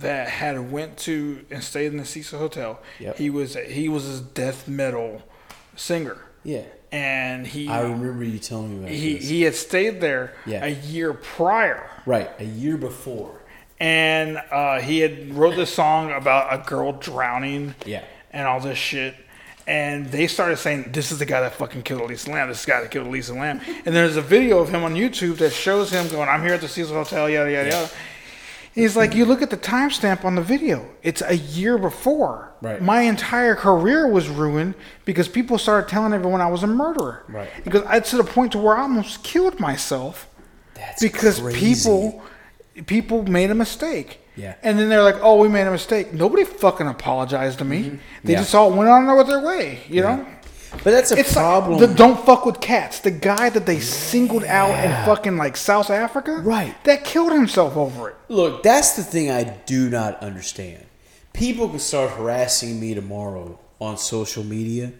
that 0.00 0.28
had 0.28 0.70
went 0.72 0.96
to 0.98 1.44
and 1.50 1.62
stayed 1.62 1.86
in 1.86 1.96
the 1.98 2.04
Cecil 2.04 2.38
Hotel. 2.38 2.80
Yep. 3.00 3.16
He 3.16 3.30
was 3.30 3.54
he 3.66 3.88
was 3.88 4.20
a 4.20 4.22
death 4.22 4.66
metal 4.68 5.22
singer, 5.76 6.18
yeah, 6.44 6.62
and 6.92 7.46
he 7.46 7.68
I 7.68 7.82
remember 7.82 8.24
you 8.24 8.38
telling 8.38 8.70
me 8.72 8.78
about 8.86 8.90
he 8.90 9.14
this. 9.14 9.28
he 9.28 9.42
had 9.42 9.54
stayed 9.54 10.00
there 10.00 10.34
Yeah. 10.46 10.64
a 10.64 10.68
year 10.68 11.12
prior. 11.12 11.88
right, 12.06 12.30
a 12.38 12.44
year 12.44 12.76
before. 12.76 13.40
and 13.80 14.36
uh, 14.50 14.80
he 14.80 15.00
had 15.00 15.34
wrote 15.34 15.56
this 15.56 15.72
song 15.72 16.12
about 16.12 16.52
a 16.54 16.58
girl 16.68 16.92
drowning 16.92 17.74
Yeah. 17.84 18.04
and 18.30 18.46
all 18.46 18.60
this 18.60 18.78
shit 18.78 19.14
and 19.66 20.10
they 20.12 20.26
started 20.26 20.58
saying 20.58 20.90
this 20.92 21.10
is 21.10 21.18
the 21.18 21.24
guy 21.26 21.40
that 21.40 21.54
fucking 21.54 21.82
killed 21.82 22.02
Elisa 22.02 22.30
Lam 22.30 22.48
this 22.48 22.60
is 22.60 22.66
the 22.66 22.70
guy 22.72 22.80
that 22.82 22.90
killed 22.90 23.06
Elisa 23.08 23.32
Lam 23.34 23.60
and 23.84 23.94
there's 23.96 24.16
a 24.16 24.22
video 24.22 24.58
of 24.58 24.68
him 24.68 24.84
on 24.84 24.94
YouTube 24.94 25.38
that 25.38 25.52
shows 25.52 25.90
him 25.90 26.06
going 26.08 26.28
I'm 26.28 26.42
here 26.42 26.52
at 26.54 26.60
the 26.60 26.68
Cecil 26.68 26.94
Hotel 26.94 27.28
yada 27.28 27.50
yada 27.50 27.68
yada 27.70 27.90
He's 28.74 28.96
like, 28.96 29.14
you 29.14 29.24
look 29.24 29.40
at 29.40 29.50
the 29.50 29.56
timestamp 29.56 30.24
on 30.24 30.34
the 30.34 30.42
video. 30.42 30.84
It's 31.02 31.22
a 31.22 31.36
year 31.36 31.78
before. 31.78 32.52
Right. 32.60 32.82
My 32.82 33.02
entire 33.02 33.54
career 33.54 34.08
was 34.08 34.28
ruined 34.28 34.74
because 35.04 35.28
people 35.28 35.58
started 35.58 35.88
telling 35.88 36.12
everyone 36.12 36.40
I 36.40 36.48
was 36.48 36.62
a 36.64 36.66
murderer. 36.66 37.22
Right. 37.28 37.48
Because 37.62 37.82
I 37.84 38.00
to 38.00 38.16
the 38.16 38.24
point 38.24 38.52
to 38.52 38.58
where 38.58 38.76
I 38.76 38.82
almost 38.82 39.22
killed 39.22 39.60
myself 39.60 40.28
That's 40.74 41.00
because 41.02 41.38
crazy. 41.40 41.58
people 41.60 42.22
people 42.86 43.22
made 43.22 43.50
a 43.50 43.54
mistake. 43.54 44.20
Yeah. 44.36 44.56
And 44.64 44.76
then 44.76 44.88
they're 44.88 45.04
like, 45.04 45.18
"Oh, 45.22 45.36
we 45.40 45.46
made 45.48 45.68
a 45.68 45.70
mistake." 45.70 46.12
Nobody 46.12 46.42
fucking 46.44 46.88
apologized 46.88 47.58
to 47.60 47.64
me. 47.64 47.82
They 47.82 47.88
Mm-hmm. 47.88 48.30
Yeah. 48.30 48.38
just 48.38 48.54
all 48.56 48.72
went 48.72 48.90
on 48.90 49.16
with 49.16 49.28
their 49.28 49.38
way. 49.40 49.82
You 49.88 50.00
know. 50.02 50.26
But 50.82 50.90
that's 50.90 51.12
a 51.12 51.18
It's 51.18 51.32
problem. 51.32 51.78
like 51.78 51.88
the 51.90 51.94
don't 51.94 52.18
fuck 52.26 52.44
with 52.44 52.60
cats. 52.60 53.00
The 53.00 53.10
guy 53.10 53.48
that 53.50 53.64
they 53.66 53.80
singled 53.80 54.44
out 54.44 54.82
in 54.84 54.90
fucking 55.06 55.36
like 55.36 55.56
South 55.56 55.90
Africa, 55.90 56.40
Right. 56.42 56.74
That 56.84 57.04
killed 57.04 57.32
himself 57.32 57.76
over 57.76 58.10
it. 58.10 58.16
Look, 58.28 58.62
that's 58.62 58.94
the 58.96 59.02
thing 59.02 59.30
I 59.30 59.44
do 59.44 59.88
not 59.88 60.20
understand. 60.22 60.84
People 61.32 61.68
can 61.68 61.78
start 61.78 62.10
harassing 62.12 62.80
me 62.80 62.94
tomorrow 62.94 63.58
on 63.80 63.96
social 63.98 64.44
media, 64.44 64.92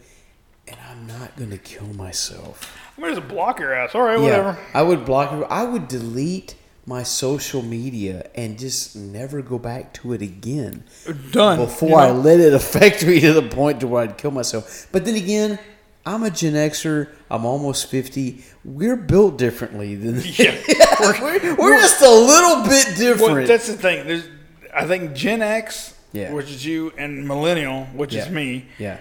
and 0.66 0.76
I'm 0.90 1.06
not 1.06 1.36
going 1.36 1.50
to 1.50 1.58
kill 1.58 1.86
myself. 1.88 2.76
I'm 2.96 3.02
gonna 3.02 3.16
just 3.16 3.28
block 3.28 3.58
your 3.58 3.74
ass. 3.74 3.94
All 3.94 4.02
right, 4.02 4.18
whatever. 4.20 4.56
I 4.72 4.82
would 4.82 5.04
block 5.04 5.32
it. 5.32 5.46
I 5.50 5.64
would 5.64 5.88
delete 5.88 6.54
my 6.86 7.02
social 7.02 7.62
media 7.62 8.28
and 8.34 8.58
just 8.58 8.94
never 8.94 9.40
go 9.42 9.58
back 9.58 9.92
to 9.94 10.12
it 10.12 10.20
again 10.20 10.84
Done. 11.30 11.58
before 11.58 11.88
You 11.88 11.94
I 11.96 12.10
let 12.10 12.40
it 12.40 12.52
affect 12.62 13.06
me 13.06 13.20
to 13.20 13.32
the 13.32 13.42
point 13.42 13.80
to 13.80 13.86
where 13.86 14.02
I'd 14.02 14.18
kill 14.18 14.30
myself. 14.32 14.86
But 14.92 15.04
then 15.04 15.14
again, 15.14 15.58
I'm 16.04 16.22
a 16.22 16.30
Gen 16.30 16.52
Xer. 16.52 17.08
I'm 17.30 17.46
almost 17.46 17.86
50. 17.90 18.44
We're 18.64 18.96
built 18.96 19.38
differently 19.38 19.94
than 19.94 20.20
Yeah. 20.24 20.60
we're, 21.00 21.56
we're 21.56 21.78
just 21.80 22.02
a 22.02 22.10
little 22.10 22.64
bit 22.68 22.96
different. 22.98 23.32
Well, 23.32 23.46
that's 23.46 23.66
the 23.68 23.74
thing. 23.78 24.06
There's, 24.06 24.28
I 24.74 24.86
think 24.86 25.14
Gen 25.14 25.40
X, 25.40 25.94
Yeah. 26.12 26.32
which 26.34 26.50
is 26.50 26.66
you, 26.66 26.92
and 26.98 27.26
Millennial, 27.26 27.84
which 27.94 28.14
is 28.14 28.28
me. 28.28 28.66
yeah. 28.78 28.98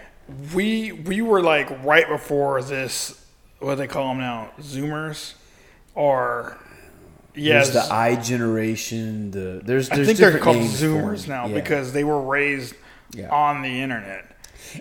we 0.55 0.93
we 0.93 1.21
were 1.21 1.41
like 1.41 1.69
right 1.83 2.07
before 2.07 2.61
this 2.63 3.19
what 3.59 3.71
do 3.71 3.75
they 3.75 3.87
call 3.87 4.07
them 4.09 4.19
now 4.19 4.51
zoomers 4.61 5.33
or 5.95 6.57
yes 7.35 7.71
There's 7.71 7.87
the 7.87 7.93
I 7.93 8.15
generation. 8.15 9.31
The 9.31 9.61
there's 9.63 9.89
i 9.89 10.03
think 10.03 10.17
they're 10.17 10.37
called 10.39 10.57
zoomers 10.57 11.27
now 11.27 11.47
Yeah. 11.47 11.55
because 11.55 11.91
they 11.93 12.03
were 12.03 12.21
raised 12.21 12.75
Yeah. 13.13 13.29
on 13.29 13.61
the 13.61 13.81
internet 13.81 14.25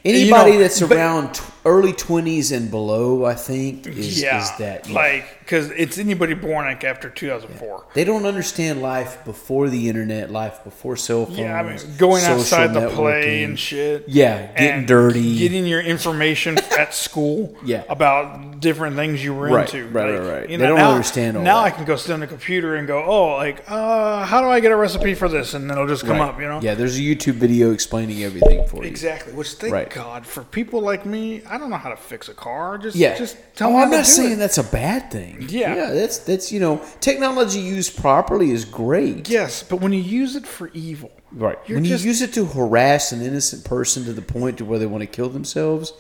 anybody 0.05 0.51
you 0.53 0.57
know, 0.57 0.63
that's 0.63 0.81
but- 0.81 0.93
around 0.93 1.35
tw- 1.35 1.62
early 1.65 1.93
twenties 1.93 2.53
and 2.53 2.71
below. 2.71 3.25
I 3.25 3.35
think 3.35 3.87
is, 3.87 4.21
yeah, 4.21 4.43
is 4.43 4.51
that 4.59 4.89
yeah. 4.89 4.95
like 4.95 5.39
because 5.41 5.71
it's 5.73 5.99
anybody 5.99 6.35
born 6.35 6.65
like 6.67 6.85
after 6.85 7.11
2004. 7.11 7.85
they 7.95 8.05
don't 8.05 8.25
understand 8.25 8.81
life 8.81 9.25
before 9.25 9.69
the 9.69 9.89
internet, 9.89 10.31
life 10.31 10.63
before 10.65 10.97
cell 10.97 11.27
phones. 11.27 11.39
Yeah, 11.39 11.61
I 11.61 11.63
mean, 11.63 11.79
going 11.99 12.25
outside 12.25 12.73
to 12.75 12.89
play 12.91 13.45
and 13.45 13.59
shit. 13.59 14.05
Yeah, 14.09 14.47
getting 14.53 14.69
and 14.79 14.87
dirty. 14.89 15.39
getting 15.39 15.67
your 15.67 15.81
information 15.81 16.59
at 16.79 16.95
school. 16.95 17.57
Yeah. 17.65 17.85
about 17.89 18.61
different 18.61 18.97
things 18.97 19.23
you 19.23 19.35
were 19.35 19.49
Right, 19.49 19.73
into. 19.75 19.89
right, 19.89 20.13
Like, 20.13 20.21
right, 20.21 20.41
right. 20.41 20.51
you 20.51 20.57
They 20.57 20.67
don't 20.67 20.79
now, 20.79 20.93
understand 20.93 21.37
all 21.37 21.43
now 21.43 21.57
that. 21.63 21.65
I 21.67 21.71
can 21.77 21.85
go 21.85 21.97
sit 21.97 22.13
on 22.13 22.21
the 22.21 22.27
computer 22.29 22.77
and 22.77 22.87
go, 22.87 23.03
oh, 23.05 23.35
like, 23.37 23.65
uh, 23.69 24.25
how 24.25 24.41
do 24.41 24.49
I 24.49 24.61
get 24.61 24.71
a 24.73 24.77
recipe 24.77 25.15
for 25.15 25.29
this? 25.29 25.55
And 25.55 25.69
then 25.69 25.77
it'll 25.77 25.89
just 25.89 26.05
come 26.07 26.19
Right. 26.19 26.29
up. 26.29 26.41
You 26.41 26.47
know. 26.49 26.61
Yeah, 26.63 26.75
there's 26.75 26.97
a 26.97 27.01
YouTube 27.01 27.35
video 27.35 27.73
explaining 27.73 28.23
everything 28.23 28.67
for 28.69 28.83
you. 28.85 28.89
Exactly. 28.89 29.33
Which 29.33 29.53
thank 29.55 29.73
Right. 29.73 29.91
God 29.91 30.27
for 30.27 30.43
people 30.45 30.81
like 30.81 31.05
me, 31.05 31.43
I 31.53 31.59
don't 31.59 31.69
know 31.69 31.77
how 31.77 31.91
to 31.91 31.97
fix 31.97 32.29
a 32.31 32.35
car. 32.35 32.79
Just 32.79 32.97
Yeah, 32.97 33.17
just 33.19 33.37
tell 33.55 33.69
oh, 33.69 33.77
me. 33.77 33.83
I'm 33.83 33.91
not 33.91 34.07
saying 34.07 34.33
it. 34.33 34.37
that's 34.37 34.57
a 34.57 34.65
bad 34.65 35.11
thing. 35.11 35.37
Yeah. 35.51 35.75
yeah, 35.77 35.91
that's 35.93 36.17
that's 36.19 36.51
you 36.51 36.59
know, 36.61 36.83
technology 37.01 37.59
used 37.61 37.97
properly 37.99 38.51
is 38.53 38.65
great. 38.65 39.29
Yes, 39.29 39.63
but 39.63 39.81
when 39.83 39.93
you 39.93 40.01
use 40.01 40.35
it 40.35 40.47
for 40.47 40.71
evil, 40.73 41.11
Right. 41.31 41.59
When 41.69 41.85
just- 41.85 42.05
you 42.05 42.09
use 42.09 42.23
it 42.23 42.33
to 42.35 42.45
harass 42.47 43.13
an 43.13 43.21
innocent 43.23 43.65
person 43.65 44.05
to 44.07 44.13
the 44.15 44.23
point 44.23 44.59
to 44.59 44.65
where 44.65 44.79
they 44.79 44.87
want 44.87 45.03
to 45.03 45.07
kill 45.07 45.29
themselves, 45.29 45.93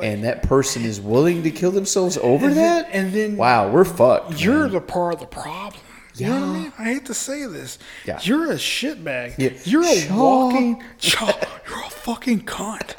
and 0.00 0.22
that 0.24 0.42
person 0.44 0.84
is 0.84 1.00
willing 1.00 1.42
to 1.42 1.50
kill 1.50 1.72
themselves 1.72 2.16
over 2.18 2.46
And 2.46 2.56
then- 2.56 2.82
that, 2.82 2.88
and 2.92 3.12
then 3.12 3.36
wow, 3.36 3.68
we're 3.68 3.84
fucked. 3.84 4.40
You're 4.40 4.64
man. 4.64 4.72
the 4.72 4.80
part 4.80 5.14
of 5.14 5.20
the 5.20 5.26
problem. 5.26 5.82
You 6.16 6.26
know 6.26 6.32
what 6.34 6.42
I 6.42 6.46
Yeah. 6.46 6.52
mean? 6.62 6.72
I 6.78 6.84
hate 6.84 7.06
to 7.06 7.14
say 7.14 7.46
this. 7.46 7.78
Yeah. 8.04 8.18
You're 8.22 8.50
a 8.52 8.56
shitbag. 8.56 9.34
Yeah. 9.38 9.50
You're 9.64 9.82
a 9.82 9.96
Shaw. 9.96 10.14
walking. 10.16 10.82
Shaw, 10.98 11.32
you're 11.68 11.84
a 11.86 11.90
fucking 11.90 12.42
cunt. 12.46 12.94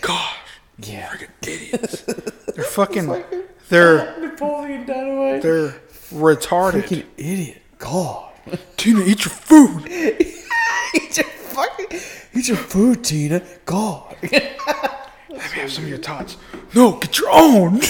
Gosh, 0.00 0.36
yeah. 0.82 1.08
freaking 1.08 1.28
idiots. 1.42 2.02
They're 2.54 2.64
fucking. 2.64 3.24
They're 3.68 4.20
Napoleon 4.20 4.84
Dynamite. 4.86 5.40
they're 5.42 5.80
retarded. 6.12 6.82
Freaking 6.82 7.06
idiot. 7.16 7.62
God. 7.78 8.32
Tina, 8.76 9.00
eat 9.00 9.24
your 9.24 9.32
food. 9.32 9.86
eat 9.90 11.16
your 11.16 11.24
fucking 11.24 11.98
eat 12.34 12.48
your 12.48 12.56
food, 12.58 13.02
Tina. 13.02 13.42
God. 13.64 14.16
Let 14.22 14.32
me 14.32 15.38
have 15.38 15.72
some 15.72 15.84
of 15.84 15.90
your 15.90 15.98
tots. 15.98 16.36
No, 16.74 16.98
get 16.98 17.18
your 17.18 17.30
own. 17.30 17.80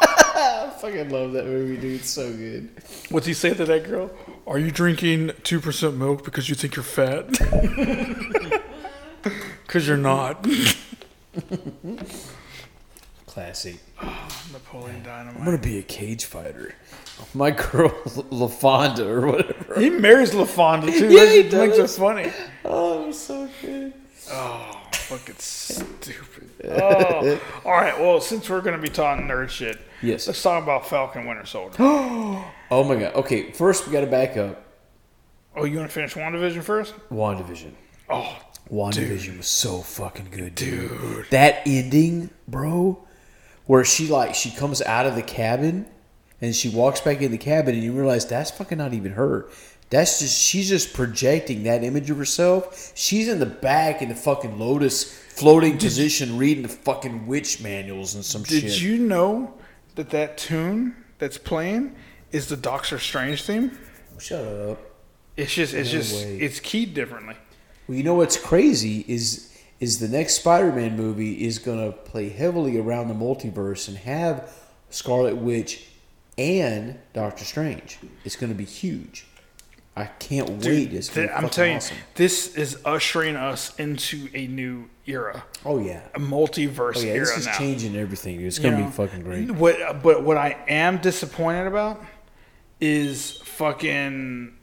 I 0.00 0.72
fucking 0.80 1.10
love 1.10 1.32
that 1.32 1.44
movie, 1.44 1.76
dude. 1.76 2.00
It's 2.00 2.08
so 2.08 2.32
good. 2.32 2.70
What's 3.10 3.26
he 3.26 3.34
say 3.34 3.52
to 3.52 3.64
that 3.66 3.84
girl? 3.84 4.10
Are 4.46 4.58
you 4.58 4.70
drinking 4.70 5.32
two 5.42 5.60
percent 5.60 5.96
milk 5.96 6.24
because 6.24 6.48
you 6.48 6.54
think 6.54 6.76
you're 6.76 6.82
fat? 6.82 7.28
Because 9.66 9.86
you're 9.86 9.98
not. 9.98 10.46
Classic. 13.26 13.76
Napoleon 14.52 15.02
Dynamite. 15.02 15.36
I'm 15.38 15.44
gonna 15.44 15.58
be 15.58 15.78
a 15.78 15.82
cage 15.82 16.24
fighter. 16.24 16.74
My 17.34 17.50
girl 17.50 17.90
LaFawnduh 18.30 19.06
or 19.06 19.26
whatever. 19.26 19.80
He 19.80 19.90
marries 19.90 20.30
LaFawnduh 20.32 20.92
too. 20.98 21.08
Yeah, 21.12 21.26
he 21.26 21.42
makes 21.56 21.76
it 21.78 21.90
funny. 21.90 22.32
Oh, 22.64 23.02
it 23.04 23.06
was 23.08 23.18
so 23.20 23.48
good. 23.60 23.92
Oh, 24.30 24.80
fucking 24.92 25.34
stupid. 25.38 26.50
Oh. 26.64 27.40
All 27.64 27.72
right. 27.72 27.98
Well, 27.98 28.20
since 28.20 28.48
we're 28.48 28.60
gonna 28.62 28.78
be 28.78 28.88
talking 28.88 29.26
nerd 29.26 29.50
shit, 29.50 29.78
Yes. 30.02 30.26
let's 30.26 30.42
talk 30.42 30.62
about 30.62 30.88
Falcon 30.88 31.26
Winter 31.26 31.46
Soldier. 31.46 31.76
Oh 32.70 32.84
my 32.84 32.96
god. 32.96 33.14
Okay, 33.14 33.50
first 33.52 33.86
we 33.86 33.92
gotta 33.94 34.06
back 34.06 34.36
up. 34.36 34.62
oh, 35.56 35.64
you 35.64 35.78
want 35.78 35.88
to 35.88 35.94
finish 35.94 36.12
WandaVision 36.12 36.62
first? 36.62 36.92
WandaVision. 37.10 37.70
Oh, 38.10 38.36
WandaVision 38.72 39.38
was 39.38 39.46
so 39.46 39.80
fucking 39.82 40.28
good, 40.30 40.54
dude. 40.54 41.26
That 41.30 41.62
ending, 41.66 42.30
bro, 42.46 43.02
where 43.66 43.84
she 43.84 44.08
like 44.08 44.34
she 44.34 44.50
comes 44.50 44.82
out 44.82 45.06
of 45.06 45.14
the 45.14 45.22
cabin 45.22 45.86
and 46.40 46.54
she 46.54 46.68
walks 46.68 47.00
back 47.00 47.22
in 47.22 47.32
the 47.32 47.38
cabin 47.38 47.74
and 47.74 47.82
you 47.82 47.92
realize 47.92 48.26
that's 48.26 48.50
fucking 48.50 48.78
not 48.78 48.92
even 48.94 49.12
her. 49.12 49.48
That's 49.90 50.18
just 50.20 50.38
she's 50.38 50.68
just 50.68 50.92
projecting 50.92 51.62
that 51.62 51.82
image 51.82 52.10
of 52.10 52.18
herself. 52.18 52.92
She's 52.94 53.26
in 53.26 53.38
the 53.38 53.46
back 53.46 54.02
in 54.02 54.10
the 54.10 54.14
fucking 54.14 54.58
lotus 54.58 55.04
floating 55.30 55.78
position 55.78 56.36
reading 56.36 56.62
the 56.62 56.68
fucking 56.68 57.26
witch 57.26 57.62
manuals 57.62 58.14
and 58.14 58.24
some 58.24 58.42
did 58.42 58.62
shit. 58.62 58.70
Did 58.70 58.80
you 58.80 58.98
know 58.98 59.54
that 59.94 60.10
that 60.10 60.36
tune 60.36 60.94
that's 61.18 61.38
playing 61.38 61.96
is 62.32 62.48
the 62.48 62.56
Doctor 62.56 62.98
Strange 62.98 63.42
theme? 63.44 63.78
Shut 64.18 64.44
up. 64.44 64.78
It's 65.36 65.54
just, 65.54 65.72
it's 65.72 65.92
No 65.92 65.98
just, 66.00 66.14
way. 66.26 66.36
it's 66.38 66.60
keyed 66.60 66.92
differently. 66.92 67.36
Well, 67.88 67.96
you 67.96 68.04
know 68.04 68.14
what's 68.14 68.36
crazy 68.36 69.04
is 69.08 69.44
is 69.80 69.98
the 70.00 70.08
next 70.08 70.34
Spider-Man 70.34 70.96
movie 70.96 71.44
is 71.46 71.58
going 71.60 71.78
to 71.84 71.96
play 71.96 72.28
heavily 72.28 72.78
around 72.78 73.08
the 73.08 73.14
multiverse 73.14 73.86
and 73.88 73.96
have 73.98 74.52
Scarlet 74.90 75.36
Witch 75.36 75.86
and 76.36 76.98
Doctor 77.12 77.44
Strange. 77.44 77.98
It's 78.24 78.34
going 78.36 78.50
to 78.52 78.58
be 78.58 78.64
huge. 78.64 79.24
I 79.96 80.06
can't 80.06 80.50
wait. 80.64 80.92
It's 80.92 81.08
Th- 81.08 81.30
I'm 81.32 81.48
telling 81.48 81.76
awesome. 81.76 81.96
you, 81.96 82.02
this 82.16 82.56
is 82.56 82.78
ushering 82.84 83.36
us 83.36 83.74
into 83.78 84.28
a 84.34 84.46
new 84.48 84.88
era, 85.06 85.44
Oh 85.64 85.78
yeah. 85.78 86.02
a 86.14 86.18
multiverse 86.20 86.96
Oh 86.96 87.00
yeah. 87.00 87.12
era 87.12 87.26
This 87.26 87.38
is 87.38 87.46
now. 87.46 87.58
changing 87.58 87.96
everything. 87.96 88.40
It's 88.40 88.58
going 88.58 88.76
to 88.78 88.84
be 88.84 88.90
fucking 88.90 89.22
great. 89.22 89.50
What, 89.52 90.02
but 90.02 90.22
what 90.24 90.36
I 90.36 90.56
am 90.68 90.98
disappointed 90.98 91.66
about 91.68 92.04
is 92.80 93.40
fucking 93.44 94.54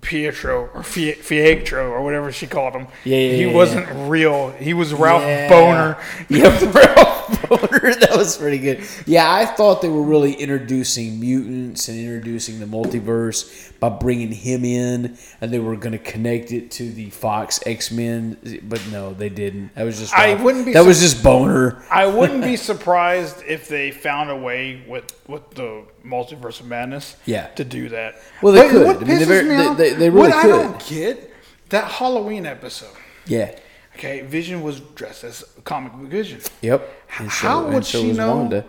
Pietro 0.00 0.70
or 0.74 0.82
Fie- 0.82 1.14
Fietro 1.14 1.90
or 1.90 2.02
whatever 2.02 2.30
she 2.32 2.46
called 2.46 2.74
him. 2.74 2.86
Yeah, 3.04 3.16
yeah, 3.18 3.32
he 3.36 3.44
yeah, 3.46 3.52
wasn't 3.52 3.88
real. 4.08 4.50
He 4.52 4.72
was 4.74 4.92
Ralph 4.94 5.22
Yeah. 5.22 5.50
Bohner. 5.50 6.00
Yeah, 6.28 6.48
Ralph 6.72 7.35
That 7.96 8.14
was 8.16 8.36
pretty 8.36 8.58
good. 8.58 8.82
Yeah, 9.06 9.32
I 9.32 9.46
thought 9.46 9.82
they 9.82 9.88
were 9.88 10.02
really 10.02 10.32
introducing 10.34 11.18
mutants 11.20 11.88
and 11.88 11.98
introducing 11.98 12.58
the 12.60 12.66
multiverse 12.66 13.72
by 13.80 13.88
bringing 13.88 14.32
him 14.32 14.64
in, 14.64 15.16
and 15.40 15.50
they 15.52 15.58
were 15.58 15.76
going 15.76 15.92
to 15.92 15.98
connect 15.98 16.52
it 16.52 16.70
to 16.72 16.90
the 16.90 17.10
Fox 17.10 17.60
X 17.66 17.90
Men. 17.90 18.36
But 18.68 18.82
no, 18.90 19.12
they 19.14 19.28
didn't. 19.28 19.74
That 19.74 19.84
was 19.84 19.98
just. 19.98 20.14
I 20.14 20.34
wouldn't 20.34 20.64
be 20.66 20.72
That 20.72 20.82
sur- 20.82 20.88
was 20.88 21.00
just 21.00 21.22
Bohner. 21.22 21.82
I 21.90 22.06
wouldn't 22.18 22.42
be 22.42 22.56
surprised 22.56 23.42
if 23.46 23.68
they 23.68 23.90
found 23.90 24.30
a 24.30 24.36
way 24.36 24.82
with 24.88 25.04
with 25.28 25.48
the 25.50 25.84
multiverse 26.04 26.60
of 26.60 26.66
madness. 26.66 27.16
Yeah. 27.26 27.48
to 27.48 27.64
do 27.64 27.88
that. 27.90 28.16
Well, 28.42 28.52
they 28.52 28.62
But 28.62 28.70
could. 28.70 28.86
What 28.86 28.96
I 28.96 28.98
mean, 29.00 29.08
they 29.08 29.24
pisses 29.24 29.26
very- 29.26 29.42
me 29.44 29.56
they- 29.56 29.66
off- 29.66 29.76
they- 29.78 29.92
they 29.94 30.10
really 30.10 30.28
what 30.30 30.32
I 30.32 30.42
could. 30.42 30.48
don't 30.50 30.86
get 30.86 31.32
that 31.70 31.90
Halloween 31.90 32.46
episode. 32.46 32.94
Yeah. 33.26 33.58
Okay, 33.96 34.20
Vision 34.20 34.62
was 34.62 34.80
dressed 34.80 35.24
as 35.24 35.42
comic 35.64 35.92
book 35.94 36.08
Vision. 36.08 36.40
Yep. 36.60 36.86
And 37.18 37.28
How 37.28 37.64
and 37.64 37.74
would 37.74 37.86
she 37.86 38.08
was 38.08 38.16
know 38.18 38.36
Wanda. 38.36 38.66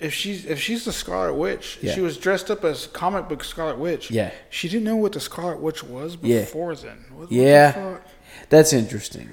if 0.00 0.12
she's 0.12 0.44
if 0.44 0.60
she's 0.60 0.84
the 0.84 0.92
Scarlet 0.92 1.34
Witch? 1.34 1.78
Yeah. 1.80 1.94
She 1.94 2.00
was 2.00 2.16
dressed 2.16 2.50
up 2.50 2.64
as 2.64 2.88
comic 2.88 3.28
book 3.28 3.44
Scarlet 3.44 3.78
Witch. 3.78 4.10
Yeah. 4.10 4.32
she 4.50 4.68
didn't 4.68 4.84
know 4.84 4.96
what 4.96 5.12
the 5.12 5.20
Scarlet 5.20 5.60
Witch 5.60 5.84
was 5.84 6.16
Yeah. 6.20 6.40
before 6.40 6.74
then. 6.74 7.04
What, 7.10 7.20
what 7.20 7.28
the 7.28 7.36
Yeah. 7.36 7.72
fuck? 7.72 8.02
That's 8.48 8.72
interesting. 8.72 9.30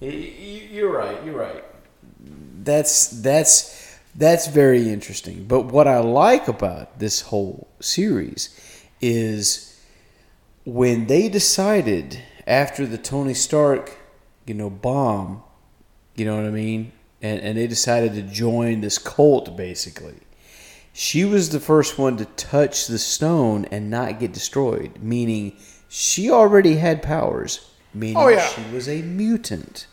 You're 0.00 0.90
right. 0.92 1.22
You're 1.26 1.36
right. 1.38 1.62
That's 2.64 3.08
that's 3.08 3.98
that's 4.14 4.46
very 4.48 4.88
interesting. 4.90 5.44
But 5.44 5.66
what 5.66 5.86
I 5.86 5.98
like 5.98 6.48
about 6.48 6.98
this 6.98 7.20
whole 7.20 7.68
series 7.80 8.48
is 9.02 9.78
when 10.64 11.06
they 11.06 11.28
decided 11.28 12.18
after 12.46 12.86
the 12.86 12.98
Tony 12.98 13.34
Stark, 13.34 13.96
you 14.50 14.54
know, 14.54 14.68
bomb, 14.68 15.42
you 16.16 16.24
know 16.26 16.34
what 16.34 16.44
I 16.44 16.50
mean, 16.50 16.90
and 17.22 17.38
and 17.40 17.56
they 17.56 17.68
decided 17.68 18.14
to 18.14 18.22
join 18.22 18.80
this 18.80 18.98
cult 18.98 19.56
basically. 19.56 20.16
She 20.92 21.24
was 21.24 21.50
the 21.50 21.60
first 21.60 21.98
one 21.98 22.16
to 22.16 22.24
touch 22.24 22.88
the 22.88 22.98
stone 22.98 23.64
and 23.70 23.88
not 23.90 24.18
get 24.18 24.32
destroyed, 24.32 24.90
meaning 25.00 25.52
she 25.88 26.30
already 26.32 26.74
had 26.86 27.00
powers, 27.00 27.70
meaning 27.94 28.16
Oh, 28.16 28.26
yeah. 28.28 28.44
she 28.48 28.62
was 28.74 28.88
a 28.88 29.00
mutant. 29.02 29.86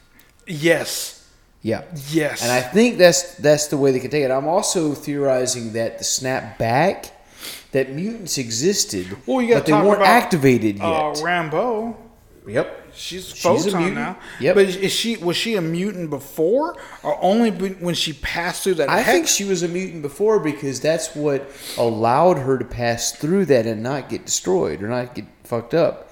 Yes, 0.47 1.29
Yeah. 1.61 1.83
yes. 2.09 2.41
And 2.41 2.51
I 2.51 2.61
think 2.61 2.97
that's 2.97 3.35
that's 3.35 3.67
the 3.67 3.77
way 3.77 3.91
they 3.91 3.99
could 3.99 4.09
take 4.11 4.23
it. 4.23 4.31
I'm 4.31 4.47
also 4.47 4.95
theorizing 4.95 5.73
that 5.73 5.99
the 5.99 6.03
snap 6.03 6.57
back, 6.57 7.11
that 7.73 7.91
mutants 7.93 8.39
existed, 8.39 9.05
well, 9.27 9.41
you 9.41 9.53
but 9.53 9.67
they 9.67 9.73
weren't 9.73 10.01
activated 10.01 10.77
yet. 10.77 10.83
Uh, 10.85 11.13
Rambeau. 11.21 11.95
yep. 12.47 12.86
She's 12.97 13.29
She's 13.29 13.45
a 13.45 13.71
photon 13.71 13.93
now. 13.93 14.17
Yep. 14.39 14.55
But 14.55 14.65
is 14.65 14.91
she 14.91 15.17
was 15.17 15.37
she 15.37 15.55
a 15.55 15.61
mutant 15.61 16.09
before, 16.09 16.75
or 17.03 17.17
only 17.23 17.51
when 17.51 17.93
she 17.93 18.13
passed 18.13 18.63
through 18.63 18.75
that? 18.75 18.89
I 18.89 18.99
hex? 18.99 19.11
think 19.11 19.27
she 19.27 19.43
was 19.45 19.63
a 19.63 19.67
mutant 19.67 20.01
before 20.01 20.39
because 20.39 20.81
that's 20.81 21.15
what 21.15 21.49
allowed 21.77 22.39
her 22.39 22.57
to 22.57 22.65
pass 22.65 23.11
through 23.11 23.45
that 23.45 23.65
and 23.65 23.83
not 23.83 24.09
get 24.09 24.25
destroyed 24.25 24.81
or 24.81 24.87
not 24.87 25.15
get 25.15 25.25
fucked 25.43 25.73
up. 25.73 26.11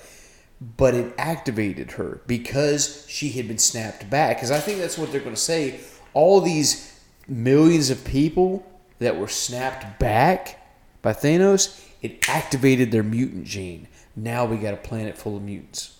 But 0.77 0.93
it 0.93 1.13
activated 1.17 1.91
her 1.93 2.21
because 2.27 3.05
she 3.09 3.29
had 3.29 3.47
been 3.47 3.57
snapped 3.57 4.09
back. 4.09 4.38
Because 4.38 4.51
I 4.51 4.59
think 4.59 4.79
that's 4.79 4.97
what 4.97 5.11
they're 5.11 5.21
going 5.21 5.36
to 5.36 5.41
say. 5.41 5.79
All 6.13 6.39
these 6.39 6.97
millions 7.27 7.89
of 7.89 8.05
people 8.05 8.65
that 8.99 9.17
were 9.17 9.27
snapped 9.27 9.99
back 9.99 10.61
by 11.01 11.13
Thanos, 11.13 11.83
it 12.01 12.29
activated 12.29 12.91
their 12.91 13.03
mutant 13.03 13.45
gene. 13.45 13.88
Now 14.15 14.45
we 14.45 14.57
got 14.57 14.73
a 14.73 14.77
planet 14.77 15.17
full 15.17 15.36
of 15.36 15.43
mutants. 15.43 15.97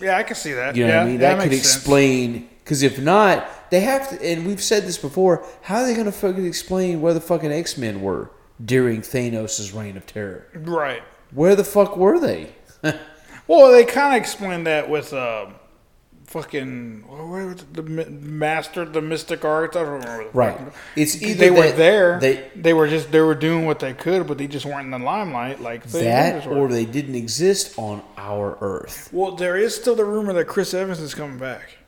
Yeah, 0.00 0.16
I 0.16 0.22
can 0.22 0.36
see 0.36 0.52
that. 0.52 0.76
You 0.76 0.86
know 0.86 0.88
yeah, 0.90 0.96
what 0.98 1.02
I 1.02 1.10
mean? 1.10 1.20
yeah, 1.20 1.34
That 1.34 1.42
could 1.42 1.52
explain 1.52 2.48
Because 2.64 2.82
if 2.82 2.98
not, 3.00 3.70
they 3.70 3.80
have 3.80 4.10
to. 4.10 4.24
And 4.24 4.46
we've 4.46 4.62
said 4.62 4.84
this 4.84 4.98
before. 4.98 5.44
How 5.62 5.78
are 5.78 5.86
they 5.86 5.94
going 5.94 6.06
to 6.06 6.12
fucking 6.12 6.44
explain 6.46 7.00
where 7.00 7.14
the 7.14 7.20
fucking 7.20 7.50
X 7.52 7.76
Men 7.78 8.00
were 8.02 8.30
during 8.64 9.00
Thanos' 9.02 9.74
reign 9.74 9.96
of 9.96 10.06
terror? 10.06 10.46
Right. 10.54 11.02
Where 11.32 11.54
the 11.56 11.64
fuck 11.64 11.96
were 11.96 12.18
they? 12.18 12.52
Well, 13.46 13.72
they 13.72 13.86
kind 13.86 14.14
of 14.14 14.20
explained 14.20 14.66
that 14.66 14.90
with 14.90 15.14
uh, 15.14 15.46
fucking 16.28 17.04
what 17.08 17.26
was 17.26 17.62
it? 17.62 17.72
the 17.74 17.82
mi- 17.82 18.04
master, 18.04 18.84
the 18.84 19.00
mystic 19.00 19.44
arts. 19.44 19.76
I 19.76 19.82
don't 19.82 20.00
remember. 20.00 20.28
Right. 20.32 20.58
It's 20.94 21.20
either 21.22 21.38
they 21.38 21.50
were 21.50 21.70
there. 21.72 22.20
they- 22.20 22.50
They, 22.54 22.72
were 22.74 22.86
just 22.86 23.10
they 23.10 23.20
were 23.20 23.34
doing 23.34 23.64
what 23.66 23.78
they 23.80 23.94
could, 23.94 24.26
but 24.26 24.36
they 24.38 24.46
just 24.46 24.66
weren't 24.66 24.84
in 24.84 24.90
the 24.90 24.98
limelight 24.98 25.60
like 25.60 25.84
That 25.84 26.46
or 26.46 26.68
they 26.68 26.84
didn't 26.84 27.14
exist 27.14 27.78
on 27.78 28.02
our 28.16 28.58
Earth. 28.60 29.08
Well, 29.12 29.32
there 29.36 29.56
is 29.56 29.74
still 29.74 29.96
the 29.96 30.04
rumor 30.04 30.32
that 30.34 30.44
Chris 30.46 30.74
Evans 30.74 31.00
is 31.00 31.14
coming 31.14 31.38
back, 31.38 31.78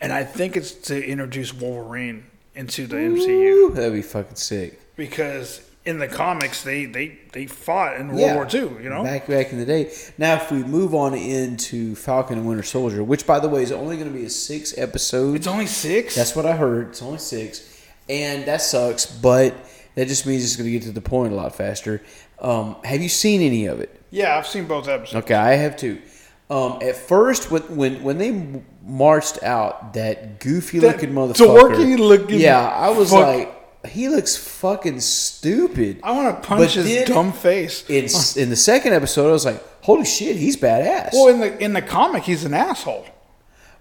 and 0.00 0.12
I 0.12 0.24
think 0.24 0.56
it's 0.56 0.72
to 0.88 1.04
introduce 1.04 1.52
Wolverine 1.52 2.24
into 2.54 2.86
the 2.86 2.96
MCU 2.96 3.74
that'd 3.74 3.92
be 3.92 4.02
fucking 4.02 4.36
sick. 4.36 4.78
because 4.96 5.60
in 5.86 5.98
the 5.98 6.08
comics 6.08 6.62
they 6.62 6.86
they 6.86 7.18
they 7.32 7.46
fought 7.46 7.96
in 7.96 8.08
World 8.08 8.20
Yeah. 8.20 8.34
War 8.34 8.48
II. 8.52 8.82
You 8.82 8.88
know, 8.90 9.04
back 9.04 9.26
back 9.26 9.52
in 9.52 9.58
the 9.58 9.66
day. 9.66 9.92
Now, 10.16 10.36
if 10.36 10.50
we 10.50 10.62
move 10.62 10.94
on 10.94 11.14
into 11.14 11.94
Falcon 11.94 12.38
and 12.38 12.46
Winter 12.46 12.62
Soldier, 12.62 13.04
which 13.04 13.26
by 13.26 13.38
the 13.38 13.48
way 13.48 13.62
is 13.62 13.70
only 13.72 13.96
going 13.96 14.10
to 14.10 14.18
be 14.18 14.24
a 14.24 14.30
six 14.30 14.76
episode. 14.78 15.36
it's 15.36 15.46
only 15.46 15.66
six. 15.66 16.14
That's 16.14 16.34
what 16.34 16.46
I 16.46 16.56
heard. 16.56 16.88
It's 16.88 17.02
only 17.02 17.18
six, 17.18 17.82
and 18.08 18.46
that 18.46 18.62
sucks. 18.62 19.04
But 19.06 19.54
that 19.94 20.08
just 20.08 20.26
means 20.26 20.42
it's 20.44 20.56
going 20.56 20.66
to 20.66 20.72
get 20.72 20.82
to 20.84 20.92
the 20.92 21.00
point 21.02 21.32
a 21.32 21.36
lot 21.36 21.54
faster. 21.54 22.02
Um, 22.38 22.76
have 22.84 23.00
you 23.02 23.08
seen 23.08 23.42
any 23.42 23.66
of 23.66 23.80
it? 23.80 24.00
yeah, 24.10 24.36
I've 24.38 24.46
seen 24.46 24.66
both 24.66 24.88
episodes. 24.88 25.24
Okay, 25.24 25.34
I 25.34 25.52
have 25.56 25.76
too. 25.76 26.00
Um, 26.50 26.78
at 26.82 26.96
first, 26.96 27.50
when 27.50 27.62
when 27.76 28.02
when 28.02 28.18
they 28.18 28.62
marched 28.86 29.42
out 29.42 29.94
that 29.94 30.40
goofy 30.40 30.78
That 30.78 30.96
looking 30.96 31.12
motherfucker, 31.12 31.74
dorky 31.74 31.98
looking 31.98 32.38
yeah, 32.38 32.66
I 32.68 32.90
was 32.90 33.12
like, 33.12 33.53
he 33.86 34.08
looks 34.08 34.36
fucking 34.36 35.00
stupid. 35.00 36.00
I 36.02 36.12
want 36.12 36.28
to 36.28 36.32
But 36.34 36.42
punch 36.58 36.74
his 36.74 36.86
then- 36.86 37.06
dumb 37.08 37.32
face. 37.32 37.84
In 37.88 38.04
in 38.40 38.50
the 38.50 38.56
second 38.56 38.92
episode, 38.94 39.28
I 39.28 39.32
was 39.32 39.44
like, 39.44 39.62
holy 39.82 40.04
shit, 40.04 40.36
he's 40.36 40.56
badass. 40.56 41.10
Well, 41.12 41.28
in 41.28 41.40
the 41.40 41.58
in 41.62 41.72
the 41.72 41.82
comic, 41.82 42.22
he's 42.24 42.44
an 42.44 42.54
asshole. 42.54 43.06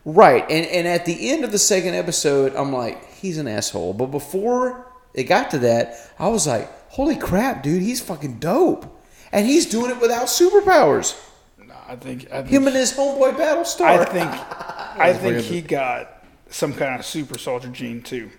Right, 0.05 0.43
and 0.49 0.65
and 0.65 0.87
at 0.87 1.05
the 1.05 1.29
end 1.31 1.45
of 1.45 1.51
the 1.51 1.57
second 1.59 1.95
episode, 1.95 2.53
I'm 2.55 2.73
like, 2.73 3.09
he's 3.15 3.37
an 3.37 3.47
asshole. 3.47 3.93
But 3.93 4.07
before 4.07 4.91
it 5.13 5.23
got 5.23 5.51
to 5.51 5.59
that, 5.59 5.95
I 6.19 6.27
was 6.27 6.45
like, 6.45 6.69
holy 6.89 7.15
crap, 7.15 7.63
dude, 7.63 7.81
he's 7.81 8.01
fucking 8.01 8.39
dope, 8.39 8.85
and 9.31 9.45
he's 9.47 9.65
doing 9.65 9.91
it 9.91 10.01
without 10.01 10.25
superpowers. 10.27 11.17
No, 11.57 11.73
I 11.87 11.95
think 11.95 12.27
I 12.31 12.37
think 12.41 12.49
Him 12.49 12.67
and 12.67 12.75
his 12.75 12.91
homeboy 12.91 13.37
Battlestar. 13.37 13.85
I 13.99 14.03
think 14.05 14.29
I 14.99 15.13
think 15.13 15.39
he 15.45 15.61
got 15.61 16.25
some 16.49 16.73
kind 16.73 16.99
of 16.99 17.05
super 17.05 17.37
soldier 17.39 17.69
gene 17.69 18.01
too. 18.01 18.29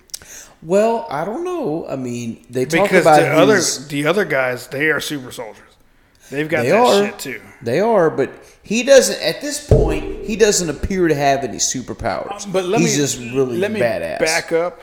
Well, 0.62 1.06
I 1.10 1.24
don't 1.24 1.44
know. 1.44 1.86
I 1.88 1.96
mean, 1.96 2.44
they 2.50 2.64
talk 2.64 2.84
Because 2.84 3.02
about 3.02 3.20
the 3.20 3.28
other 3.32 3.60
the 3.88 4.06
other 4.06 4.24
guys, 4.24 4.66
they 4.68 4.86
are 4.90 5.00
super 5.00 5.30
soldiers. 5.30 5.62
They've 6.30 6.48
got 6.48 6.62
They 6.62 6.70
that 6.70 6.78
are. 6.80 7.04
shit 7.06 7.18
too. 7.18 7.40
They 7.62 7.80
are, 7.80 8.08
but 8.10 8.30
he 8.62 8.82
doesn't. 8.82 9.20
At 9.22 9.40
this 9.42 9.66
point, 9.68 10.24
he 10.24 10.36
doesn't 10.36 10.70
appear 10.70 11.06
to 11.08 11.14
have 11.14 11.44
any 11.44 11.58
superpowers. 11.58 12.50
But 12.50 12.64
let 12.64 12.80
he's 12.80 12.92
me 12.94 12.96
just 13.02 13.18
really 13.34 13.58
let 13.58 13.70
me 13.72 13.80
badass. 13.80 14.18
back 14.20 14.52
up 14.52 14.80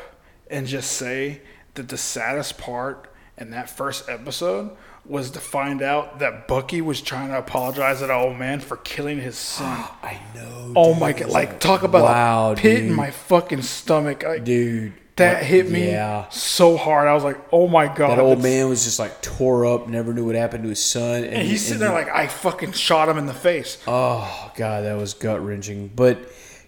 and 0.49 0.67
just 0.67 0.91
say 0.93 1.41
that 1.73 1.89
the 1.89 1.97
saddest 1.97 2.57
part 2.59 3.11
in 3.37 3.49
that 3.51 3.69
first 3.69 4.07
episode 4.07 4.75
was 5.03 5.31
to 5.31 5.39
find 5.39 5.81
out 5.81 6.19
that 6.19 6.47
Bucky 6.47 6.79
was 6.79 7.01
trying 7.01 7.29
to 7.29 7.37
apologize 7.39 7.99
to 8.01 8.07
the 8.07 8.13
old 8.13 8.37
man 8.37 8.59
for 8.59 8.77
killing 8.77 9.19
his 9.19 9.35
son. 9.35 9.83
I 10.03 10.19
know. 10.35 10.73
oh 10.75 10.91
dude. 10.93 11.01
my 11.01 11.13
god! 11.13 11.29
Like 11.29 11.59
talk 11.59 11.81
about 11.81 12.03
Wow, 12.03 12.51
a 12.51 12.55
pit 12.55 12.83
in 12.83 12.93
my 12.93 13.09
fucking 13.09 13.63
stomach. 13.63 14.23
I, 14.23 14.37
dude. 14.37 14.93
That 15.21 15.43
hit 15.43 15.69
me 15.69 15.89
Yeah. 15.91 16.27
so 16.29 16.77
hard. 16.77 17.07
I 17.07 17.13
was 17.13 17.23
like, 17.23 17.37
oh 17.51 17.67
my 17.67 17.87
god! 17.87 18.11
That 18.11 18.19
old 18.19 18.39
that's- 18.39 18.43
man 18.43 18.69
was 18.69 18.83
just 18.83 18.99
like 18.99 19.21
tore 19.21 19.65
up, 19.65 19.87
never 19.87 20.13
knew 20.13 20.25
what 20.25 20.35
happened 20.35 20.63
to 20.63 20.69
his 20.69 20.83
son, 20.83 21.23
and, 21.23 21.33
And 21.33 21.47
he's 21.47 21.61
sitting 21.61 21.81
and 21.81 21.91
there 21.91 21.93
like, 21.93 22.09
I 22.13 22.27
fucking 22.27 22.73
shot 22.73 23.09
him 23.09 23.17
in 23.17 23.25
the 23.25 23.33
face. 23.33 23.77
Oh 23.87 24.51
god, 24.55 24.83
that 24.85 24.97
was 24.97 25.13
gut 25.13 25.43
wrenching. 25.43 25.89
But 25.95 26.19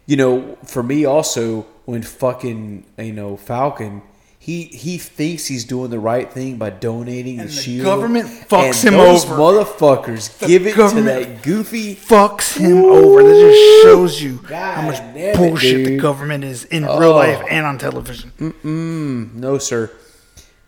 you 0.05 0.15
know, 0.17 0.57
for 0.65 0.83
me 0.83 1.05
also, 1.05 1.65
when 1.85 2.01
fucking 2.03 2.85
you 2.97 3.13
know 3.13 3.37
Falcon, 3.37 4.01
he 4.45 4.63
he 4.63 4.97
thinks 4.97 5.45
he's 5.45 5.63
doing 5.63 5.89
the 5.89 5.99
right 5.99 6.29
thing 6.29 6.57
by 6.57 6.69
donating 6.69 7.39
And 7.39 7.47
the 7.49 7.53
the 7.55 7.61
shield. 7.61 7.85
government 7.85 8.27
fucks 8.27 8.83
and 8.85 8.93
him 8.95 8.99
those 8.99 9.23
over. 9.23 9.35
Motherfuckers 9.37 10.37
The 10.39 10.47
give 10.47 10.67
it 10.67 10.73
to 10.75 11.01
that 11.03 11.41
goofy. 11.43 11.95
Fucks 11.95 12.57
him 12.57 12.83
over. 12.83 13.23
That 13.23 13.39
just 13.39 13.83
shows 13.83 14.21
you 14.21 14.39
God 14.45 14.75
how 14.75 14.81
much 14.81 14.97
damn 14.97 15.15
it, 15.17 15.37
bullshit 15.37 15.85
the 15.85 15.97
government 15.97 16.43
is 16.43 16.65
in 16.65 16.83
Oh. 16.83 16.99
real 16.99 17.13
life 17.15 17.41
and 17.49 17.65
on 17.65 17.77
television. 17.77 18.33
Mm-mm. 18.37 19.33
No 19.35 19.57
sir. 19.59 19.89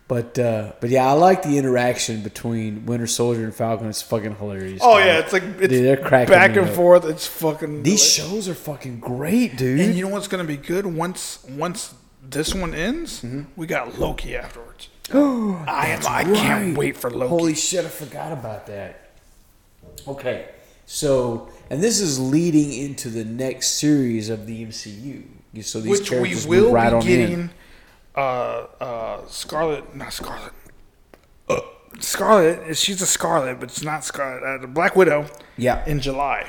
But 0.08 0.38
uh, 0.40 0.72
but 0.80 0.90
yeah, 0.92 1.08
I 1.08 1.14
like 1.14 1.42
the 1.42 1.58
interaction 1.58 2.22
between 2.22 2.86
Winter 2.86 3.08
Soldier 3.08 3.44
and 3.44 3.54
Falcon. 3.54 3.88
It's 3.90 4.04
fucking 4.04 4.36
hilarious. 4.36 4.80
Oh 4.84 4.98
dude. 4.98 5.06
yeah, 5.08 5.20
it's 5.20 5.34
like 5.34 5.44
it's 5.44 5.68
Dude, 5.68 5.84
they're 5.84 5.98
cracking 5.98 6.32
back 6.34 6.56
and 6.56 6.70
up. 6.70 6.76
forth. 6.76 7.04
It's 7.06 7.26
fucking 7.28 7.84
These 7.84 8.20
like- 8.20 8.30
shows 8.30 8.48
are 8.48 8.54
fucking 8.54 9.00
great, 9.02 9.58
dude. 9.58 9.80
And 9.82 9.96
you 9.96 10.06
know 10.06 10.12
what's 10.14 10.28
gonna 10.30 10.44
be 10.46 10.58
good 10.58 10.86
once 10.86 11.40
once 11.50 11.94
this 12.32 12.54
one 12.54 12.74
ends? 12.74 13.22
Mm-hmm. 13.22 13.44
We 13.56 13.68
got 13.68 14.00
Loki 14.00 14.36
afterwards. 14.36 14.90
I 15.14 15.88
am. 15.88 16.02
I 16.08 16.24
can't 16.24 16.78
wait 16.78 16.98
for 16.98 17.10
Loki. 17.12 17.30
Holy 17.30 17.56
shit, 17.56 17.86
I 17.86 17.90
forgot 17.90 18.32
about 18.32 18.66
that. 18.68 19.12
Okay, 20.08 20.50
so 20.86 21.50
and 21.70 21.82
this 21.82 22.00
is 22.00 22.20
leading 22.20 22.74
into 22.74 23.10
the 23.10 23.24
next 23.26 23.72
series 23.72 24.30
of 24.30 24.46
the 24.46 24.66
MCU. 24.66 25.24
So 25.62 25.80
these 25.80 26.00
which 26.00 26.12
we 26.12 26.18
characters 26.18 26.48
will 26.48 26.64
move 26.66 26.74
right 26.74 26.90
be 26.90 26.96
on 26.96 27.02
getting. 27.06 27.32
in. 27.34 27.50
Uh, 28.16 28.68
uh, 28.80 29.28
Scarlet, 29.28 29.96
not 29.96 30.12
Scarlet. 30.14 30.52
Uh, 31.48 31.60
Scarlet, 32.00 32.76
she's 32.78 33.02
a 33.02 33.06
Scarlet, 33.08 33.60
but 33.60 33.70
it's 33.70 33.84
not 33.84 34.04
Scarlet. 34.04 34.44
Uh, 34.44 34.58
the 34.62 34.68
Black 34.68 34.96
Widow. 34.96 35.26
Yeah. 35.58 35.84
In 35.86 36.00
July. 36.02 36.46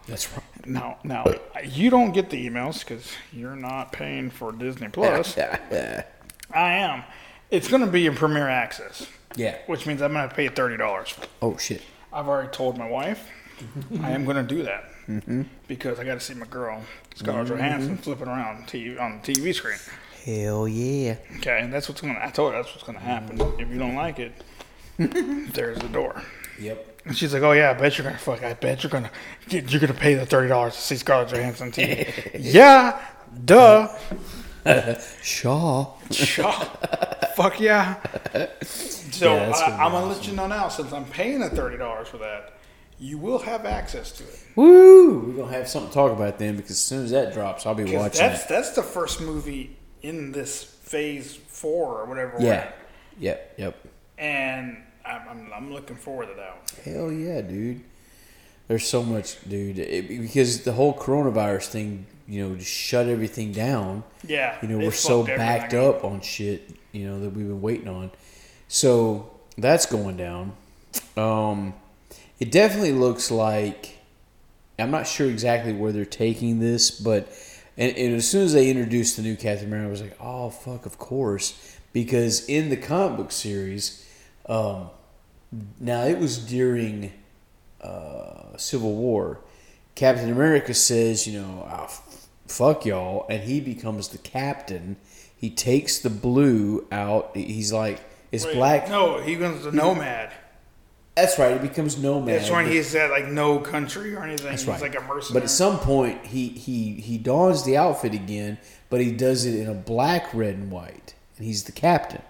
That's 0.06 0.30
right. 0.32 0.42
Now, 0.66 0.98
now 1.04 1.24
you 1.64 1.88
don't 1.90 2.12
get 2.12 2.28
the 2.30 2.46
emails 2.48 2.80
because 2.80 3.10
you're 3.32 3.56
not 3.56 3.92
paying 3.92 4.30
for 4.30 4.52
Disney 4.52 4.88
Plus. 4.92 5.36
yeah. 5.36 6.04
I 6.52 6.72
am. 6.74 7.02
It's 7.50 7.68
going 7.68 7.80
to 7.84 7.90
be 7.90 8.06
in 8.06 8.14
Premier 8.14 8.48
Access, 8.48 9.06
Yeah. 9.36 9.56
which 9.66 9.86
means 9.86 10.02
I'm 10.02 10.12
going 10.12 10.28
to 10.28 10.34
pay 10.34 10.48
thirty 10.48 10.76
dollars. 10.76 11.14
Oh 11.40 11.56
shit. 11.56 11.82
I've 12.12 12.28
already 12.28 12.50
told 12.50 12.76
my 12.76 12.88
wife 12.88 13.28
I 14.02 14.10
am 14.10 14.24
going 14.24 14.36
to 14.36 14.42
do 14.54 14.62
that 14.64 14.84
Mm-hmm. 15.08 15.42
because 15.66 15.98
I 15.98 16.04
got 16.04 16.14
to 16.14 16.20
see 16.20 16.34
my 16.34 16.46
girl 16.46 16.82
Scarlett 17.16 17.48
Johansson 17.48 17.96
flipping 17.96 18.28
around 18.28 18.66
TV, 18.68 19.00
on 19.00 19.20
the 19.24 19.32
TV 19.32 19.52
screen. 19.52 19.78
Hell 20.24 20.68
yeah. 20.68 21.16
Okay, 21.38 21.58
and 21.60 21.72
that's 21.72 21.88
what's 21.88 22.00
gonna. 22.00 22.20
I 22.22 22.30
told 22.30 22.52
her 22.52 22.62
that's 22.62 22.72
what's 22.74 22.84
gonna 22.86 23.00
happen. 23.00 23.40
If 23.58 23.68
you 23.70 23.78
don't 23.78 23.96
like 23.96 24.18
it, 24.20 24.32
there's 25.52 25.78
the 25.78 25.88
door. 25.88 26.22
Yep. 26.58 27.02
And 27.06 27.16
she's 27.16 27.32
like, 27.32 27.42
"Oh 27.42 27.52
yeah, 27.52 27.70
I 27.70 27.74
bet 27.74 27.96
you're 27.96 28.04
gonna 28.06 28.18
fuck. 28.18 28.42
I 28.42 28.52
bet 28.54 28.82
you're 28.82 28.90
gonna 28.90 29.10
get, 29.48 29.70
you're 29.72 29.80
gonna 29.80 29.94
pay 29.94 30.14
the 30.14 30.26
thirty 30.26 30.48
dollars 30.48 30.74
to 30.74 30.80
see 30.80 30.96
Scarlett 30.96 31.28
Johansson 31.30 31.68
on 31.68 31.72
TV." 31.72 32.30
yeah, 32.38 33.00
duh. 33.44 33.88
Shaw. 35.22 35.94
Sure. 36.10 36.52
fuck 37.34 37.58
yeah. 37.60 37.96
So 38.60 39.34
Yeah, 39.34 39.52
I, 39.54 39.60
gonna 39.70 39.82
I'm 39.82 39.92
gonna 39.92 40.06
let 40.06 40.26
you 40.26 40.34
know 40.34 40.46
now, 40.46 40.68
since 40.68 40.92
I'm 40.92 41.06
paying 41.06 41.40
the 41.40 41.48
thirty 41.48 41.78
dollars 41.78 42.08
for 42.08 42.18
that, 42.18 42.58
you 42.98 43.16
will 43.16 43.38
have 43.38 43.64
access 43.64 44.12
to 44.12 44.24
it. 44.24 44.38
Woo! 44.56 45.20
We're 45.20 45.44
gonna 45.44 45.56
have 45.56 45.66
something 45.68 45.88
to 45.88 45.94
talk 45.94 46.12
about 46.12 46.38
then 46.38 46.56
because 46.56 46.72
as 46.72 46.78
soon 46.78 47.04
as 47.04 47.10
that 47.12 47.32
drops, 47.32 47.64
I'll 47.64 47.74
be 47.74 47.84
watching 47.84 48.20
That's 48.20 48.42
it. 48.44 48.48
that's 48.50 48.70
the 48.72 48.82
first 48.82 49.22
movie 49.22 49.76
in 50.02 50.32
this 50.32 50.62
phase 50.62 51.34
four 51.36 51.98
or 52.00 52.04
whatever. 52.04 52.34
Yeah. 52.38 52.70
Yep. 53.18 53.54
Yep. 53.56 53.86
and 54.18 54.76
I'm, 55.10 55.52
I'm, 55.52 55.72
looking 55.72 55.96
forward 55.96 56.26
to 56.26 56.34
that 56.34 56.56
one. 56.56 56.94
Hell 56.94 57.12
yeah, 57.12 57.40
dude. 57.40 57.82
There's 58.68 58.86
so 58.86 59.02
much, 59.02 59.36
dude. 59.48 59.78
It- 59.78 60.08
because 60.08 60.62
the 60.62 60.72
whole 60.72 60.96
coronavirus 60.96 61.66
thing, 61.66 62.06
you 62.28 62.46
know, 62.48 62.54
just 62.56 62.70
shut 62.70 63.06
everything 63.08 63.52
down. 63.52 64.04
Yeah, 64.26 64.56
You 64.62 64.68
know, 64.68 64.78
we're 64.78 64.92
so 64.92 65.24
backed 65.24 65.74
everything 65.74 65.96
up 65.96 66.04
on 66.04 66.20
shit, 66.20 66.70
you 66.92 67.06
know, 67.06 67.20
that 67.20 67.30
we've 67.30 67.46
been 67.48 67.60
waiting 67.60 67.88
on. 67.88 68.10
So 68.68 69.30
that's 69.58 69.86
going 69.86 70.16
down. 70.16 70.52
Um, 71.16 71.74
it 72.38 72.50
definitely 72.52 72.92
looks 72.92 73.30
like 73.30 73.98
I'm 74.78 74.90
not 74.90 75.06
sure 75.06 75.28
exactly 75.28 75.72
where 75.72 75.92
they're 75.92 76.04
taking 76.04 76.58
this, 76.58 76.90
but 76.90 77.28
and, 77.76 77.96
and 77.96 78.14
as 78.14 78.28
soon 78.28 78.44
as 78.44 78.52
they 78.52 78.70
introduced 78.70 79.16
the 79.16 79.22
new 79.22 79.36
Captain 79.36 79.66
America, 79.66 79.88
I 79.88 79.90
was 79.90 80.02
like, 80.02 80.16
oh 80.20 80.50
fuck, 80.50 80.86
of 80.86 80.98
course, 80.98 81.76
because 81.92 82.46
in 82.48 82.70
the 82.70 82.76
comic 82.76 83.16
book 83.18 83.32
series, 83.32 84.06
um, 84.46 84.90
now 85.80 86.04
it 86.04 86.18
was 86.18 86.38
during 86.38 87.12
uh, 87.80 88.56
Civil 88.56 88.94
War. 88.94 89.40
Captain 89.94 90.30
America 90.30 90.72
says, 90.74 91.26
you 91.26 91.40
know, 91.40 91.68
oh, 91.70 91.84
f- 91.84 92.28
fuck 92.46 92.86
y'all, 92.86 93.26
and 93.28 93.42
he 93.42 93.60
becomes 93.60 94.08
the 94.08 94.18
captain. 94.18 94.96
He 95.36 95.50
takes 95.50 95.98
the 95.98 96.10
blue 96.10 96.86
out. 96.92 97.36
He's 97.36 97.72
like, 97.72 98.00
it's 98.32 98.44
Wait, 98.44 98.54
black. 98.54 98.88
No, 98.88 99.18
he 99.18 99.36
was 99.36 99.64
the 99.64 99.72
nomad. 99.72 100.32
That's 101.16 101.38
right. 101.38 101.60
He 101.60 101.68
becomes 101.68 101.98
nomad. 101.98 102.28
That's 102.28 102.50
when 102.50 102.66
he's 102.66 102.94
at 102.94 103.10
like 103.10 103.26
no 103.26 103.58
country 103.58 104.14
or 104.14 104.22
anything. 104.22 104.46
That's 104.46 104.62
he's 104.62 104.68
right. 104.68 104.80
like 104.80 104.96
a 104.96 105.00
mercenary. 105.02 105.40
But 105.40 105.42
at 105.44 105.50
some 105.50 105.78
point, 105.78 106.24
he 106.24 106.48
he 106.48 106.94
he 106.94 107.18
dons 107.18 107.64
the 107.64 107.76
outfit 107.76 108.14
again, 108.14 108.58
but 108.88 109.00
he 109.00 109.12
does 109.12 109.44
it 109.44 109.58
in 109.58 109.68
a 109.68 109.74
black, 109.74 110.32
red, 110.32 110.54
and 110.54 110.70
white, 110.70 111.14
and 111.36 111.46
he's 111.46 111.64
the 111.64 111.72
captain. 111.72 112.22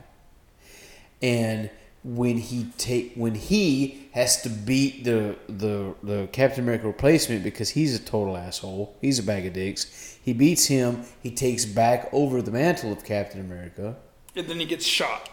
And 1.23 1.71
when 2.03 2.39
he 2.39 2.67
take 2.79 3.13
when 3.15 3.35
he 3.35 4.09
has 4.13 4.41
to 4.43 4.49
beat 4.49 5.05
the 5.05 5.37
the 5.49 5.95
the 6.03 6.29
Captain 6.33 6.65
America 6.65 6.87
replacement 6.87 7.43
because 7.45 7.71
he's 7.71 7.95
a 7.95 7.99
total 8.03 8.37
asshole, 8.37 8.97
he's 9.01 9.19
a 9.19 9.23
bag 9.23 9.47
of 9.47 9.53
dicks. 9.53 10.19
He 10.23 10.33
beats 10.33 10.67
him. 10.67 11.05
He 11.23 11.31
takes 11.31 11.65
back 11.65 12.09
over 12.13 12.41
the 12.43 12.51
mantle 12.51 12.93
of 12.93 13.05
Captain 13.05 13.41
America. 13.41 13.97
and 14.37 14.47
then 14.49 14.61
he 14.61 14.67
gets 14.67 14.87
shot. 14.87 15.29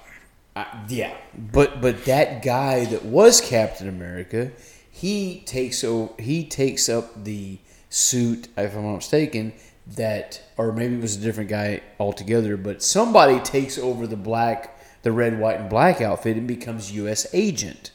Uh, 0.55 0.65
yeah, 0.89 1.15
but 1.38 1.82
but 1.82 2.03
that 2.05 2.41
guy 2.41 2.84
that 2.86 3.05
was 3.05 3.39
Captain 3.41 3.88
America, 3.88 4.51
he 4.89 5.41
takes 5.45 5.84
o- 5.84 6.15
he 6.18 6.43
takes 6.43 6.89
up 6.89 7.24
the 7.24 7.59
suit, 7.89 8.47
if 8.57 8.76
I'm 8.76 8.84
not 8.84 8.95
mistaken, 8.95 9.53
that 9.95 10.41
or 10.57 10.72
maybe 10.74 10.95
it 10.95 11.01
was 11.01 11.15
a 11.15 11.20
different 11.22 11.49
guy 11.49 11.82
altogether. 11.99 12.57
But 12.57 12.82
somebody 12.84 13.39
takes 13.39 13.78
over 13.78 14.07
the 14.07 14.15
black, 14.18 14.76
the 15.07 15.11
red, 15.13 15.39
white, 15.39 15.57
and 15.57 15.69
black 15.69 16.01
outfit 16.01 16.35
and 16.35 16.45
becomes 16.45 16.91
U.S. 16.91 17.25
agent. 17.31 17.91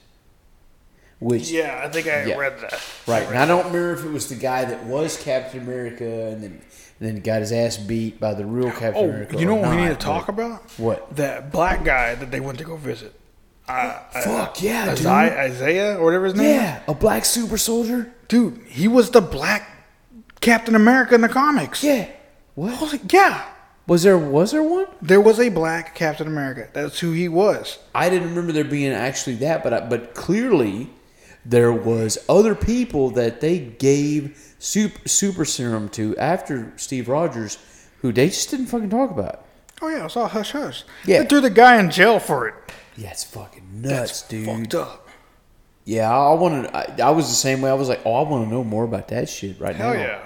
Which 1.21 1.51
Yeah, 1.51 1.83
I 1.85 1.89
think 1.91 2.07
I 2.07 2.25
Yeah. 2.25 2.37
read 2.37 2.59
that. 2.61 2.81
right, 3.07 3.27
and 3.29 3.39
I 3.39 3.45
don't 3.45 3.67
remember 3.67 3.93
if 3.93 4.03
it 4.03 4.11
was 4.11 4.31
the 4.31 4.35
guy 4.35 4.65
that 4.65 4.85
was 4.85 5.23
Captain 5.23 5.61
America 5.61 6.05
and 6.29 6.43
then 6.43 6.63
and 7.01 7.17
then 7.17 7.21
got 7.21 7.41
his 7.41 7.53
ass 7.53 7.77
beat 7.77 8.19
by 8.19 8.33
the 8.33 8.47
real 8.47 8.71
Captain 8.71 8.95
Oh, 8.97 9.05
America. 9.11 9.37
you 9.37 9.45
know 9.45 9.57
what 9.57 9.71
we 9.71 9.77
need 9.77 9.89
to 9.89 9.95
talk 9.97 10.29
about? 10.29 10.63
What? 10.79 11.15
That 11.17 11.51
black 11.53 11.85
guy 11.85 12.15
that 12.15 12.31
they 12.31 12.41
went 12.41 12.59
to 12.59 12.65
go 12.65 12.77
visit. 12.77 13.13
Uh, 13.69 13.99
Fuck 14.25 14.63
yeah, 14.63 14.85
dude. 14.95 15.07
Isaiah, 15.07 15.39
Isaiah 15.41 15.99
or 15.99 16.05
whatever 16.05 16.25
his 16.27 16.35
name. 16.35 16.57
Yeah, 16.57 16.81
a 16.89 16.95
black 16.95 17.25
super 17.27 17.59
soldier. 17.59 18.11
dude, 18.29 18.59
he 18.69 18.89
was 18.89 19.11
the 19.11 19.21
black 19.21 19.69
Captain 20.41 20.75
America 20.75 21.15
in 21.15 21.21
the 21.21 21.29
comics. 21.29 21.85
Yeah. 21.85 22.07
What? 22.55 22.81
like, 22.93 23.13
yeah. 23.13 23.43
Was 23.87 24.05
there 24.05 24.17
was 24.19 24.53
there 24.53 24.63
one? 24.63 24.87
There 25.01 25.21
was 25.21 25.41
a 25.41 25.49
black 25.49 25.95
Captain 25.95 26.27
America. 26.27 26.69
That's 26.73 27.01
who 27.01 27.13
he 27.13 27.29
was. 27.29 27.79
I 27.95 28.09
didn't 28.11 28.29
remember 28.31 28.53
there 28.53 28.65
being 28.65 28.93
actually 28.93 29.37
that, 29.37 29.63
but 29.65 29.73
I, 29.75 29.81
but 29.81 30.15
clearly 30.15 30.89
there 31.45 31.73
was 31.73 32.19
other 32.29 32.55
people 32.55 33.11
that 33.11 33.41
they 33.41 33.59
gave 33.59 34.55
super, 34.61 35.09
super 35.09 35.45
serum 35.45 35.89
to 35.91 36.17
after 36.17 36.73
Steve 36.77 37.09
Rogers, 37.09 37.59
who 38.03 38.13
they 38.13 38.29
just 38.29 38.51
didn't 38.51 38.67
fucking 38.67 38.91
talk 38.91 39.11
about. 39.11 39.45
Oh 39.81 39.89
yeah, 39.89 40.01
it 40.01 40.05
was 40.05 40.17
all 40.17 40.29
hush 40.29 40.53
hush. 40.53 40.85
Yeah. 41.05 41.23
They 41.23 41.29
threw 41.29 41.41
the 41.41 41.51
guy 41.51 41.81
in 41.81 41.91
jail 41.91 42.21
for 42.21 42.47
it. 42.47 42.55
Yeah, 42.97 43.11
it's 43.11 43.25
fucking 43.25 43.83
That's 43.83 44.23
nuts, 44.23 44.29
dude. 44.29 44.47
fucked 44.47 44.75
up. 44.77 45.09
Yeah, 45.85 46.09
I, 46.09 46.31
I 46.31 46.35
wanted. 46.35 46.71
I, 46.73 46.95
I 47.03 47.11
was 47.11 47.27
the 47.29 47.35
same 47.35 47.61
way. 47.63 47.71
I 47.71 47.75
was 47.75 47.89
like, 47.89 48.03
oh, 48.05 48.15
I 48.25 48.29
want 48.29 48.45
to 48.47 48.51
know 48.55 48.63
more 48.63 48.85
about 48.85 49.09
that 49.09 49.29
shit 49.29 49.59
right 49.59 49.75
Hell 49.75 49.95
now. 49.95 50.01
yeah. 50.01 50.23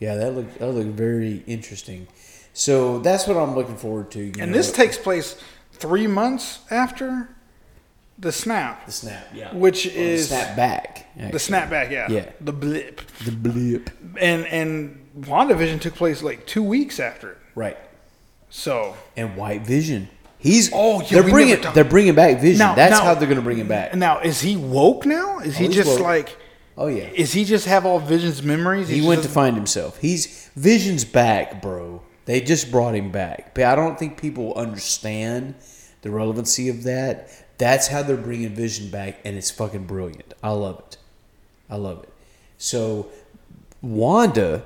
Yeah, 0.00 0.14
that 0.16 0.34
looked 0.34 0.58
that 0.58 0.68
looked 0.72 0.88
very 0.96 1.42
interesting. 1.46 2.06
So 2.54 3.00
that's 3.00 3.26
what 3.26 3.36
I'm 3.36 3.54
looking 3.54 3.76
forward 3.76 4.10
to. 4.12 4.20
And 4.38 4.50
know. 4.52 4.56
this 4.56 4.72
takes 4.72 4.96
place 4.96 5.36
three 5.72 6.06
months 6.06 6.60
after 6.70 7.28
the 8.18 8.30
snap, 8.30 8.86
the 8.86 8.92
snap, 8.92 9.26
yeah, 9.34 9.52
which 9.54 9.86
Or 9.86 9.90
the 9.90 10.00
is 10.00 10.28
snap 10.28 10.56
back. 10.56 11.06
the 11.32 11.38
snap 11.40 11.68
back, 11.68 11.90
Yeah, 11.90 12.06
Yeah. 12.08 12.26
the 12.40 12.52
blip. 12.52 13.00
the 13.24 13.32
blip. 13.32 13.90
And 14.20 14.46
and 14.46 15.04
WandaVision 15.18 15.80
took 15.80 15.96
place 15.96 16.22
like 16.22 16.46
two 16.46 16.62
weeks 16.62 17.00
after 17.00 17.30
it. 17.32 17.38
Right. 17.56 17.76
So 18.50 18.94
and 19.16 19.36
White 19.36 19.66
Vision. 19.66 20.08
He's 20.38 20.70
Oh, 20.72 21.00
yeah, 21.00 21.22
they're 21.22 21.22
bringing 21.30 21.60
they're 21.74 21.84
bringing 21.84 22.14
back 22.14 22.38
Vision. 22.40 22.58
Now- 22.58 22.74
That's 22.76 22.92
now- 22.92 23.04
how 23.04 23.14
they're 23.14 23.26
going 23.26 23.36
to 23.38 23.42
bring 23.42 23.58
him 23.58 23.66
back. 23.68 23.94
now 23.96 24.20
is 24.20 24.42
he 24.42 24.56
woke 24.56 25.04
now? 25.06 25.40
Is 25.40 25.56
oh, 25.56 25.58
he 25.58 25.68
just 25.68 25.88
woke. 25.90 26.00
like? 26.00 26.36
Oh 26.76 26.86
yeah, 26.88 27.04
Is 27.14 27.32
he 27.32 27.44
just 27.44 27.66
have 27.66 27.84
all 27.86 27.98
Vision's 28.00 28.42
memories? 28.42 28.88
he 28.88 29.00
went 29.00 29.22
to 29.24 29.28
find 29.28 29.56
himself. 29.56 29.98
He's 29.98 30.50
Vision's 30.56 31.04
back, 31.04 31.60
bro. 31.62 32.02
They 32.26 32.40
just 32.40 32.70
brought 32.70 32.94
him 32.94 33.10
back, 33.10 33.54
but 33.54 33.64
I 33.64 33.74
don't 33.74 33.98
think 33.98 34.20
people 34.20 34.54
understand 34.54 35.54
the 36.02 36.10
relevancy 36.10 36.68
of 36.68 36.82
that. 36.84 37.28
That's 37.58 37.88
how 37.88 38.02
they're 38.02 38.16
bringing 38.16 38.54
Vision 38.54 38.90
back, 38.90 39.18
and 39.24 39.36
it's 39.36 39.50
fucking 39.50 39.86
brilliant. 39.86 40.34
I 40.42 40.50
love 40.50 40.78
it. 40.80 40.96
I 41.70 41.76
love 41.76 42.02
it. 42.02 42.08
So 42.58 43.08
Wanda 43.82 44.64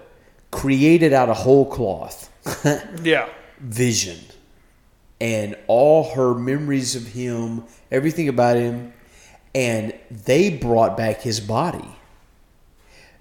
created 0.51 1.13
out 1.13 1.29
of 1.29 1.39
whole 1.39 1.67
cloth. 1.71 2.31
Yeah. 3.03 3.29
vision 3.61 4.19
and 5.21 5.57
all 5.67 6.15
her 6.15 6.33
memories 6.35 6.95
of 6.95 7.09
him, 7.09 7.65
everything 7.91 8.29
about 8.29 8.57
him, 8.57 8.93
and 9.55 9.93
they 10.11 10.49
brought 10.57 10.97
back 10.97 11.21
his 11.23 11.41
body. 11.41 11.97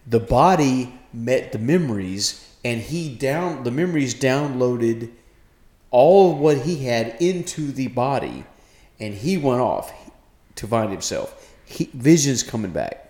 The 0.06 0.20
body 0.20 0.94
met 1.12 1.52
the 1.52 1.60
memories, 1.60 2.47
and 2.64 2.82
he 2.82 3.14
down 3.14 3.64
the 3.64 3.72
memories 3.72 4.14
downloaded 4.16 5.12
all 5.92 6.34
of 6.34 6.38
what 6.40 6.60
he 6.60 6.84
had 6.86 7.16
into 7.22 7.72
the 7.72 7.88
body, 7.88 8.44
and 9.00 9.14
he 9.14 9.38
went 9.38 9.62
off 9.62 9.92
to 10.56 10.68
find 10.68 10.92
himself. 10.92 11.54
He, 11.66 11.90
Vision's 11.94 12.44
coming 12.44 12.72
back. 12.72 13.04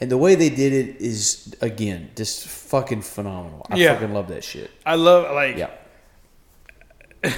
And 0.00 0.10
the 0.10 0.18
way 0.18 0.34
they 0.34 0.50
did 0.50 0.72
it 0.74 0.96
is 1.00 1.54
again 1.62 2.10
just 2.16 2.46
fucking 2.46 3.02
phenomenal. 3.02 3.66
I 3.70 3.76
Yeah. 3.76 3.94
fucking 3.94 4.12
love 4.12 4.28
that 4.28 4.44
shit. 4.44 4.70
I 4.84 4.94
love 4.94 5.34
like 5.34 5.56
Yeah. 5.56 5.70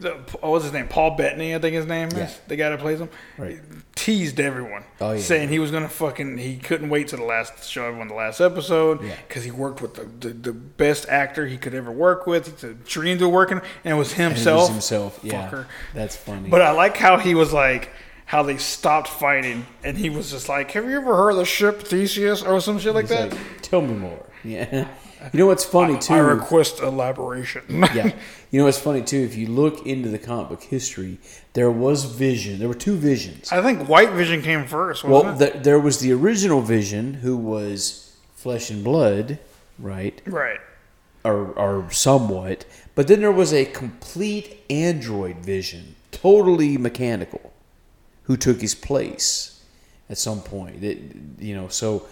the, 0.00 0.12
oh, 0.14 0.18
what 0.40 0.50
was 0.52 0.64
his 0.64 0.72
name? 0.72 0.88
Paul 0.88 1.16
Bettany, 1.16 1.54
I 1.54 1.58
think 1.58 1.74
his 1.74 1.86
name 1.86 2.08
is 2.08 2.14
Yeah. 2.14 2.30
the 2.48 2.56
guy 2.56 2.70
that 2.70 2.78
plays 2.80 3.00
him. 3.00 3.08
Right. 3.38 3.60
Teased 3.94 4.38
everyone, 4.40 4.84
Oh, 5.00 5.12
yeah. 5.12 5.20
saying 5.20 5.48
he 5.48 5.58
was 5.58 5.70
gonna 5.70 5.88
fucking. 5.88 6.38
He 6.38 6.58
couldn't 6.58 6.88
wait 6.90 7.08
to 7.08 7.16
the 7.16 7.24
last 7.24 7.68
show 7.68 7.86
everyone 7.86 8.08
the 8.08 8.14
last 8.14 8.40
episode 8.40 9.02
Yeah. 9.02 9.14
because 9.26 9.44
he 9.44 9.50
worked 9.50 9.80
with 9.80 9.94
the, 9.94 10.28
the, 10.28 10.34
the 10.34 10.52
best 10.52 11.08
actor 11.08 11.46
he 11.46 11.56
could 11.56 11.74
ever 11.74 11.90
work 11.90 12.26
with. 12.26 12.60
He 12.60 12.74
dreamed 12.88 13.22
of 13.22 13.30
working, 13.30 13.60
and 13.84 13.94
it 13.94 13.96
was 13.96 14.12
And 14.12 14.20
it 14.20 14.24
was 14.28 14.36
himself. 14.36 14.68
himself. 14.70 15.20
Yeah, 15.22 15.48
Fucker. 15.50 15.66
that's 15.94 16.14
funny. 16.16 16.48
But 16.48 16.62
I 16.62 16.70
like 16.72 16.96
how 16.96 17.18
he 17.18 17.34
was 17.34 17.52
like. 17.52 17.90
How 18.28 18.42
they 18.42 18.56
stopped 18.56 19.06
fighting, 19.06 19.66
and 19.84 19.96
he 19.96 20.10
was 20.10 20.32
just 20.32 20.48
like, 20.48 20.72
"Have 20.72 20.84
you 20.84 20.96
ever 20.96 21.14
heard 21.14 21.30
of 21.30 21.36
the 21.36 21.44
ship 21.44 21.82
Theseus 21.84 22.42
or 22.42 22.60
some 22.60 22.80
shit 22.80 22.92
like 22.92 23.04
It's 23.04 23.12
that?" 23.12 23.30
like, 23.30 23.40
tell 23.62 23.80
me 23.80 23.94
more. 23.94 24.26
Yeah. 24.42 24.88
You 25.32 25.40
know 25.40 25.46
what's 25.46 25.64
funny 25.64 25.98
too? 25.98 26.14
I 26.14 26.18
request 26.18 26.80
elaboration. 26.80 27.62
yeah. 27.94 28.12
You 28.50 28.58
know 28.60 28.66
what's 28.66 28.78
funny 28.78 29.02
too? 29.02 29.18
If 29.20 29.34
you 29.36 29.48
look 29.48 29.86
into 29.86 30.08
the 30.08 30.18
comic 30.18 30.48
book 30.48 30.62
history, 30.62 31.18
there 31.54 31.70
was 31.70 32.04
Vision. 32.04 32.58
There 32.58 32.68
were 32.68 32.74
two 32.74 32.96
Visions. 32.96 33.50
I 33.50 33.62
think 33.62 33.88
White 33.88 34.10
Vision 34.10 34.42
came 34.42 34.66
first. 34.66 35.04
Wasn't 35.04 35.24
Well, 35.40 35.42
it? 35.42 35.54
the, 35.54 35.58
there 35.60 35.80
was 35.80 36.00
the 36.00 36.12
original 36.12 36.60
Vision, 36.60 37.14
who 37.14 37.36
was 37.36 38.16
flesh 38.34 38.70
and 38.70 38.84
blood, 38.84 39.38
right? 39.78 40.20
right. 40.26 40.60
Or, 41.24 41.46
or 41.58 41.90
somewhat. 41.90 42.64
But 42.94 43.08
then 43.08 43.20
there 43.20 43.32
was 43.32 43.52
a 43.52 43.64
complete 43.64 44.60
android 44.70 45.38
Vision, 45.38 45.96
totally 46.12 46.78
mechanical, 46.78 47.52
who 48.24 48.36
took 48.36 48.60
his 48.60 48.74
place 48.74 49.60
at 50.08 50.18
some 50.18 50.40
point. 50.40 50.84
It, 50.84 50.98
you 51.38 51.54
know, 51.54 51.68
so 51.68 52.06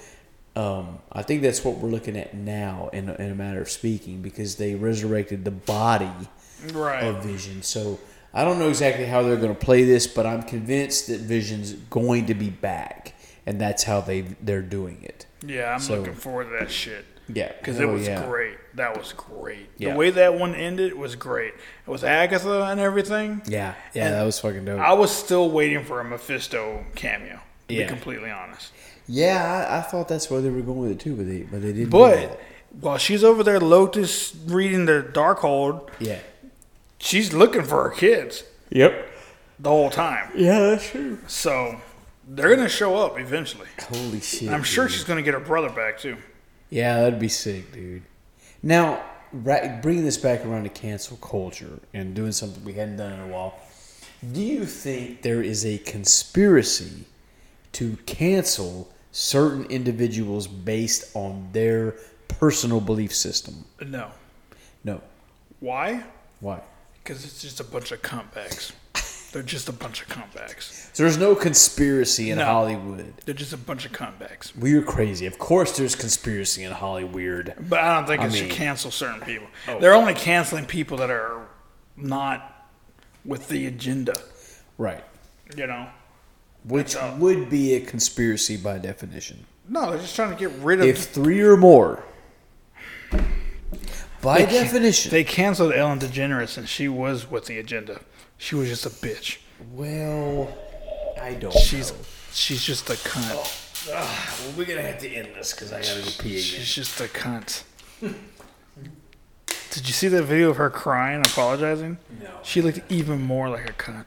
um, 0.57 0.99
I 1.11 1.23
think 1.23 1.43
that's 1.43 1.65
what 1.65 1.79
we're 1.79 1.89
looking 1.91 2.17
at 2.17 2.35
now, 2.35 2.89
in 2.93 3.09
a, 3.09 3.15
in 3.15 3.31
a 3.31 3.35
matter 3.35 3.61
of 3.61 3.69
speaking, 3.71 4.23
because 4.23 4.57
they 4.57 4.75
resurrected 4.75 5.45
the 5.45 5.51
body 5.51 6.11
Right. 6.73 7.03
of 7.05 7.23
Vision. 7.25 7.63
So 7.63 7.99
I 8.33 8.45
don't 8.45 8.59
know 8.59 8.69
exactly 8.69 9.05
how 9.05 9.23
they're 9.23 9.37
going 9.37 9.55
to 9.55 9.65
play 9.65 9.85
this, 9.85 10.07
but 10.07 10.27
I'm 10.27 10.43
convinced 10.43 11.09
that 11.09 11.21
Vision's 11.21 11.73
going 11.73 12.27
to 12.27 12.35
be 12.35 12.51
back, 12.51 13.15
and 13.47 13.61
that's 13.61 13.83
how 13.85 14.01
they 14.01 14.23
they're 14.41 14.63
doing 14.63 15.03
it. 15.03 15.27
Yeah, 15.45 15.75
I'm 15.75 15.81
So- 15.81 15.97
looking 15.99 16.15
forward 16.15 16.45
to 16.45 16.51
that 16.61 16.71
shit. 16.71 17.05
Yeah, 17.27 17.53
Because 17.59 17.81
it 17.81 17.85
Oh, 17.89 17.95
was 17.95 18.07
yeah. 18.07 18.23
great. 18.27 18.59
That 18.75 18.99
was 18.99 19.15
great. 19.15 19.71
Yeah. 19.79 19.93
The 19.93 19.97
way 19.99 20.11
that 20.11 20.35
one 20.35 20.55
ended 20.55 20.93
was 20.95 21.17
great. 21.17 21.55
It 21.87 21.91
was 21.91 22.05
Agatha 22.05 22.65
and 22.65 22.79
everything. 22.79 23.41
Yeah, 23.47 23.75
yeah, 23.95 24.07
And 24.07 24.15
that 24.15 24.25
was 24.25 24.39
fucking 24.41 24.67
dope. 24.67 24.79
I 24.79 24.93
was 24.93 25.11
still 25.11 25.49
waiting 25.51 25.83
for 25.87 26.01
a 26.01 26.05
Mephisto 26.05 26.85
cameo, 26.95 27.41
to 27.69 27.75
Yeah. 27.75 27.85
be 27.85 27.89
completely 27.89 28.31
honest. 28.31 28.73
Yeah, 29.07 29.67
I, 29.69 29.79
I 29.79 29.81
thought 29.83 30.09
that's 30.09 30.31
where 30.31 30.41
they 30.41 30.51
were 30.51 30.63
going 30.63 30.79
with 30.79 30.93
it 30.93 31.01
too, 31.01 31.17
but 31.17 31.27
they 31.27 31.43
but 31.43 31.63
they 31.63 31.73
didn't. 31.73 31.91
But 31.91 32.41
while 32.81 32.99
she's 32.99 33.23
over 33.23 33.43
there, 33.43 33.61
Lotus 33.61 34.35
reading 34.47 34.87
the 34.87 35.07
Darkhold, 35.13 35.89
yeah, 36.01 36.21
she's 36.99 37.33
looking 37.33 37.63
for 37.63 37.85
her 37.85 37.95
kids 37.95 38.45
yep, 38.71 39.09
the 39.59 39.69
whole 39.69 39.91
time. 39.91 40.31
yeah, 40.35 40.61
that's 40.61 40.91
true. 40.91 41.19
So 41.27 41.81
they're 42.27 42.49
going 42.49 42.67
to 42.67 42.69
show 42.69 42.97
up 42.97 43.19
eventually. 43.19 43.69
Holy 43.89 44.21
shit! 44.21 44.49
I'm 44.49 44.63
sure 44.63 44.87
dude. 44.87 44.95
she's 44.95 45.05
going 45.05 45.19
to 45.19 45.23
get 45.23 45.35
her 45.35 45.41
brother 45.41 45.71
back, 45.71 45.99
too. 45.99 46.17
Yeah, 46.71 47.03
that'd 47.03 47.21
be 47.21 47.29
sick, 47.29 47.73
dude. 47.73 48.03
Now, 48.63 49.05
right, 49.33 49.83
bringing 49.83 50.05
this 50.05 50.17
back 50.17 50.45
around 50.45 50.65
to 50.65 50.71
cancel 50.71 51.19
culture 51.19 51.81
and 51.93 52.15
doing 52.15 52.33
something 52.33 52.65
we 52.65 52.73
hadn't 52.73 52.97
done 52.97 53.13
in 53.13 53.21
a 53.21 53.27
while, 53.29 53.59
do 54.33 54.41
you 54.41 54.65
think 54.65 55.23
there 55.23 55.43
is 55.43 55.67
a 55.67 55.79
conspiracy 55.79 57.05
to 57.73 57.99
cancel 58.07 58.91
certain 59.19 59.65
individuals 59.67 60.47
based 60.49 61.15
on 61.15 61.49
their 61.53 61.93
personal 62.27 62.81
belief 62.81 63.15
system? 63.15 63.65
No. 63.81 64.11
No. 64.83 65.01
Why? 65.61 66.03
Why? 66.41 66.61
Because 67.03 67.25
it's 67.25 67.41
just 67.41 67.61
a 67.61 67.65
bunch 67.65 67.93
of 67.93 68.03
cuntbags. 68.03 68.73
They're 69.33 69.43
just 69.43 69.69
a 69.69 69.73
bunch 69.73 70.01
of 70.03 70.09
cuntbags. 70.09 70.91
So 70.95 71.03
there's 71.03 71.19
no 71.19 71.35
conspiracy 71.35 72.31
in 72.31 72.39
No. 72.39 72.45
Hollywood. 72.45 73.15
They're 73.25 73.35
just 73.35 73.53
a 73.53 73.57
bunch 73.57 73.85
of 73.85 73.93
cuntbags. 73.93 74.55
We're 74.57 74.83
crazy. 74.83 75.27
Of 75.27 75.39
course, 75.39 75.77
there's 75.77 75.97
conspiracy 75.97 76.63
in 76.63 76.71
Hollywood. 76.73 77.55
But 77.69 77.81
I 77.81 77.95
don't 77.97 78.07
think 78.07 78.21
I 78.21 78.27
it 78.27 78.33
mean- 78.33 78.43
should 78.43 78.51
cancel 78.51 78.91
certain 78.91 79.21
people. 79.21 79.47
Oh. 79.69 79.81
They're 79.81 79.95
only 79.95 80.15
canceling 80.15 80.67
people 80.67 80.99
that 80.99 81.11
are 81.11 81.47
not 81.97 82.69
with 83.25 83.49
the 83.49 83.67
agenda. 83.67 84.15
Right. 84.79 85.05
You 85.57 85.67
know. 85.67 85.89
Which 86.67 86.97
would 87.19 87.51
be 87.51 87.75
a 87.75 87.81
conspiracy 87.81 88.57
by 88.57 88.79
definition. 88.79 89.45
No, 89.69 89.91
they're 89.91 90.01
just 90.01 90.17
trying 90.17 90.31
to 90.31 90.37
get 90.37 90.51
rid 90.63 90.81
of. 90.81 90.87
If 90.87 91.05
three 91.05 91.41
or 91.41 91.57
more, 91.57 92.03
by 94.23 94.39
They 94.39 94.47
can- 94.47 94.65
definition, 94.65 95.11
They 95.11 95.25
canceled 95.25 95.73
Ellen 95.75 95.99
DeGeneres, 95.99 96.57
and 96.57 96.69
she 96.69 96.89
was 96.89 97.31
with 97.31 97.47
the 97.47 97.59
agenda. 97.59 98.01
She 98.39 98.55
was 98.55 98.69
just 98.69 98.87
a 98.87 98.91
bitch. 98.91 99.39
well, 99.73 100.53
I 101.21 101.35
don't. 101.35 101.53
She's 101.53 101.93
know. 101.93 101.99
she's 102.33 102.63
just 102.65 102.89
a 102.91 102.95
cunt. 102.95 103.31
Oh, 103.35 103.93
ah, 103.95 104.37
well, 104.41 104.53
we're 104.57 104.65
gonna 104.67 104.83
have 104.83 104.99
to 105.01 105.09
end 105.15 105.29
this 105.35 105.53
because 105.53 105.73
I 105.73 105.81
gotta 105.83 106.01
go 106.03 106.11
pee 106.19 106.31
again. 106.31 106.41
She's 106.43 106.75
just 106.75 107.01
a 107.01 107.05
cunt. 107.05 107.63
Did 108.01 109.87
you 109.89 109.93
see 109.93 110.09
that 110.09 110.23
video 110.25 110.51
of 110.51 110.57
her 110.57 110.71
crying, 110.71 111.21
apologizing? 111.21 111.99
No. 112.23 112.31
She 112.43 112.63
looked 112.63 112.81
even 112.91 113.21
more 113.23 113.49
like 113.51 113.69
a 113.69 113.73
cunt. 113.73 114.05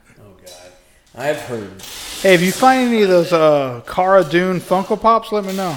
I've 1.18 1.40
heard. 1.42 1.82
Hey, 2.22 2.36
if 2.36 2.42
you 2.42 2.52
find 2.52 2.90
any 2.90 3.02
of 3.02 3.10
those 3.10 3.34
uh, 3.34 3.82
Cara 3.88 4.24
Dune 4.24 4.60
Funko 4.60 5.02
Pops, 5.02 5.32
let 5.32 5.46
me 5.46 5.56
know. 5.56 5.74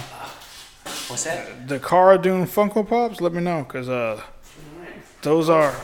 What's 1.08 1.24
that? 1.24 1.66
The 1.66 1.78
Cara 1.78 2.18
Dune 2.18 2.46
Funko 2.46 2.86
Pops, 2.86 3.22
let 3.22 3.32
me 3.32 3.40
know, 3.40 3.64
cause 3.64 3.88
uh, 3.88 4.22
those 5.22 5.48
are. 5.48 5.74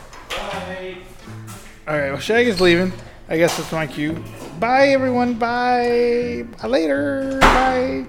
All 1.89 1.95
right, 1.95 2.11
well, 2.11 2.19
Shaggy's 2.19 2.61
leaving. 2.61 2.93
I 3.29 3.39
guess 3.39 3.57
that's 3.57 3.73
my 3.73 3.87
cue. 3.87 4.23
Bye, 4.61 4.89
everyone. 4.89 5.35
Bye. 5.35 6.45
Bye 6.61 6.69
later. 6.69 7.39
Bye. 7.41 8.07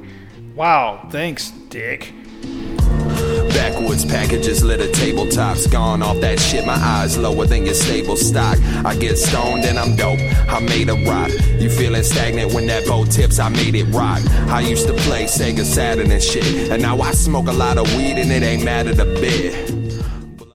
Wow. 0.54 1.08
Thanks, 1.12 1.52
Dick. 1.70 2.14
Backwoods 3.58 4.06
packages 4.06 4.64
litter 4.64 4.86
tabletops. 4.86 5.70
Gone 5.72 6.04
off 6.04 6.22
that 6.22 6.40
shit, 6.40 6.64
my 6.64 6.76
eyes 6.76 7.18
lower 7.18 7.48
than 7.48 7.66
your 7.66 7.74
stable 7.74 8.16
stock. 8.16 8.56
I 8.86 8.96
get 8.96 9.18
stoned 9.18 9.66
and 9.66 9.80
I'm 9.80 9.96
dope. 9.96 10.20
I 10.48 10.60
made 10.60 10.90
a 10.90 10.96
rock. 11.10 11.32
You 11.60 11.68
feeling 11.68 12.04
stagnant 12.04 12.54
when 12.54 12.68
that 12.68 12.86
boat 12.86 13.10
tips? 13.10 13.40
I 13.40 13.50
made 13.50 13.74
it 13.74 13.86
rock. 13.86 14.22
I 14.48 14.62
used 14.62 14.86
to 14.88 14.94
play 14.94 15.24
Sega 15.24 15.66
Saturn 15.66 16.12
and 16.12 16.22
shit. 16.22 16.70
And 16.70 16.84
now 16.84 17.02
I 17.02 17.14
smoke 17.14 17.48
a 17.48 17.52
lot 17.52 17.80
of 17.80 17.92
weed 17.96 18.20
and 18.20 18.32
it 18.32 18.44
ain't 18.44 18.64
mattered 18.64 19.00
a 19.00 19.06
bit. 19.06 19.87